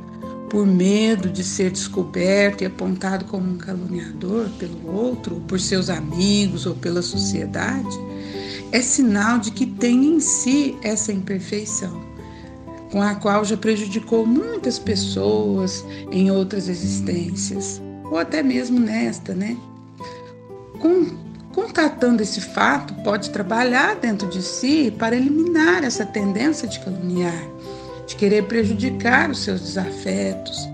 por 0.49 0.67
medo 0.67 1.29
de 1.29 1.43
ser 1.43 1.71
descoberto 1.71 2.63
e 2.63 2.67
apontado 2.67 3.25
como 3.25 3.53
um 3.53 3.59
caluniador 3.59 4.49
pelo 4.59 4.91
outro, 4.91 5.35
ou 5.35 5.41
por 5.43 5.61
seus 5.61 5.91
amigos 5.91 6.67
ou 6.67 6.75
pela 6.75 7.03
sociedade, 7.03 7.99
é 8.73 8.81
sinal 8.81 9.39
de 9.39 9.51
que 9.51 9.67
tem 9.67 10.07
em 10.07 10.21
si 10.21 10.77
essa 10.83 11.13
imperfeição, 11.13 12.01
com 12.91 13.03
a 13.03 13.15
qual 13.17 13.45
já 13.45 13.57
prejudicou 13.57 14.25
muitas 14.25 14.79
pessoas 14.79 15.85
em 16.11 16.31
outras 16.31 16.69
existências, 16.69 17.81
ou 18.05 18.19
até 18.19 18.43
mesmo 18.43 18.79
nesta, 18.79 19.35
né? 19.35 19.57
Com 20.79 21.26
Contatando 21.57 22.23
esse 22.23 22.39
fato, 22.39 22.93
pode 22.97 23.31
trabalhar 23.31 23.97
dentro 23.97 24.29
de 24.29 24.43
si 24.43 24.91
para 24.91 25.17
eliminar 25.17 25.85
essa 25.85 26.05
tendência 26.05 26.69
de 26.69 26.79
caluniar, 26.81 27.49
de 28.07 28.15
querer 28.15 28.45
prejudicar 28.45 29.31
os 29.31 29.39
seus 29.39 29.63
desafetos, 29.63 30.69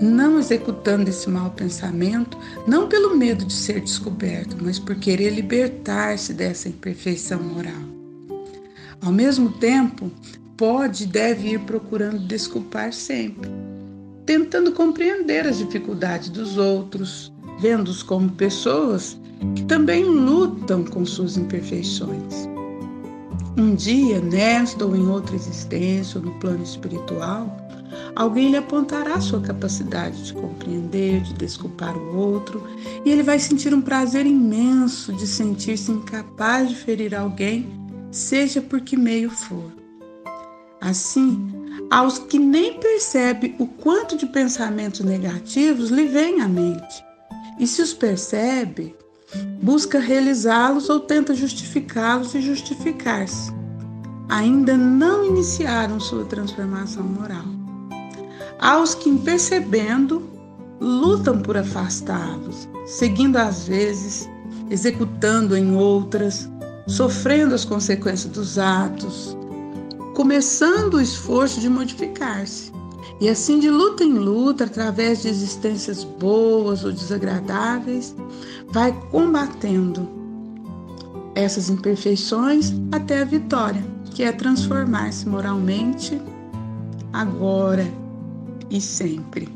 não 0.00 0.38
executando 0.38 1.10
esse 1.10 1.28
mau 1.28 1.50
pensamento, 1.50 2.38
não 2.68 2.86
pelo 2.86 3.16
medo 3.16 3.44
de 3.44 3.52
ser 3.52 3.80
descoberto, 3.80 4.56
mas 4.60 4.78
por 4.78 4.94
querer 4.94 5.30
libertar-se 5.30 6.32
dessa 6.32 6.68
imperfeição 6.68 7.42
moral. 7.42 7.82
Ao 9.02 9.10
mesmo 9.10 9.50
tempo, 9.54 10.08
pode 10.56 11.02
e 11.02 11.06
deve 11.08 11.48
ir 11.48 11.60
procurando 11.62 12.20
desculpar 12.28 12.92
sempre, 12.92 13.50
tentando 14.24 14.70
compreender 14.70 15.48
as 15.48 15.58
dificuldades 15.58 16.28
dos 16.28 16.56
outros, 16.56 17.32
vendo-os 17.60 18.04
como 18.04 18.30
pessoas 18.30 19.18
também 19.66 20.04
lutam 20.04 20.84
com 20.84 21.04
suas 21.04 21.36
imperfeições. 21.36 22.48
Um 23.56 23.74
dia, 23.74 24.20
nesta 24.20 24.84
ou 24.84 24.94
em 24.94 25.08
outra 25.08 25.34
existência 25.34 26.20
ou 26.20 26.26
no 26.26 26.32
plano 26.38 26.62
espiritual, 26.62 27.56
alguém 28.14 28.50
lhe 28.50 28.56
apontará 28.56 29.20
sua 29.20 29.40
capacidade 29.40 30.22
de 30.24 30.32
compreender, 30.32 31.22
de 31.22 31.34
desculpar 31.34 31.96
o 31.96 32.16
outro, 32.16 32.62
e 33.04 33.10
ele 33.10 33.22
vai 33.22 33.38
sentir 33.38 33.74
um 33.74 33.80
prazer 33.80 34.26
imenso 34.26 35.12
de 35.12 35.26
sentir-se 35.26 35.90
incapaz 35.90 36.68
de 36.68 36.76
ferir 36.76 37.14
alguém, 37.14 37.66
seja 38.10 38.60
por 38.60 38.80
que 38.80 38.96
meio 38.96 39.30
for. 39.30 39.72
Assim, 40.80 41.52
aos 41.90 42.18
que 42.18 42.38
nem 42.38 42.78
percebem 42.78 43.56
o 43.58 43.66
quanto 43.66 44.16
de 44.16 44.26
pensamentos 44.26 45.00
negativos 45.00 45.90
lhe 45.90 46.06
vem 46.06 46.40
à 46.40 46.48
mente, 46.48 47.04
e 47.58 47.66
se 47.66 47.82
os 47.82 47.92
percebe, 47.92 48.94
busca 49.62 49.98
realizá-los 49.98 50.88
ou 50.88 51.00
tenta 51.00 51.34
justificá-los 51.34 52.34
e 52.34 52.40
justificar-se. 52.40 53.52
Ainda 54.28 54.76
não 54.76 55.24
iniciaram 55.24 56.00
sua 56.00 56.24
transformação 56.24 57.02
moral. 57.02 57.44
Aos 58.58 58.94
que, 58.94 59.16
percebendo, 59.18 60.28
lutam 60.80 61.40
por 61.40 61.56
afastá-los, 61.56 62.68
seguindo 62.86 63.36
às 63.36 63.66
vezes, 63.66 64.28
executando 64.70 65.56
em 65.56 65.74
outras, 65.74 66.48
sofrendo 66.86 67.54
as 67.54 67.64
consequências 67.64 68.32
dos 68.32 68.58
atos, 68.58 69.36
começando 70.14 70.94
o 70.94 71.00
esforço 71.00 71.60
de 71.60 71.68
modificar-se. 71.68 72.72
E 73.20 73.28
assim, 73.28 73.58
de 73.58 73.68
luta 73.68 74.04
em 74.04 74.12
luta, 74.12 74.64
através 74.64 75.22
de 75.22 75.28
existências 75.28 76.04
boas 76.04 76.84
ou 76.84 76.92
desagradáveis, 76.92 78.14
vai 78.68 78.92
combatendo 79.10 80.08
essas 81.34 81.68
imperfeições 81.68 82.72
até 82.92 83.22
a 83.22 83.24
vitória, 83.24 83.82
que 84.14 84.22
é 84.22 84.30
transformar-se 84.30 85.28
moralmente 85.28 86.20
agora 87.12 87.86
e 88.70 88.80
sempre. 88.80 89.48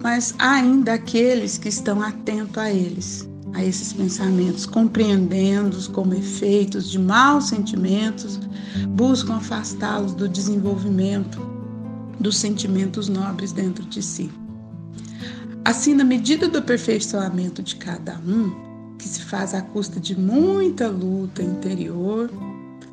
Mas 0.00 0.32
há 0.38 0.52
ainda 0.52 0.94
aqueles 0.94 1.58
que 1.58 1.68
estão 1.68 2.00
atentos 2.00 2.56
a 2.56 2.70
eles, 2.70 3.28
a 3.52 3.64
esses 3.64 3.92
pensamentos, 3.92 4.64
compreendendo-os 4.64 5.88
como 5.88 6.14
efeitos 6.14 6.88
de 6.88 7.00
maus 7.00 7.48
sentimentos, 7.48 8.38
buscam 8.90 9.36
afastá-los 9.36 10.14
do 10.14 10.28
desenvolvimento 10.28 11.49
dos 12.20 12.36
sentimentos 12.36 13.08
nobres 13.08 13.50
dentro 13.50 13.84
de 13.84 14.02
si. 14.02 14.30
Assim, 15.64 15.94
na 15.94 16.04
medida 16.04 16.48
do 16.48 16.58
aperfeiçoamento 16.58 17.62
de 17.62 17.76
cada 17.76 18.18
um, 18.18 18.94
que 18.98 19.08
se 19.08 19.22
faz 19.22 19.54
à 19.54 19.62
custa 19.62 19.98
de 19.98 20.18
muita 20.18 20.88
luta 20.88 21.42
interior, 21.42 22.30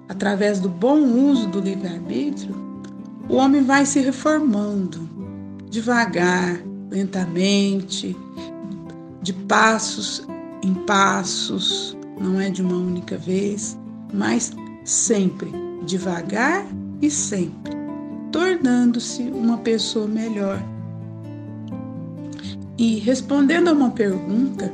através 0.08 0.60
do 0.60 0.70
bom 0.70 1.02
uso 1.02 1.48
do 1.48 1.60
livre-arbítrio, 1.60 2.56
o 3.30 3.36
homem 3.36 3.62
vai 3.62 3.86
se 3.86 4.00
reformando 4.00 5.08
devagar, 5.70 6.62
lentamente, 6.90 8.16
de 9.22 9.34
passos 9.34 10.26
em 10.64 10.74
passos, 10.74 11.98
não 12.20 12.40
é 12.40 12.50
de 12.50 12.62
uma 12.62 12.78
única 12.78 13.18
vez, 13.18 13.78
mas 14.14 14.52
sempre, 14.86 15.52
devagar 15.86 16.66
e 17.02 17.12
sempre 17.12 17.77
tornando-se 18.32 19.24
uma 19.24 19.58
pessoa 19.58 20.08
melhor. 20.08 20.62
E 22.78 23.00
respondendo 23.00 23.70
a 23.70 23.74
uma 23.74 23.92
pergunta 23.92 24.72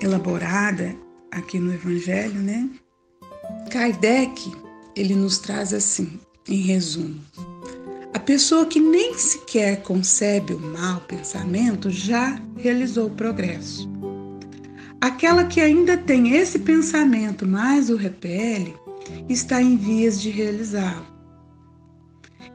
elaborada 0.00 0.94
aqui 1.30 1.58
no 1.58 1.72
Evangelho, 1.72 2.40
né? 2.40 2.68
Kardec, 3.70 4.52
ele 4.94 5.14
nos 5.14 5.38
traz 5.38 5.72
assim, 5.72 6.20
em 6.48 6.60
resumo. 6.60 7.20
A 8.12 8.18
pessoa 8.20 8.66
que 8.66 8.78
nem 8.78 9.14
sequer 9.18 9.82
concebe 9.82 10.54
o 10.54 10.60
mau 10.60 11.00
pensamento 11.00 11.90
já 11.90 12.40
realizou 12.56 13.08
o 13.08 13.10
progresso. 13.10 13.90
Aquela 15.00 15.44
que 15.44 15.60
ainda 15.60 15.96
tem 15.96 16.36
esse 16.36 16.60
pensamento, 16.60 17.46
mas 17.46 17.90
o 17.90 17.96
repele, 17.96 18.74
está 19.28 19.60
em 19.60 19.76
vias 19.76 20.20
de 20.22 20.30
realizá-lo. 20.30 21.13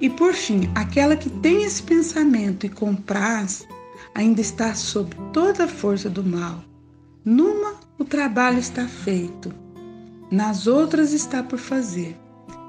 E 0.01 0.09
por 0.09 0.33
fim, 0.33 0.69
aquela 0.75 1.15
que 1.15 1.29
tem 1.29 1.63
esse 1.63 1.83
pensamento 1.83 2.65
e 2.65 2.69
compraz, 2.69 3.67
ainda 4.15 4.39
está 4.39 4.73
sob 4.73 5.13
toda 5.33 5.65
a 5.65 5.67
força 5.67 6.09
do 6.09 6.23
mal. 6.23 6.63
Numa, 7.25 7.75
o 7.97 8.05
trabalho 8.05 8.59
está 8.59 8.87
feito, 8.87 9.53
nas 10.31 10.67
outras 10.67 11.11
está 11.11 11.43
por 11.43 11.59
fazer. 11.59 12.17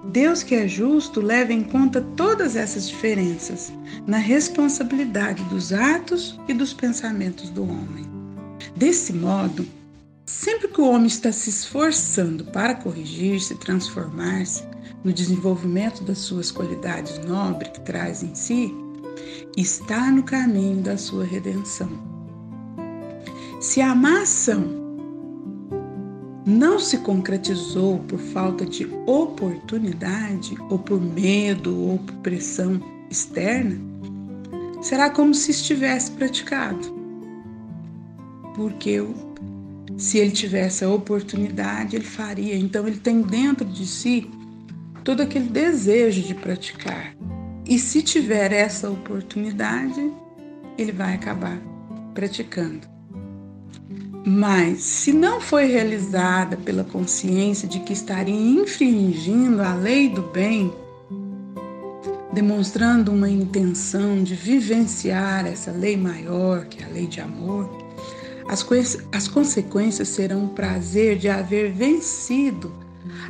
Deus, 0.05 0.43
que 0.43 0.55
é 0.55 0.67
justo, 0.67 1.21
leva 1.21 1.53
em 1.53 1.63
conta 1.63 2.01
todas 2.17 2.57
essas 2.57 2.89
diferenças 2.89 3.73
na 4.07 4.17
responsabilidade 4.17 5.43
dos 5.45 5.73
atos 5.73 6.41
e 6.49 6.55
dos 6.55 6.73
pensamentos 6.73 7.51
do 7.51 7.63
homem. 7.63 8.09
Desse 8.75 9.13
modo, 9.13 9.67
sempre 10.25 10.69
que 10.69 10.81
o 10.81 10.89
homem 10.89 11.07
está 11.07 11.31
se 11.31 11.51
esforçando 11.51 12.45
para 12.47 12.75
corrigir-se, 12.75 13.55
transformar-se 13.57 14.70
no 15.03 15.13
desenvolvimento 15.13 16.03
das 16.05 16.19
suas 16.19 16.51
qualidades 16.51 17.19
nobres 17.25 17.73
que 17.73 17.81
traz 17.81 18.23
em 18.23 18.35
si, 18.35 18.75
está 19.57 20.11
no 20.11 20.23
caminho 20.23 20.83
da 20.83 20.97
sua 20.97 21.25
redenção. 21.25 21.89
Se 23.61 23.81
a 23.81 23.95
má 23.95 24.23
ação 24.23 24.81
não 26.47 26.79
se 26.79 26.99
concretizou 26.99 27.99
por 28.01 28.19
falta 28.19 28.65
de 28.65 28.87
oportunidade, 29.07 30.57
ou 30.71 30.79
por 30.79 31.01
medo, 31.01 31.79
ou 31.79 31.99
por 31.99 32.15
pressão 32.17 32.81
externa, 33.11 33.79
será 34.81 35.11
como 35.11 35.35
se 35.35 35.51
estivesse 35.51 36.11
praticado. 36.13 37.01
Porque 38.55 39.05
se 39.97 40.19
ele 40.19 40.31
tivesse 40.31 40.85
a 40.85 40.91
oportunidade, 40.91 41.97
ele 41.97 42.05
faria. 42.05 42.57
Então, 42.57 42.89
ele 42.89 42.99
tem 42.99 43.21
dentro 43.21 43.67
de 43.67 43.87
si 43.87 44.29
todo 45.05 45.23
aquele 45.23 45.49
desejo 45.49 46.23
de 46.23 46.35
praticar. 46.35 47.15
E 47.67 47.79
se 47.79 48.03
tiver 48.03 48.53
essa 48.53 48.91
oportunidade, 48.91 50.13
ele 50.77 50.93
vai 50.93 51.15
acabar 51.15 51.59
praticando. 52.15 52.89
Mas, 54.27 54.83
se 54.83 55.13
não 55.13 55.41
foi 55.41 55.67
realizada 55.67 56.57
pela 56.57 56.85
consciência 56.85 57.67
de 57.67 57.81
que 57.81 57.93
estaria 57.93 58.35
infringindo 58.35 59.63
a 59.63 59.75
lei 59.75 60.09
do 60.09 60.23
bem, 60.23 60.73
demonstrando 62.33 63.13
uma 63.13 63.31
intenção 63.31 64.23
de 64.23 64.35
vivenciar 64.35 65.47
essa 65.47 65.71
lei 65.71 65.97
maior, 65.97 66.67
que 66.67 66.83
é 66.83 66.87
a 66.87 66.91
lei 66.91 67.07
de 67.07 67.21
amor, 67.21 67.71
as, 68.47 68.67
as 69.13 69.29
consequências 69.29 70.09
serão 70.09 70.47
o 70.47 70.49
prazer 70.51 71.17
de 71.17 71.29
haver 71.29 71.73
vencido 71.73 72.73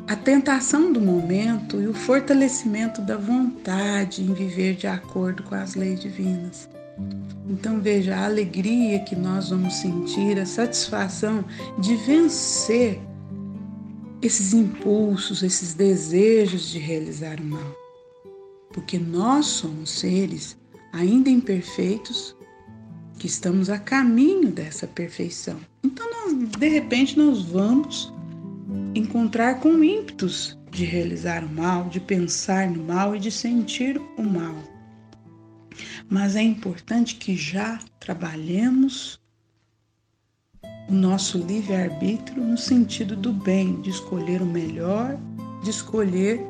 a 0.07 0.17
tentação 0.17 0.93
do 0.93 1.01
momento 1.01 1.81
e 1.81 1.87
o 1.87 1.95
fortalecimento 1.95 3.01
da 3.01 3.17
vontade 3.17 4.23
em 4.23 4.33
viver 4.35 4.75
de 4.75 4.87
acordo 4.87 5.43
com 5.43 5.55
as 5.55 5.75
leis 5.75 6.01
divinas. 6.01 6.69
Então 7.49 7.81
veja 7.81 8.17
a 8.17 8.25
alegria 8.27 9.01
que 9.01 9.17
nós 9.17 9.51
vamos 9.51 9.75
sentir, 9.75 10.39
a 10.39 10.47
satisfação 10.47 11.45
de 11.79 11.97
vencer 11.97 13.01
esses 14.23 14.53
impulsos, 14.53 15.43
esses 15.43 15.75
desejos 15.75 16.69
de 16.71 16.79
realizar 16.79 17.41
o 17.41 17.45
mal. 17.45 17.75
Porque 18.73 18.99
nós 18.99 19.47
somos 19.47 19.91
seres 19.91 20.57
ainda 20.93 21.31
imperfeitos 21.31 22.37
que 23.19 23.27
estamos 23.27 23.69
a 23.69 23.79
caminho 23.79 24.51
dessa 24.51 24.87
perfeição. 24.87 25.59
Então, 25.83 26.07
nós, 26.11 26.51
de 26.59 26.69
repente, 26.69 27.19
nós 27.19 27.43
vamos 27.43 28.13
encontrar 28.95 29.61
com 29.61 29.83
ímpetos 29.83 30.59
de 30.71 30.85
realizar 30.85 31.45
o 31.45 31.49
mal, 31.49 31.89
de 31.89 32.01
pensar 32.01 32.71
no 32.71 32.85
mal 32.85 33.17
e 33.17 33.19
de 33.19 33.31
sentir 33.31 34.01
o 34.17 34.23
mal 34.23 34.55
mas 36.11 36.35
é 36.35 36.43
importante 36.43 37.15
que 37.15 37.37
já 37.37 37.79
trabalhemos 38.01 39.21
o 40.89 40.93
nosso 40.93 41.39
livre-arbítrio 41.39 42.43
no 42.43 42.59
sentido 42.59 43.15
do 43.15 43.33
bem, 43.33 43.81
de 43.81 43.91
escolher 43.91 44.43
o 44.43 44.47
melhor, 44.47 45.17
de 45.63 45.71
escolher 45.71 46.45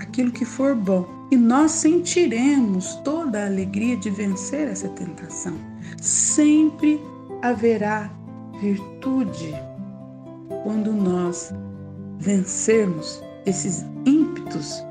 aquilo 0.00 0.32
que 0.32 0.44
for 0.44 0.74
bom. 0.74 1.06
E 1.30 1.36
nós 1.36 1.70
sentiremos 1.70 2.96
toda 3.04 3.42
a 3.42 3.46
alegria 3.46 3.96
de 3.96 4.10
vencer 4.10 4.66
essa 4.66 4.88
tentação. 4.88 5.56
Sempre 6.00 7.00
haverá 7.42 8.10
virtude 8.60 9.54
quando 10.64 10.92
nós 10.92 11.52
vencermos 12.18 13.22
esses 13.44 13.84
ímpetos 14.04 14.82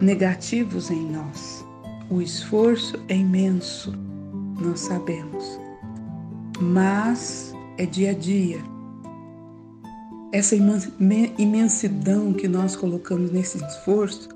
negativos 0.00 0.90
em 0.90 1.10
nós. 1.10 1.64
O 2.10 2.20
esforço 2.20 2.96
é 3.08 3.16
imenso, 3.16 3.92
nós 4.60 4.80
sabemos, 4.80 5.58
mas 6.60 7.54
é 7.78 7.86
dia 7.86 8.10
a 8.10 8.14
dia. 8.14 8.58
Essa 10.32 10.54
imensidão 11.38 12.32
que 12.32 12.46
nós 12.46 12.76
colocamos 12.76 13.30
nesse 13.30 13.58
esforço 13.64 14.28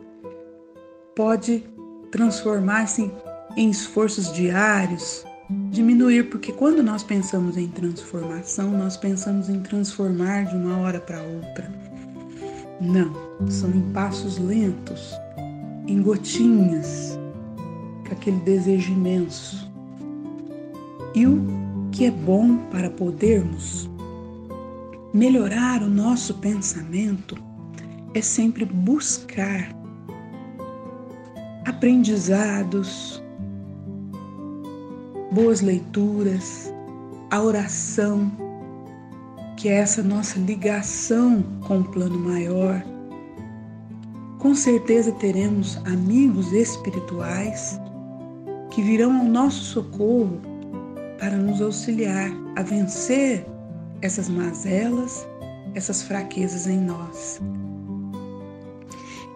pode 1.15 1.65
transformar-se 2.11 3.11
em 3.57 3.71
esforços 3.71 4.33
diários, 4.33 5.25
diminuir, 5.71 6.31
porque 6.31 6.53
quando 6.53 6.83
nós 6.83 7.03
pensamos 7.03 7.57
em 7.57 7.69
transformação, 7.69 8.71
nós 8.71 8.97
pensamos 8.97 9.49
em 9.49 9.61
transformar 9.61 10.45
de 10.45 10.57
uma 10.57 10.79
hora 10.79 11.01
para 11.01 11.23
outra. 11.23 11.90
Não, 12.81 13.13
são 13.49 13.71
em 13.71 13.93
passos 13.93 14.39
lentos, 14.39 15.15
em 15.87 16.01
gotinhas, 16.01 17.19
aquele 18.11 18.39
desejo 18.39 18.93
imenso. 18.93 19.71
E 21.15 21.27
o 21.27 21.45
que 21.93 22.07
é 22.07 22.11
bom 22.11 22.57
para 22.71 22.89
podermos 22.89 23.91
melhorar 25.13 25.83
o 25.83 25.91
nosso 25.91 26.35
pensamento 26.35 27.37
é 28.15 28.23
sempre 28.23 28.65
buscar 28.65 29.75
aprendizados, 31.67 33.23
boas 35.33 35.61
leituras, 35.61 36.73
a 37.31 37.43
oração, 37.43 38.31
que 39.61 39.69
é 39.69 39.75
essa 39.75 40.03
nossa 40.03 40.39
ligação 40.39 41.43
com 41.69 41.81
o 41.81 41.85
plano 41.85 42.19
maior. 42.19 42.83
Com 44.39 44.55
certeza 44.55 45.13
teremos 45.13 45.77
amigos 45.85 46.51
espirituais 46.51 47.79
que 48.71 48.81
virão 48.81 49.19
ao 49.19 49.25
nosso 49.27 49.63
socorro 49.63 50.41
para 51.19 51.37
nos 51.37 51.61
auxiliar 51.61 52.31
a 52.57 52.63
vencer 52.63 53.47
essas 54.01 54.31
mazelas, 54.31 55.29
essas 55.75 56.05
fraquezas 56.05 56.67
em 56.67 56.81
nós. 56.81 57.39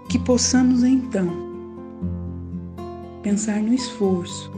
Que 0.09 0.19
possamos 0.21 0.85
então 0.85 1.29
pensar 3.23 3.61
no 3.61 3.75
esforço, 3.75 4.51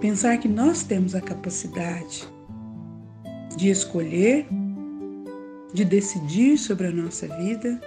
pensar 0.00 0.38
que 0.38 0.48
nós 0.48 0.82
temos 0.82 1.14
a 1.14 1.20
capacidade 1.20 2.35
de 3.56 3.70
escolher, 3.70 4.46
de 5.72 5.84
decidir 5.84 6.58
sobre 6.58 6.86
a 6.88 6.92
nossa 6.92 7.26
vida 7.38 7.80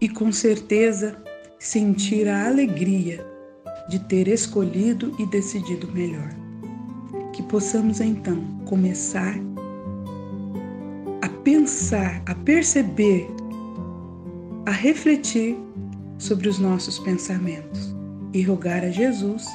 e 0.00 0.08
com 0.08 0.30
certeza 0.30 1.16
sentir 1.58 2.28
a 2.28 2.46
alegria 2.46 3.24
de 3.88 3.98
ter 4.00 4.28
escolhido 4.28 5.14
e 5.18 5.26
decidido 5.26 5.90
melhor. 5.92 6.30
Que 7.32 7.42
possamos 7.42 8.00
então 8.00 8.42
começar 8.64 9.34
a 11.22 11.28
pensar, 11.28 12.22
a 12.26 12.34
perceber, 12.34 13.28
a 14.66 14.70
refletir 14.70 15.56
sobre 16.18 16.48
os 16.48 16.58
nossos 16.58 16.98
pensamentos 16.98 17.94
e 18.32 18.42
rogar 18.42 18.82
a 18.82 18.90
Jesus 18.90 19.46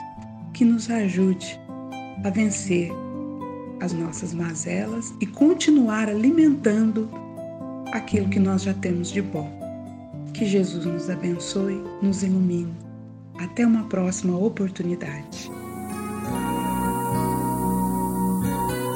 que 0.53 0.63
nos 0.63 0.89
ajude 0.89 1.59
a 2.23 2.29
vencer 2.29 2.91
as 3.81 3.91
nossas 3.91 4.33
mazelas 4.33 5.13
e 5.19 5.25
continuar 5.25 6.07
alimentando 6.07 7.09
aquilo 7.91 8.29
que 8.29 8.39
nós 8.39 8.61
já 8.61 8.73
temos 8.73 9.11
de 9.11 9.21
bom. 9.21 9.59
Que 10.33 10.45
Jesus 10.45 10.85
nos 10.85 11.09
abençoe, 11.09 11.83
nos 12.01 12.23
ilumine. 12.23 12.73
Até 13.37 13.65
uma 13.65 13.83
próxima 13.85 14.37
oportunidade. 14.37 15.51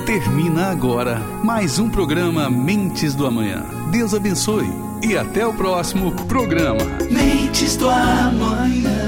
Termina 0.05 0.67
agora 0.67 1.19
mais 1.43 1.79
um 1.79 1.89
programa 1.89 2.47
Mentes 2.49 3.15
do 3.15 3.25
Amanhã. 3.25 3.65
Deus 3.91 4.13
abençoe 4.13 4.67
e 5.03 5.17
até 5.17 5.45
o 5.45 5.53
próximo 5.53 6.11
programa. 6.27 6.85
Mentes 7.09 7.75
do 7.75 7.89
Amanhã. 7.89 9.04